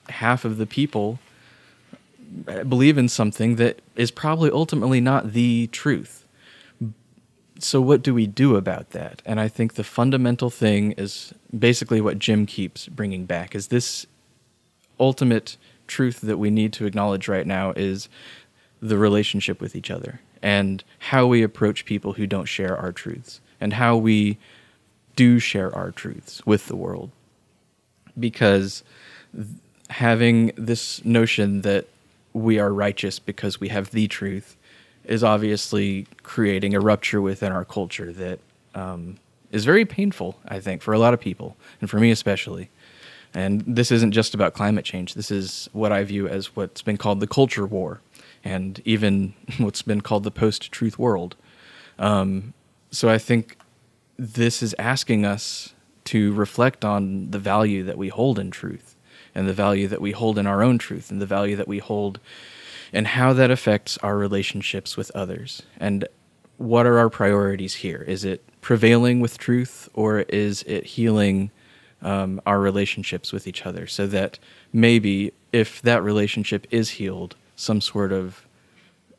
half 0.10 0.46
of 0.46 0.58
the 0.58 0.66
people 0.66 1.20
believe 2.68 2.98
in 2.98 3.10
something 3.10 3.56
that 3.58 3.82
is 3.96 4.12
probably 4.12 4.50
ultimately 4.52 5.02
not 5.02 5.34
the 5.34 5.68
truth. 5.68 6.26
So, 7.60 7.80
what 7.80 8.02
do 8.02 8.14
we 8.14 8.26
do 8.26 8.56
about 8.56 8.90
that? 8.92 9.22
And 9.26 9.40
I 9.40 9.48
think 9.48 9.76
the 9.76 9.84
fundamental 9.84 10.50
thing 10.50 10.94
is 10.94 11.34
basically 11.58 12.02
what 12.02 12.18
Jim 12.18 12.46
keeps 12.46 12.88
bringing 12.88 13.26
back 13.26 13.54
is 13.54 13.68
this 13.68 14.08
ultimate 15.00 15.58
truth 15.88 16.22
that 16.22 16.38
we 16.38 16.50
need 16.50 16.74
to 16.74 16.86
acknowledge 16.86 17.28
right 17.28 17.46
now 17.46 17.72
is 17.76 18.08
the 18.82 18.98
relationship 18.98 19.62
with 19.62 19.76
each 19.76 19.92
other 19.92 20.20
and 20.42 20.84
how 21.00 21.28
we 21.28 21.44
approach 21.44 21.86
people 21.86 22.14
who 22.14 22.26
don't 22.26 22.46
share 22.46 22.76
our 22.76 22.92
truths 22.92 23.40
and 23.60 23.74
how 23.74 23.96
we 23.96 24.38
do 25.16 25.40
share 25.40 25.74
our 25.76 25.92
truths 25.92 26.46
with 26.46 26.68
the 26.68 26.76
world. 26.76 27.12
Because 28.20 28.84
having 29.90 30.52
this 30.56 31.04
notion 31.06 31.62
that 31.62 31.88
we 32.34 32.60
are 32.60 32.74
righteous 32.74 33.20
because 33.20 33.60
we 33.60 33.70
have 33.70 33.92
the 33.92 34.08
truth 34.08 34.56
is 35.06 35.24
obviously 35.24 36.08
creating 36.24 36.74
a 36.74 36.80
rupture 36.80 37.22
within 37.22 37.52
our 37.52 37.66
culture 37.66 38.12
that 38.14 38.40
um, 38.74 39.18
is 39.52 39.66
very 39.66 39.86
painful, 39.86 40.40
I 40.48 40.60
think, 40.60 40.82
for 40.82 40.94
a 40.94 41.00
lot 41.00 41.14
of 41.14 41.20
people, 41.20 41.58
and 41.82 41.90
for 41.90 42.00
me 42.00 42.12
especially. 42.12 42.70
And 43.34 43.64
this 43.66 43.92
isn't 43.92 44.12
just 44.12 44.34
about 44.34 44.54
climate 44.54 44.86
change. 44.86 45.14
This 45.14 45.32
is 45.32 45.70
what 45.72 45.92
I 45.92 46.04
view 46.04 46.28
as 46.28 46.56
what's 46.56 46.82
been 46.82 46.98
called 46.98 47.20
the 47.20 47.28
culture 47.28 47.66
war, 47.66 48.02
and 48.44 48.82
even 48.86 49.34
what's 49.58 49.82
been 49.82 50.02
called 50.02 50.24
the 50.24 50.32
post 50.32 50.72
truth 50.72 50.98
world. 50.98 51.36
Um, 52.00 52.54
so 52.92 53.10
I 53.10 53.18
think 53.18 53.58
this 54.18 54.62
is 54.62 54.76
asking 54.78 55.26
us 55.26 55.74
to 56.06 56.34
reflect 56.34 56.84
on 56.84 57.32
the 57.32 57.40
value 57.40 57.84
that 57.84 57.98
we 57.98 58.10
hold 58.10 58.40
in 58.40 58.52
truth 58.52 58.96
and 59.34 59.48
the 59.48 59.54
value 59.54 59.88
that 59.88 60.02
we 60.02 60.12
hold 60.12 60.38
in 60.38 60.48
our 60.48 60.62
own 60.62 60.78
truth 60.78 61.12
and 61.12 61.22
the 61.22 61.26
value 61.26 61.56
that 61.56 61.68
we 61.68 61.80
hold 61.80 62.20
and 62.92 63.08
how 63.08 63.34
that 63.34 63.50
affects 63.50 63.98
our 64.00 64.18
relationships 64.18 64.98
with 64.98 65.12
others. 65.12 65.62
And 65.80 66.08
what 66.58 66.86
are 66.86 67.00
our 67.00 67.10
priorities 67.10 67.76
here? 67.76 68.04
Is 68.08 68.26
it 68.26 68.44
prevailing 68.62 69.20
with 69.22 69.38
truth 69.38 69.90
or 69.94 70.20
is 70.22 70.64
it 70.64 70.86
healing 70.86 71.52
um, 72.02 72.42
our 72.46 72.60
relationships 72.60 73.32
with 73.32 73.48
each 73.48 73.66
other 73.66 73.88
so 73.88 74.08
that 74.08 74.40
maybe 74.74 75.34
if 75.52 75.82
that 75.84 76.04
relationship 76.04 76.68
is 76.72 76.92
healed, 76.92 77.36
some 77.56 77.82
sort 77.82 78.12
of 78.12 78.46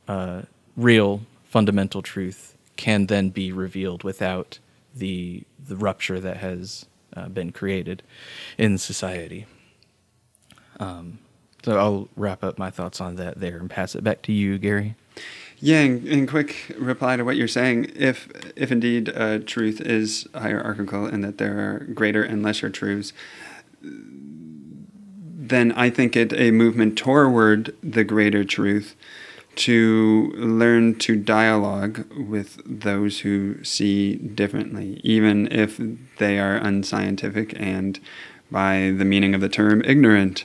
uh, 0.09 0.43
real 0.77 1.23
fundamental 1.45 2.03
truth 2.03 2.57
can 2.77 3.07
then 3.07 3.29
be 3.29 3.53
revealed 3.53 4.05
without 4.05 4.59
the 4.95 5.45
the 5.65 5.77
rupture 5.77 6.19
that 6.21 6.39
has 6.39 6.87
uh, 7.17 7.29
been 7.29 7.53
created 7.53 8.03
in 8.59 8.79
society. 8.79 9.47
Um, 10.81 11.19
so 11.63 11.79
I'll 11.79 12.09
wrap 12.17 12.43
up 12.43 12.59
my 12.59 12.71
thoughts 12.71 13.01
on 13.01 13.17
that 13.17 13.39
there 13.39 13.59
and 13.59 13.71
pass 13.71 13.95
it 13.95 14.03
back 14.03 14.23
to 14.23 14.33
you, 14.33 14.59
Gary. 14.59 14.97
Yeah, 15.59 15.83
in, 15.83 16.27
quick 16.27 16.75
reply 16.77 17.17
to 17.17 17.25
what 17.25 17.37
you're 17.37 17.47
saying, 17.47 17.93
if 17.95 18.29
if 18.57 18.73
indeed 18.73 19.13
uh, 19.15 19.39
truth 19.39 19.81
is 19.81 20.27
hierarchical 20.35 21.07
and 21.07 21.23
that 21.23 21.39
there 21.39 21.59
are 21.61 21.85
greater 21.95 22.25
and 22.25 22.43
lesser 22.43 22.69
truths, 22.69 23.13
then 25.43 25.73
I 25.73 25.91
think 25.91 26.15
it 26.15 26.33
a 26.33 26.53
movement 26.53 26.97
toward 26.97 27.75
the 27.83 28.05
greater 28.05 28.45
truth 28.45 28.95
to 29.57 30.33
learn 30.37 30.95
to 31.01 31.17
dialogue 31.17 32.07
with 32.17 32.63
those 32.65 33.21
who 33.21 33.63
see 33.65 34.15
differently, 34.17 35.01
even 35.03 35.51
if 35.51 35.81
they 36.19 36.39
are 36.39 36.57
unscientific 36.57 37.55
and, 37.59 37.99
by 38.53 38.95
the 38.97 39.05
meaning 39.05 39.35
of 39.35 39.41
the 39.41 39.49
term, 39.49 39.83
ignorant. 39.85 40.45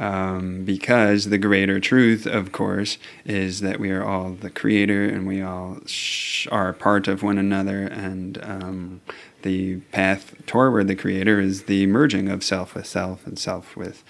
Um, 0.00 0.64
because 0.64 1.28
the 1.28 1.38
greater 1.38 1.80
truth, 1.80 2.24
of 2.24 2.52
course, 2.52 2.98
is 3.24 3.60
that 3.60 3.80
we 3.80 3.90
are 3.90 4.04
all 4.04 4.30
the 4.30 4.48
creator 4.48 5.04
and 5.04 5.26
we 5.26 5.42
all 5.42 5.78
sh- 5.86 6.46
are 6.52 6.72
part 6.72 7.08
of 7.08 7.24
one 7.24 7.36
another, 7.36 7.82
and 7.82 8.38
um, 8.44 9.00
the 9.42 9.78
path 9.90 10.36
toward 10.46 10.86
the 10.86 10.94
creator 10.94 11.40
is 11.40 11.64
the 11.64 11.86
merging 11.86 12.28
of 12.28 12.44
self 12.44 12.76
with 12.76 12.86
self 12.86 13.26
and 13.26 13.40
self 13.40 13.76
with 13.76 14.04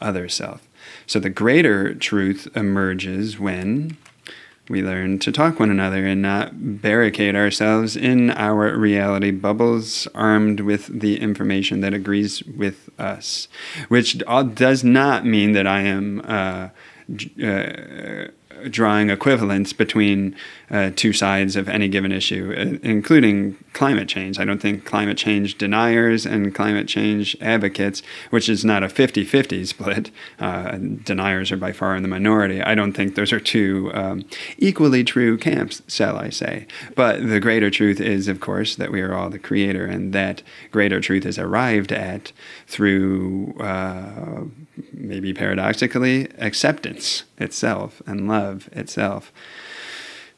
other 0.00 0.28
self. 0.28 0.66
So 1.06 1.18
the 1.18 1.30
greater 1.30 1.94
truth 1.94 2.48
emerges 2.54 3.38
when 3.38 3.96
we 4.68 4.82
learn 4.82 5.18
to 5.20 5.30
talk 5.30 5.60
one 5.60 5.70
another 5.70 6.06
and 6.06 6.20
not 6.20 6.80
barricade 6.82 7.36
ourselves 7.36 7.96
in 7.96 8.30
our 8.32 8.76
reality 8.76 9.30
bubbles 9.30 10.08
armed 10.14 10.60
with 10.60 11.00
the 11.00 11.20
information 11.20 11.80
that 11.80 11.94
agrees 11.94 12.42
with 12.44 12.88
us, 12.98 13.46
which 13.88 14.18
does 14.54 14.82
not 14.82 15.24
mean 15.24 15.52
that 15.52 15.66
I 15.66 15.82
am. 15.82 16.20
Uh, 16.24 16.68
uh, 17.42 18.28
drawing 18.70 19.10
equivalence 19.10 19.72
between 19.72 20.34
uh, 20.70 20.90
two 20.96 21.12
sides 21.12 21.56
of 21.56 21.68
any 21.68 21.88
given 21.88 22.12
issue, 22.12 22.52
uh, 22.56 22.78
including 22.86 23.56
climate 23.72 24.08
change. 24.08 24.38
I 24.38 24.44
don't 24.44 24.60
think 24.60 24.84
climate 24.84 25.16
change 25.16 25.58
deniers 25.58 26.26
and 26.26 26.54
climate 26.54 26.88
change 26.88 27.36
advocates, 27.40 28.02
which 28.30 28.48
is 28.48 28.64
not 28.64 28.82
a 28.82 28.88
50 28.88 29.24
50 29.24 29.64
split, 29.66 30.10
uh, 30.40 30.76
deniers 30.76 31.52
are 31.52 31.56
by 31.56 31.72
far 31.72 31.94
in 31.94 32.02
the 32.02 32.08
minority. 32.08 32.62
I 32.62 32.74
don't 32.74 32.92
think 32.92 33.14
those 33.14 33.32
are 33.32 33.40
two 33.40 33.90
um, 33.94 34.24
equally 34.58 35.04
true 35.04 35.36
camps, 35.36 35.82
shall 35.88 36.16
I 36.16 36.30
say. 36.30 36.66
But 36.94 37.28
the 37.28 37.40
greater 37.40 37.70
truth 37.70 38.00
is, 38.00 38.28
of 38.28 38.40
course, 38.40 38.76
that 38.76 38.90
we 38.90 39.00
are 39.02 39.14
all 39.14 39.30
the 39.30 39.38
creator, 39.38 39.86
and 39.86 40.12
that 40.12 40.42
greater 40.70 41.00
truth 41.00 41.26
is 41.26 41.38
arrived 41.38 41.92
at 41.92 42.32
through 42.66 43.54
uh, 43.60 44.44
maybe 44.92 45.32
paradoxically 45.32 46.28
acceptance 46.38 47.24
itself 47.38 48.02
and 48.06 48.28
love 48.28 48.68
itself. 48.72 49.32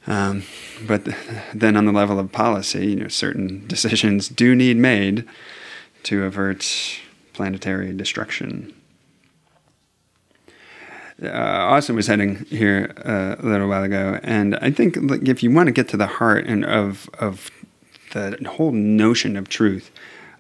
Um, 0.08 0.44
but 0.86 1.06
then, 1.52 1.76
on 1.76 1.84
the 1.84 1.92
level 1.92 2.18
of 2.18 2.32
policy, 2.32 2.88
you 2.88 2.96
know, 2.96 3.08
certain 3.08 3.66
decisions 3.68 4.28
do 4.28 4.54
need 4.54 4.78
made 4.78 5.28
to 6.04 6.24
avert 6.24 6.98
planetary 7.34 7.92
destruction. 7.92 8.74
Uh, 11.22 11.28
Austin 11.28 11.94
was 11.94 12.06
heading 12.06 12.46
here 12.46 12.94
uh, 13.04 13.36
a 13.38 13.46
little 13.46 13.68
while 13.68 13.82
ago, 13.82 14.18
and 14.22 14.56
I 14.62 14.70
think 14.70 14.96
like, 14.98 15.28
if 15.28 15.42
you 15.42 15.50
want 15.50 15.66
to 15.66 15.72
get 15.72 15.88
to 15.88 15.98
the 15.98 16.06
heart 16.06 16.46
and 16.46 16.64
of 16.64 17.10
of 17.18 17.50
the 18.14 18.38
whole 18.48 18.72
notion 18.72 19.36
of 19.36 19.50
truth, 19.50 19.90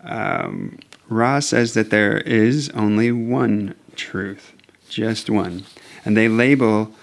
um, 0.02 0.78
Ra 1.10 1.40
says 1.40 1.74
that 1.74 1.90
there 1.90 2.18
is 2.18 2.70
only 2.70 3.12
one 3.12 3.74
truth, 3.96 4.54
just 4.88 5.28
one, 5.28 5.64
and 6.06 6.16
they 6.16 6.28
label 6.28 6.94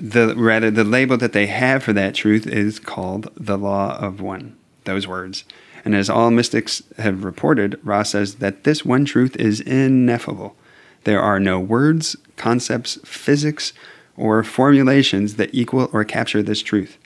the 0.00 0.34
rather 0.36 0.70
the 0.70 0.84
label 0.84 1.16
that 1.16 1.32
they 1.32 1.46
have 1.46 1.82
for 1.82 1.92
that 1.92 2.14
truth 2.14 2.46
is 2.46 2.78
called 2.78 3.30
the 3.36 3.58
law 3.58 3.98
of 3.98 4.20
one. 4.20 4.56
Those 4.84 5.06
words. 5.06 5.44
And 5.84 5.94
as 5.94 6.10
all 6.10 6.30
mystics 6.30 6.82
have 6.98 7.24
reported, 7.24 7.80
Ra 7.82 8.02
says 8.02 8.36
that 8.36 8.64
this 8.64 8.84
one 8.84 9.04
truth 9.04 9.36
is 9.36 9.60
ineffable. 9.60 10.56
There 11.04 11.20
are 11.20 11.40
no 11.40 11.60
words, 11.60 12.16
concepts, 12.36 12.98
physics, 13.04 13.72
or 14.16 14.42
formulations 14.42 15.36
that 15.36 15.54
equal 15.54 15.88
or 15.92 16.04
capture 16.04 16.42
this 16.42 16.62
truth. 16.62 16.98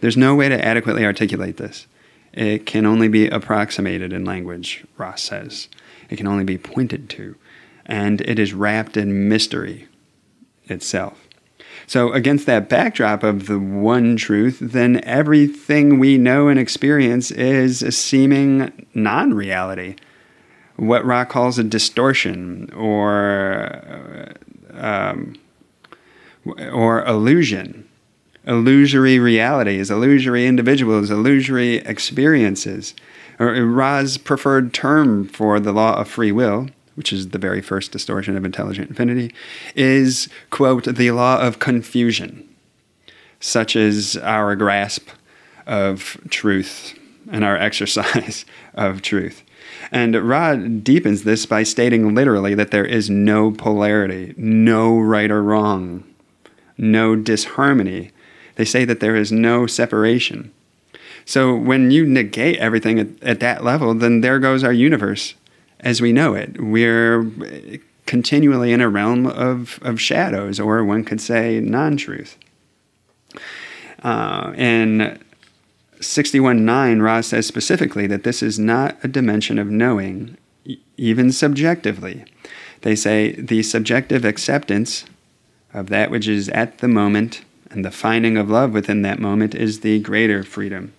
There's 0.00 0.16
no 0.16 0.34
way 0.34 0.48
to 0.48 0.64
adequately 0.64 1.04
articulate 1.04 1.56
this. 1.56 1.86
It 2.32 2.64
can 2.64 2.86
only 2.86 3.08
be 3.08 3.28
approximated 3.28 4.12
in 4.12 4.24
language, 4.24 4.84
Ra 4.96 5.14
says. 5.16 5.68
It 6.08 6.16
can 6.16 6.26
only 6.26 6.44
be 6.44 6.58
pointed 6.58 7.10
to. 7.10 7.36
And 7.84 8.20
it 8.22 8.38
is 8.38 8.54
wrapped 8.54 8.96
in 8.96 9.28
mystery 9.28 9.88
itself. 10.64 11.21
So, 11.86 12.12
against 12.12 12.46
that 12.46 12.68
backdrop 12.68 13.22
of 13.22 13.46
the 13.46 13.58
one 13.58 14.16
truth, 14.16 14.58
then 14.60 15.02
everything 15.04 15.98
we 15.98 16.18
know 16.18 16.48
and 16.48 16.58
experience 16.58 17.30
is 17.30 17.82
a 17.82 17.92
seeming 17.92 18.86
non 18.94 19.34
reality. 19.34 19.96
What 20.76 21.04
Ra 21.04 21.24
calls 21.24 21.58
a 21.58 21.64
distortion 21.64 22.72
or, 22.74 24.32
um, 24.72 25.34
or 26.72 27.04
illusion. 27.04 27.88
Illusory 28.44 29.20
realities, 29.20 29.88
illusory 29.88 30.46
individuals, 30.46 31.10
illusory 31.10 31.76
experiences. 31.76 32.94
Ra's 33.38 34.18
preferred 34.18 34.74
term 34.74 35.28
for 35.28 35.60
the 35.60 35.72
law 35.72 35.96
of 36.00 36.08
free 36.08 36.32
will 36.32 36.68
which 36.94 37.12
is 37.12 37.28
the 37.28 37.38
very 37.38 37.60
first 37.60 37.92
distortion 37.92 38.36
of 38.36 38.44
intelligent 38.44 38.88
infinity, 38.88 39.34
is, 39.74 40.28
quote, 40.50 40.84
the 40.84 41.10
law 41.10 41.40
of 41.40 41.58
confusion, 41.58 42.48
such 43.40 43.76
as 43.76 44.16
our 44.18 44.54
grasp 44.56 45.08
of 45.66 46.18
truth 46.30 46.98
and 47.30 47.44
our 47.44 47.56
exercise 47.68 48.44
of 48.74 49.02
truth. 49.02 49.42
And 49.90 50.28
Ra 50.28 50.54
deepens 50.54 51.24
this 51.24 51.46
by 51.46 51.62
stating 51.62 52.14
literally 52.14 52.54
that 52.54 52.70
there 52.70 52.84
is 52.84 53.10
no 53.10 53.52
polarity, 53.52 54.34
no 54.36 54.98
right 54.98 55.30
or 55.30 55.42
wrong, 55.42 56.04
no 56.78 57.16
disharmony. 57.16 58.10
They 58.56 58.64
say 58.64 58.84
that 58.84 59.00
there 59.00 59.16
is 59.16 59.32
no 59.32 59.66
separation. 59.66 60.52
So 61.24 61.54
when 61.54 61.90
you 61.90 62.06
negate 62.06 62.58
everything 62.58 62.98
at, 62.98 63.22
at 63.22 63.40
that 63.40 63.62
level, 63.62 63.94
then 63.94 64.20
there 64.20 64.38
goes 64.38 64.64
our 64.64 64.72
universe 64.72 65.34
as 65.82 66.00
we 66.00 66.12
know 66.12 66.34
it. 66.34 66.60
We're 66.60 67.30
continually 68.06 68.72
in 68.72 68.80
a 68.80 68.88
realm 68.88 69.26
of, 69.26 69.78
of 69.82 70.00
shadows, 70.00 70.60
or 70.60 70.84
one 70.84 71.04
could 71.04 71.20
say 71.20 71.60
non 71.60 71.96
truth. 71.96 72.38
Uh, 74.02 74.52
and 74.56 75.20
61.9, 75.98 77.00
Ra 77.00 77.20
says 77.20 77.46
specifically 77.46 78.06
that 78.08 78.24
this 78.24 78.42
is 78.42 78.58
not 78.58 78.98
a 79.04 79.08
dimension 79.08 79.58
of 79.58 79.68
knowing, 79.68 80.36
even 80.96 81.30
subjectively. 81.30 82.24
They 82.82 82.96
say 82.96 83.32
the 83.32 83.62
subjective 83.62 84.24
acceptance 84.24 85.04
of 85.72 85.88
that 85.88 86.10
which 86.10 86.26
is 86.26 86.48
at 86.48 86.78
the 86.78 86.88
moment 86.88 87.44
and 87.70 87.84
the 87.84 87.90
finding 87.90 88.36
of 88.36 88.50
love 88.50 88.72
within 88.72 89.02
that 89.02 89.18
moment 89.18 89.54
is 89.54 89.80
the 89.80 89.98
greater 90.00 90.42
freedom. 90.42 90.92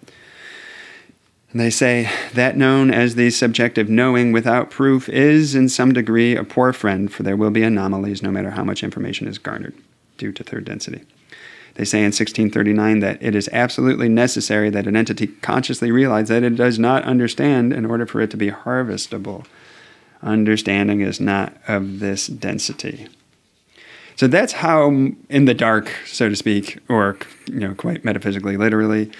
They 1.56 1.70
say 1.70 2.10
that 2.34 2.58
known 2.58 2.89
as 2.89 3.14
the 3.14 3.30
subjective 3.30 3.88
knowing 3.88 4.32
without 4.32 4.72
proof 4.72 5.08
is, 5.08 5.54
in 5.54 5.70
some 5.70 5.93
degree, 5.93 6.36
a 6.36 6.43
poor 6.43 6.74
friend, 6.74 7.14
for 7.14 7.22
there 7.22 7.38
will 7.38 7.51
be 7.51 7.62
anomalies 7.62 8.24
no 8.24 8.32
matter 8.32 8.51
how 8.51 8.64
much 8.64 8.84
information 8.84 9.28
is 9.28 9.38
garnered 9.38 9.76
due 10.18 10.32
to 10.32 10.43
third 10.43 10.66
density. 10.66 11.04
They 11.76 11.86
say 11.86 11.99
in 11.99 12.06
1639 12.06 12.99
that 12.99 13.22
it 13.22 13.36
is 13.36 13.49
absolutely 13.51 14.10
necessary 14.10 14.70
that 14.72 14.88
an 14.88 14.95
entity 14.95 15.28
consciously 15.28 15.91
realize 15.91 16.28
that 16.30 16.43
it 16.43 16.56
does 16.56 16.80
not 16.80 17.04
understand 17.04 17.72
in 17.72 17.86
order 17.86 18.06
for 18.06 18.22
it 18.22 18.32
to 18.32 18.38
be 18.38 18.49
harvestable. 18.49 19.45
Understanding 20.24 21.01
is 21.01 21.20
not 21.20 21.56
of 21.68 21.99
this 21.99 22.28
density. 22.28 23.08
So 24.16 24.28
that's 24.28 24.54
how, 24.54 24.89
in 25.30 25.45
the 25.45 25.54
dark, 25.56 25.91
so 26.06 26.30
to 26.30 26.36
speak, 26.36 26.80
or 26.88 27.18
you 27.47 27.60
know, 27.60 27.76
quite 27.76 28.06
metaphysically, 28.06 28.58
literally, 28.58 29.12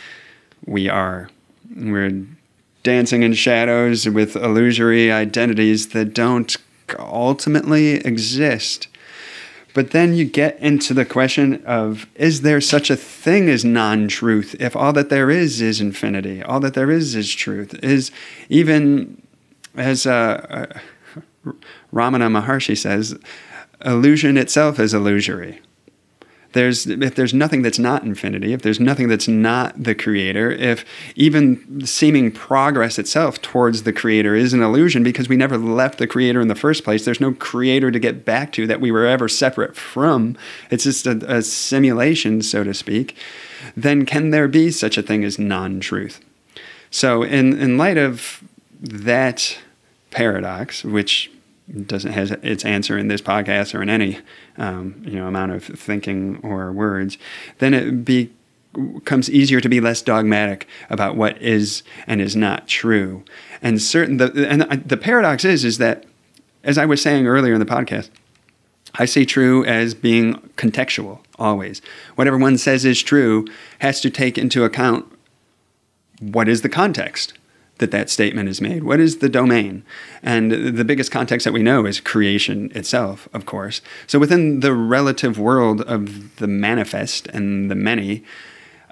we 0.66 0.90
are. 0.90 1.30
We're 1.76 2.26
dancing 2.84 3.24
in 3.24 3.34
shadows 3.34 4.08
with 4.08 4.36
illusory 4.36 5.12
identities 5.12 5.90
that 5.90 6.14
don't 6.14 6.56
ultimately 7.00 7.96
exist. 7.96 8.88
But 9.74 9.92
then 9.92 10.14
you 10.14 10.26
get 10.26 10.60
into 10.60 10.94
the 10.94 11.06
question 11.06 11.64
of 11.66 12.06
is 12.16 12.42
there 12.42 12.62
such 12.62 12.92
a 12.92 12.96
thing 12.96 13.50
as 13.50 13.66
non 13.66 14.08
truth 14.08 14.56
if 14.60 14.76
all 14.76 14.94
that 14.94 15.10
there 15.10 15.32
is 15.32 15.62
is 15.62 15.82
infinity? 15.82 16.44
All 16.44 16.60
that 16.60 16.76
there 16.76 16.92
is 16.92 17.16
is 17.16 17.34
truth. 17.34 17.74
Is 17.84 18.12
even 18.50 19.22
as 19.76 20.06
uh, 20.06 20.70
uh, 20.72 21.52
Ramana 21.92 22.30
Maharshi 22.30 22.78
says, 22.78 23.18
illusion 23.84 24.38
itself 24.38 24.80
is 24.80 24.94
illusory 24.94 25.60
there's 26.54 26.88
if 26.88 27.16
there's 27.16 27.34
nothing 27.34 27.62
that's 27.62 27.80
not 27.80 28.04
infinity, 28.04 28.54
if 28.54 28.62
there's 28.62 28.80
nothing 28.80 29.08
that's 29.08 29.28
not 29.28 29.82
the 29.82 29.94
creator, 29.94 30.52
if 30.52 30.86
even 31.16 31.86
seeming 31.86 32.32
progress 32.32 32.98
itself 32.98 33.42
towards 33.42 33.84
the 33.84 33.94
creator 33.94 34.36
is 34.36 34.54
an 34.54 34.62
illusion 34.62 35.04
because 35.04 35.28
we 35.28 35.36
never 35.36 35.58
left 35.58 35.98
the 35.98 36.08
creator 36.08 36.42
in 36.42 36.48
the 36.48 36.56
first 36.56 36.84
place, 36.84 37.06
there's 37.06 37.20
no 37.20 37.34
creator 37.34 37.92
to 37.92 38.00
get 38.00 38.24
back 38.24 38.52
to 38.54 38.66
that 38.68 38.82
we 38.82 38.92
were 38.92 39.06
ever 39.06 39.28
separate 39.28 39.76
from. 39.76 40.38
It's 40.70 40.86
just 40.86 41.06
a, 41.06 41.38
a 41.38 41.42
simulation, 41.42 42.42
so 42.42 42.64
to 42.64 42.74
speak. 42.74 43.16
Then 43.76 44.06
can 44.06 44.30
there 44.30 44.48
be 44.48 44.72
such 44.72 44.98
a 44.98 45.04
thing 45.04 45.24
as 45.24 45.38
non-truth? 45.38 46.24
So 46.92 47.24
in 47.24 47.60
in 47.60 47.78
light 47.78 47.98
of 47.98 48.44
that 48.80 49.58
paradox, 50.12 50.84
which 50.84 51.32
doesn't 51.86 52.12
has 52.12 52.32
its 52.32 52.66
answer 52.66 52.98
in 52.98 53.08
this 53.08 53.22
podcast 53.22 53.74
or 53.74 53.82
in 53.82 53.90
any 53.90 54.20
um, 54.58 55.02
you 55.06 55.16
know 55.16 55.28
amount 55.28 55.52
of 55.52 55.64
thinking 55.64 56.40
or 56.44 56.72
words, 56.72 57.18
then 57.60 57.74
it 57.74 58.06
be, 58.06 58.32
becomes 58.74 59.30
easier 59.30 59.62
to 59.62 59.70
be 59.70 59.80
less 59.80 60.02
dogmatic 60.02 60.68
about 60.90 61.16
what 61.16 61.42
is 61.42 61.84
and 62.06 62.22
is 62.22 62.36
not 62.36 62.68
true. 62.68 63.24
And 63.62 63.82
certain 63.82 64.18
the 64.18 64.48
and 64.50 64.62
the 64.88 64.98
paradox 64.98 65.46
is 65.46 65.64
is 65.64 65.78
that 65.78 66.06
as 66.64 66.78
I 66.78 66.86
was 66.86 67.02
saying 67.02 67.28
earlier 67.28 67.54
in 67.54 67.60
the 67.60 67.66
podcast, 67.66 68.10
I 68.96 69.06
see 69.06 69.26
true 69.26 69.66
as 69.66 69.94
being 69.94 70.36
contextual 70.56 71.20
always. 71.40 71.82
Whatever 72.16 72.38
one 72.38 72.58
says 72.58 72.86
is 72.86 73.02
true 73.02 73.46
has 73.80 74.02
to 74.02 74.10
take 74.10 74.38
into 74.38 74.64
account 74.64 75.06
what 76.20 76.48
is 76.48 76.62
the 76.62 76.70
context 76.70 77.34
that 77.80 77.92
that 77.92 78.10
statement 78.10 78.50
is 78.50 78.62
made? 78.62 78.84
What 78.84 79.00
is 79.00 79.18
the 79.18 79.30
domain? 79.30 79.84
And 80.22 80.52
the 80.78 80.86
biggest 80.86 81.12
context 81.12 81.44
that 81.46 81.54
we 81.54 81.64
know 81.64 81.86
is 81.86 82.00
creation 82.00 82.72
itself, 82.76 83.28
of 83.34 83.46
course. 83.46 83.82
So 84.08 84.20
within 84.20 84.60
the 84.60 84.74
relative 84.74 85.40
world 85.40 85.82
of 85.82 86.36
the 86.38 86.48
manifest 86.48 87.28
and 87.28 87.70
the 87.72 87.76
many, 87.76 88.24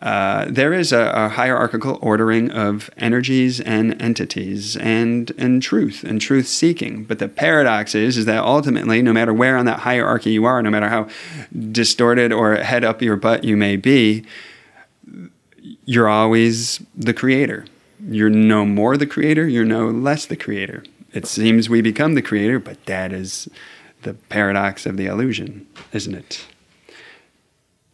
uh, 0.01 0.45
there 0.49 0.73
is 0.73 0.91
a, 0.91 1.11
a, 1.13 1.29
hierarchical 1.29 1.99
ordering 2.01 2.49
of 2.49 2.89
energies 2.97 3.59
and 3.61 4.01
entities 4.01 4.75
and, 4.77 5.31
and 5.37 5.61
truth 5.61 6.03
and 6.03 6.19
truth 6.19 6.47
seeking. 6.47 7.03
But 7.03 7.19
the 7.19 7.27
paradox 7.27 7.93
is, 7.93 8.17
is 8.17 8.25
that 8.25 8.43
ultimately, 8.43 9.03
no 9.03 9.13
matter 9.13 9.31
where 9.31 9.57
on 9.57 9.65
that 9.65 9.81
hierarchy 9.81 10.31
you 10.31 10.45
are, 10.45 10.63
no 10.63 10.71
matter 10.71 10.89
how 10.89 11.07
distorted 11.71 12.33
or 12.33 12.55
head 12.55 12.83
up 12.83 13.03
your 13.03 13.15
butt 13.15 13.43
you 13.43 13.55
may 13.55 13.75
be, 13.75 14.25
you're 15.85 16.09
always 16.09 16.81
the 16.95 17.13
creator. 17.13 17.65
You're 18.07 18.29
no 18.29 18.65
more 18.65 18.97
the 18.97 19.07
creator, 19.07 19.47
you're 19.47 19.65
no 19.65 19.89
less 19.89 20.25
the 20.25 20.35
creator. 20.35 20.83
It 21.13 21.25
seems 21.25 21.69
we 21.69 21.81
become 21.81 22.15
the 22.15 22.21
creator, 22.21 22.59
but 22.59 22.85
that 22.85 23.11
is 23.11 23.49
the 24.03 24.13
paradox 24.13 24.85
of 24.85 24.97
the 24.97 25.05
illusion, 25.05 25.67
isn't 25.91 26.15
it? 26.15 26.45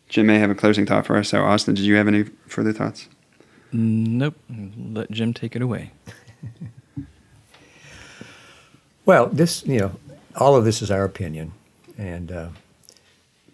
Jim 0.09 0.27
may 0.27 0.39
have 0.39 0.49
a 0.49 0.55
closing 0.55 0.85
thought 0.85 1.05
for 1.05 1.17
us. 1.17 1.29
So, 1.29 1.43
Austin, 1.43 1.75
did 1.75 1.83
you 1.83 1.95
have 1.95 2.07
any 2.07 2.23
further 2.47 2.71
thoughts? 2.71 3.09
Nope. 3.73 4.35
Let 4.49 5.11
Jim 5.11 5.33
take 5.33 5.55
it 5.55 5.61
away. 5.61 5.91
well, 9.05 9.27
this, 9.27 9.65
you 9.65 9.79
know, 9.79 9.91
all 10.37 10.55
of 10.55 10.63
this 10.63 10.81
is 10.81 10.89
our 10.89 11.03
opinion, 11.03 11.51
and 11.97 12.31
uh, 12.31 12.49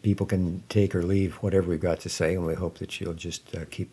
people 0.04 0.26
can 0.28 0.64
take 0.70 0.94
or 0.94 1.02
leave 1.02 1.36
whatever 1.36 1.70
we've 1.70 1.80
got 1.80 2.00
to 2.02 2.10
say, 2.10 2.36
and 2.36 2.46
we 2.46 2.54
hope 2.54 2.78
that 2.78 3.02
you'll 3.02 3.14
just 3.16 3.56
uh, 3.56 3.66
keep 3.72 3.90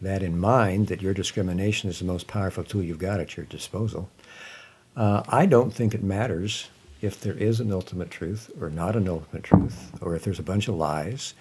that 0.00 0.22
in 0.22 0.38
mind 0.38 0.86
that 0.88 1.02
your 1.02 1.14
discrimination 1.14 1.90
is 1.90 1.98
the 1.98 2.04
most 2.04 2.26
powerful 2.26 2.64
tool 2.64 2.82
you've 2.82 2.98
got 2.98 3.20
at 3.20 3.36
your 3.36 3.46
disposal. 3.46 4.08
Uh, 4.96 5.22
I 5.28 5.46
don't 5.46 5.72
think 5.72 5.94
it 5.94 6.02
matters 6.02 6.68
if 7.00 7.20
there 7.20 7.34
is 7.34 7.60
an 7.60 7.72
ultimate 7.72 8.10
truth 8.10 8.50
or 8.60 8.70
not 8.70 8.96
an 8.96 9.08
ultimate 9.08 9.44
truth, 9.44 9.90
or 10.00 10.14
if 10.14 10.24
there's 10.24 10.38
a 10.38 10.44
bunch 10.44 10.68
of 10.68 10.74
lies, 10.74 11.34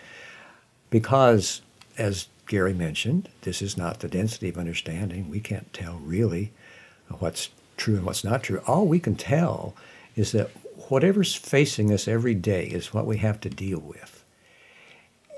because, 0.89 1.62
as 1.97 2.28
Gary 2.47 2.74
mentioned, 2.74 3.30
this 3.41 3.62
is 3.62 3.78
not 3.78 3.99
the 3.99 4.07
density 4.07 4.49
of 4.49 4.57
understanding. 4.57 5.30
We 5.30 5.39
can't 5.39 5.72
tell 5.74 5.99
really 6.03 6.51
what's 7.20 7.49
true 7.78 7.95
and 7.95 8.05
what's 8.05 8.24
not 8.24 8.43
true. 8.43 8.62
All 8.68 8.86
we 8.86 8.99
can 8.99 9.16
tell 9.16 9.76
is 10.16 10.32
that 10.32 10.49
whatever's 10.89 11.36
facing 11.36 11.91
us 11.93 12.07
every 12.07 12.34
day 12.34 12.66
is 12.66 12.93
what 12.93 13.05
we 13.05 13.18
have 13.18 13.39
to 13.41 13.49
deal 13.49 13.80
with. 13.80 14.19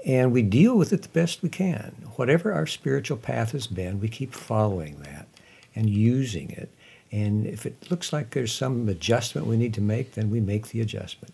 And 0.06 0.32
we 0.32 0.42
deal 0.42 0.78
with 0.78 0.94
it 0.94 1.04
the 1.04 1.10
best 1.10 1.44
we 1.44 1.50
can. 1.50 1.96
Whatever 2.16 2.54
our 2.54 2.66
spiritual 2.66 3.18
path 3.18 3.52
has 3.52 3.68
been, 3.68 4.00
we 4.00 4.10
keep 4.10 4.34
following 4.34 5.00
that 5.02 5.28
and 5.76 5.90
using 5.90 6.50
it. 6.52 6.70
And 7.12 7.46
if 7.46 7.66
it 7.66 7.92
looks 7.92 8.14
like 8.14 8.32
there's 8.32 8.54
some 8.54 8.88
adjustment 8.90 9.48
we 9.48 9.58
need 9.58 9.74
to 9.76 9.82
make, 9.82 10.14
then 10.14 10.30
we 10.30 10.40
make 10.40 10.70
the 10.70 10.82
adjustment. 10.82 11.34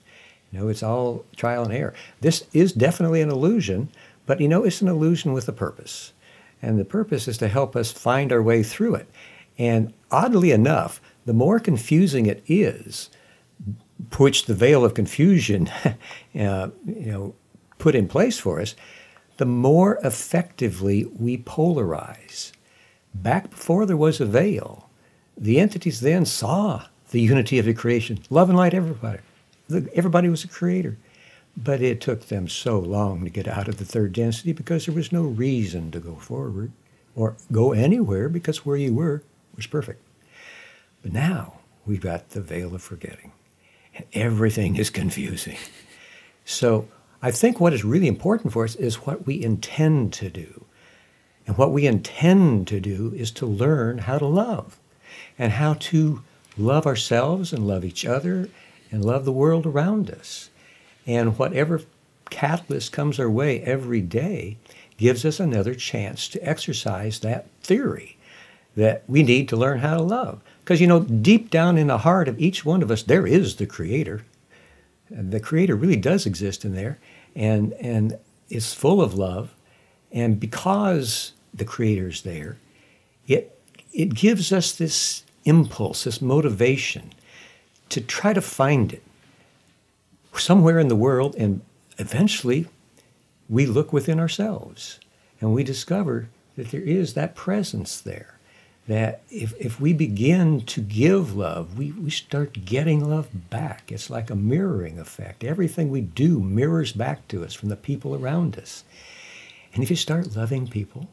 You 0.52 0.60
know, 0.60 0.68
it's 0.68 0.84
all 0.84 1.26
trial 1.36 1.64
and 1.64 1.74
error. 1.74 1.94
This 2.22 2.46
is 2.54 2.74
definitely 2.74 3.22
an 3.22 3.30
illusion, 3.30 3.90
but 4.26 4.42
you 4.42 4.48
know, 4.48 4.64
it's 4.64 4.82
an 4.82 4.88
illusion 4.88 5.34
with 5.34 5.48
a 5.48 5.54
purpose. 5.54 6.14
And 6.62 6.80
the 6.80 6.86
purpose 6.86 7.28
is 7.28 7.38
to 7.40 7.48
help 7.48 7.76
us 7.76 7.92
find 7.92 8.32
our 8.32 8.42
way 8.42 8.64
through 8.64 8.96
it. 8.96 9.08
And 9.58 9.94
oddly 10.12 10.52
enough, 10.52 11.02
the 11.26 11.34
more 11.34 11.60
confusing 11.60 12.26
it 12.26 12.44
is, 12.48 13.10
which 14.18 14.46
the 14.46 14.54
veil 14.54 14.86
of 14.86 14.94
confusion, 14.94 15.68
uh, 16.40 16.70
you 16.86 17.12
know, 17.12 17.36
put 17.78 17.96
in 17.96 18.08
place 18.08 18.38
for 18.38 18.60
us, 18.60 18.76
the 19.38 19.46
more 19.46 20.00
effectively 20.04 21.06
we 21.06 21.38
polarize. 21.38 22.52
Back 23.14 23.50
before 23.52 23.86
there 23.86 23.98
was 23.98 24.20
a 24.20 24.26
veil, 24.26 24.90
the 25.38 25.60
entities 25.60 26.02
then 26.02 26.26
saw 26.26 26.86
the 27.12 27.22
unity 27.22 27.60
of 27.60 27.66
the 27.66 27.74
creation, 27.74 28.20
love 28.30 28.50
and 28.50 28.58
light 28.58 28.74
everybody. 28.74 29.20
Everybody 29.94 30.30
was 30.30 30.44
a 30.44 30.48
creator. 30.48 30.98
But 31.56 31.82
it 31.82 32.02
took 32.02 32.28
them 32.28 32.48
so 32.48 32.78
long 32.78 33.24
to 33.24 33.32
get 33.32 33.48
out 33.48 33.68
of 33.68 33.78
the 33.78 33.86
third 33.86 34.14
density 34.14 34.54
because 34.54 34.86
there 34.86 34.94
was 34.94 35.12
no 35.12 35.24
reason 35.24 35.90
to 35.92 36.00
go 36.00 36.16
forward 36.16 36.72
or 37.16 37.36
go 37.52 37.74
anywhere 37.74 38.30
because 38.30 38.66
where 38.66 38.78
you 38.78 38.94
were 38.94 39.24
was 39.56 39.66
perfect. 39.66 40.02
But 41.02 41.14
now 41.14 41.54
we've 41.86 42.02
got 42.02 42.30
the 42.30 42.42
veil 42.42 42.76
of 42.76 42.84
forgetting, 42.84 43.32
and 43.96 44.06
everything 44.14 44.76
is 44.76 44.92
confusing. 44.92 45.58
So 46.46 46.88
I 47.22 47.32
think 47.32 47.60
what 47.60 47.74
is 47.74 47.84
really 47.84 48.08
important 48.08 48.54
for 48.54 48.64
us 48.64 48.76
is 48.76 49.06
what 49.06 49.26
we 49.26 49.44
intend 49.44 50.14
to 50.14 50.30
do. 50.30 50.66
And 51.48 51.58
what 51.58 51.72
we 51.72 51.88
intend 51.88 52.68
to 52.68 52.80
do 52.80 53.14
is 53.16 53.32
to 53.32 53.46
learn 53.46 54.00
how 54.00 54.18
to 54.18 54.26
love 54.26 54.80
and 55.40 55.54
how 55.54 55.76
to 55.76 56.22
love 56.58 56.86
ourselves 56.86 57.54
and 57.54 57.66
love 57.66 57.86
each 57.86 58.06
other 58.06 58.50
and 58.92 59.04
love 59.04 59.26
the 59.26 59.32
world 59.32 59.66
around 59.66 60.12
us. 60.12 60.50
And 61.06 61.38
whatever 61.40 61.82
catalyst 62.30 62.92
comes 62.92 63.20
our 63.20 63.30
way 63.30 63.62
every 63.62 64.02
day 64.02 64.58
gives 64.98 65.24
us 65.26 65.40
another 65.40 65.74
chance 65.74 66.28
to 66.30 66.48
exercise 66.48 67.20
that 67.20 67.48
theory 67.62 68.18
that 68.76 69.04
we 69.08 69.24
need 69.24 69.50
to 69.50 69.58
learn 69.58 69.80
how 69.80 69.96
to 69.96 70.04
love. 70.04 70.42
Because, 70.64 70.82
you 70.82 70.88
know, 70.88 71.00
deep 71.00 71.50
down 71.50 71.78
in 71.78 71.88
the 71.88 72.00
heart 72.00 72.28
of 72.28 72.40
each 72.40 72.64
one 72.64 72.84
of 72.84 72.92
us, 72.92 73.04
there 73.04 73.26
is 73.26 73.56
the 73.56 73.66
Creator. 73.66 74.24
The 75.10 75.40
Creator 75.40 75.76
really 75.76 75.96
does 75.96 76.26
exist 76.26 76.66
in 76.66 76.74
there 76.74 77.00
and, 77.36 77.74
and 77.74 78.18
is 78.50 78.74
full 78.74 79.02
of 79.02 79.14
love. 79.14 79.54
And 80.12 80.40
because 80.40 81.34
the 81.54 81.66
Creator's 81.66 82.24
there, 82.24 82.58
it, 83.28 83.60
it 83.94 84.14
gives 84.14 84.52
us 84.52 84.72
this 84.72 85.24
impulse, 85.46 86.04
this 86.04 86.22
motivation 86.22 87.14
to 87.90 88.02
try 88.02 88.34
to 88.34 88.42
find 88.42 88.94
it 88.94 89.04
somewhere 90.36 90.80
in 90.80 90.88
the 90.88 90.96
world. 90.96 91.36
And 91.36 91.62
eventually, 91.98 92.68
we 93.50 93.66
look 93.66 93.94
within 93.94 94.20
ourselves 94.20 95.00
and 95.40 95.54
we 95.54 95.64
discover 95.64 96.30
that 96.58 96.72
there 96.72 96.82
is 96.82 97.14
that 97.14 97.36
presence 97.36 98.02
there 98.02 98.37
that 98.88 99.22
if, 99.30 99.54
if 99.60 99.82
we 99.82 99.94
begin 99.94 100.62
to 100.62 100.82
give 100.82 101.36
love, 101.36 101.78
we, 101.78 101.92
we 101.92 102.10
start 102.10 102.66
getting 102.66 103.08
love 103.08 103.50
back. 103.50 103.92
It's 103.92 104.10
like 104.10 104.30
a 104.30 104.36
mirroring 104.36 104.98
effect. 104.98 105.44
Everything 105.44 105.90
we 105.90 106.02
do 106.02 106.40
mirrors 106.40 106.94
back 106.94 107.28
to 107.28 107.44
us 107.44 107.54
from 107.54 107.70
the 107.70 107.76
people 107.76 108.16
around 108.16 108.58
us. 108.58 108.86
And 109.74 109.84
if 109.84 109.90
you 109.90 109.98
start 109.98 110.36
loving 110.36 110.68
people, 110.68 111.10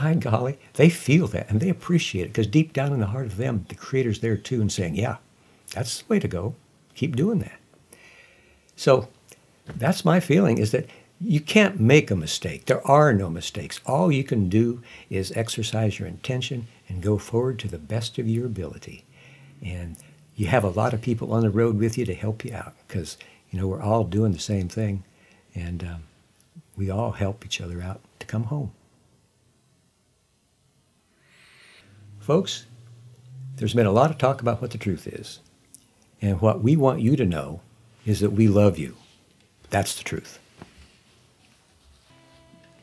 my 0.00 0.14
golly, 0.18 0.58
they 0.74 0.88
feel 0.88 1.26
that 1.28 1.50
and 1.50 1.60
they 1.60 1.68
appreciate 1.68 2.24
it 2.24 2.28
because 2.28 2.46
deep 2.46 2.72
down 2.72 2.92
in 2.92 3.00
the 3.00 3.06
heart 3.06 3.26
of 3.26 3.36
them, 3.36 3.66
the 3.68 3.74
Creator's 3.74 4.20
there 4.20 4.36
too 4.36 4.60
and 4.62 4.72
saying, 4.72 4.96
yeah, 4.96 5.18
that's 5.74 6.00
the 6.00 6.04
way 6.08 6.18
to 6.18 6.28
go. 6.28 6.54
Keep 6.94 7.16
doing 7.16 7.40
that. 7.40 7.60
So 8.76 9.08
that's 9.66 10.04
my 10.04 10.20
feeling 10.20 10.56
is 10.56 10.70
that 10.70 10.86
you 11.20 11.40
can't 11.40 11.80
make 11.80 12.10
a 12.10 12.16
mistake. 12.16 12.66
There 12.66 12.86
are 12.86 13.12
no 13.12 13.28
mistakes. 13.28 13.80
All 13.86 14.12
you 14.12 14.22
can 14.22 14.48
do 14.48 14.82
is 15.10 15.32
exercise 15.32 15.98
your 15.98 16.06
intention 16.06 16.68
and 16.88 17.02
go 17.02 17.18
forward 17.18 17.58
to 17.60 17.68
the 17.68 17.78
best 17.78 18.18
of 18.18 18.28
your 18.28 18.46
ability. 18.46 19.04
And 19.62 19.96
you 20.36 20.46
have 20.46 20.62
a 20.62 20.68
lot 20.68 20.94
of 20.94 21.02
people 21.02 21.32
on 21.32 21.42
the 21.42 21.50
road 21.50 21.76
with 21.78 21.98
you 21.98 22.04
to 22.06 22.14
help 22.14 22.44
you 22.44 22.54
out 22.54 22.74
because, 22.86 23.18
you 23.50 23.58
know, 23.58 23.66
we're 23.66 23.82
all 23.82 24.04
doing 24.04 24.32
the 24.32 24.38
same 24.38 24.68
thing 24.68 25.02
and 25.54 25.82
um, 25.82 26.02
we 26.76 26.88
all 26.88 27.10
help 27.10 27.44
each 27.44 27.60
other 27.60 27.82
out 27.82 28.00
to 28.20 28.26
come 28.26 28.44
home. 28.44 28.70
Folks, 32.20 32.66
there's 33.56 33.74
been 33.74 33.86
a 33.86 33.92
lot 33.92 34.10
of 34.10 34.18
talk 34.18 34.40
about 34.40 34.62
what 34.62 34.70
the 34.70 34.78
truth 34.78 35.08
is. 35.08 35.40
And 36.22 36.40
what 36.40 36.62
we 36.62 36.76
want 36.76 37.00
you 37.00 37.16
to 37.16 37.24
know 37.24 37.60
is 38.06 38.20
that 38.20 38.30
we 38.30 38.46
love 38.46 38.78
you. 38.78 38.96
That's 39.70 39.96
the 39.96 40.04
truth. 40.04 40.38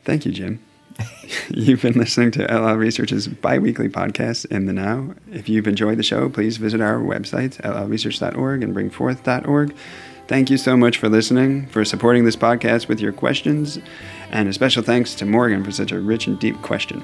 Thank 0.06 0.24
you, 0.24 0.30
Jim. 0.30 0.60
you've 1.48 1.82
been 1.82 1.98
listening 1.98 2.30
to 2.30 2.44
LL 2.44 2.76
Research's 2.76 3.26
biweekly 3.26 3.88
podcast, 3.88 4.46
In 4.46 4.66
the 4.66 4.72
Now. 4.72 5.14
If 5.32 5.48
you've 5.48 5.66
enjoyed 5.66 5.98
the 5.98 6.04
show, 6.04 6.28
please 6.28 6.56
visit 6.56 6.80
our 6.80 6.98
website, 6.98 7.60
llresearch.org 7.60 8.62
and 8.62 8.74
bring4th.org. 8.74 9.74
Thank 10.28 10.48
you 10.48 10.58
so 10.58 10.76
much 10.76 10.98
for 10.98 11.08
listening, 11.08 11.66
for 11.66 11.84
supporting 11.84 12.24
this 12.24 12.36
podcast 12.36 12.86
with 12.86 13.00
your 13.00 13.12
questions, 13.12 13.80
and 14.30 14.48
a 14.48 14.52
special 14.52 14.82
thanks 14.82 15.14
to 15.16 15.26
Morgan 15.26 15.64
for 15.64 15.72
such 15.72 15.90
a 15.90 16.00
rich 16.00 16.28
and 16.28 16.38
deep 16.38 16.60
question. 16.62 17.02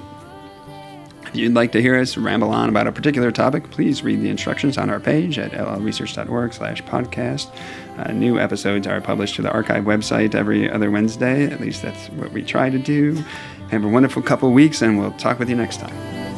If 1.27 1.37
you'd 1.37 1.55
like 1.55 1.73
to 1.73 1.81
hear 1.81 1.99
us 1.99 2.17
ramble 2.17 2.51
on 2.51 2.69
about 2.69 2.87
a 2.87 2.93
particular 2.93 3.33
topic, 3.33 3.71
please 3.71 4.03
read 4.03 4.21
the 4.21 4.29
instructions 4.29 4.79
on 4.79 4.91
our 4.91 5.01
page 5.01 5.39
at 5.39 5.53
llresearch.org 5.53 6.53
slash 6.53 6.83
podcast. 6.85 7.51
Uh, 8.03 8.13
new 8.13 8.39
episodes 8.39 8.87
are 8.87 9.01
published 9.01 9.37
to 9.37 9.43
the 9.43 9.51
archive 9.51 9.85
website 9.85 10.35
every 10.35 10.69
other 10.69 10.91
Wednesday. 10.91 11.47
At 11.47 11.61
least 11.61 11.83
that's 11.83 12.09
what 12.11 12.33
we 12.33 12.43
try 12.43 12.69
to 12.69 12.79
do. 12.79 13.15
Have 13.71 13.85
a 13.85 13.89
wonderful 13.89 14.23
couple 14.23 14.51
weeks, 14.51 14.83
and 14.83 14.99
we'll 14.99 15.13
talk 15.13 15.39
with 15.39 15.49
you 15.49 15.57
next 15.57 15.79
time. 15.79 16.32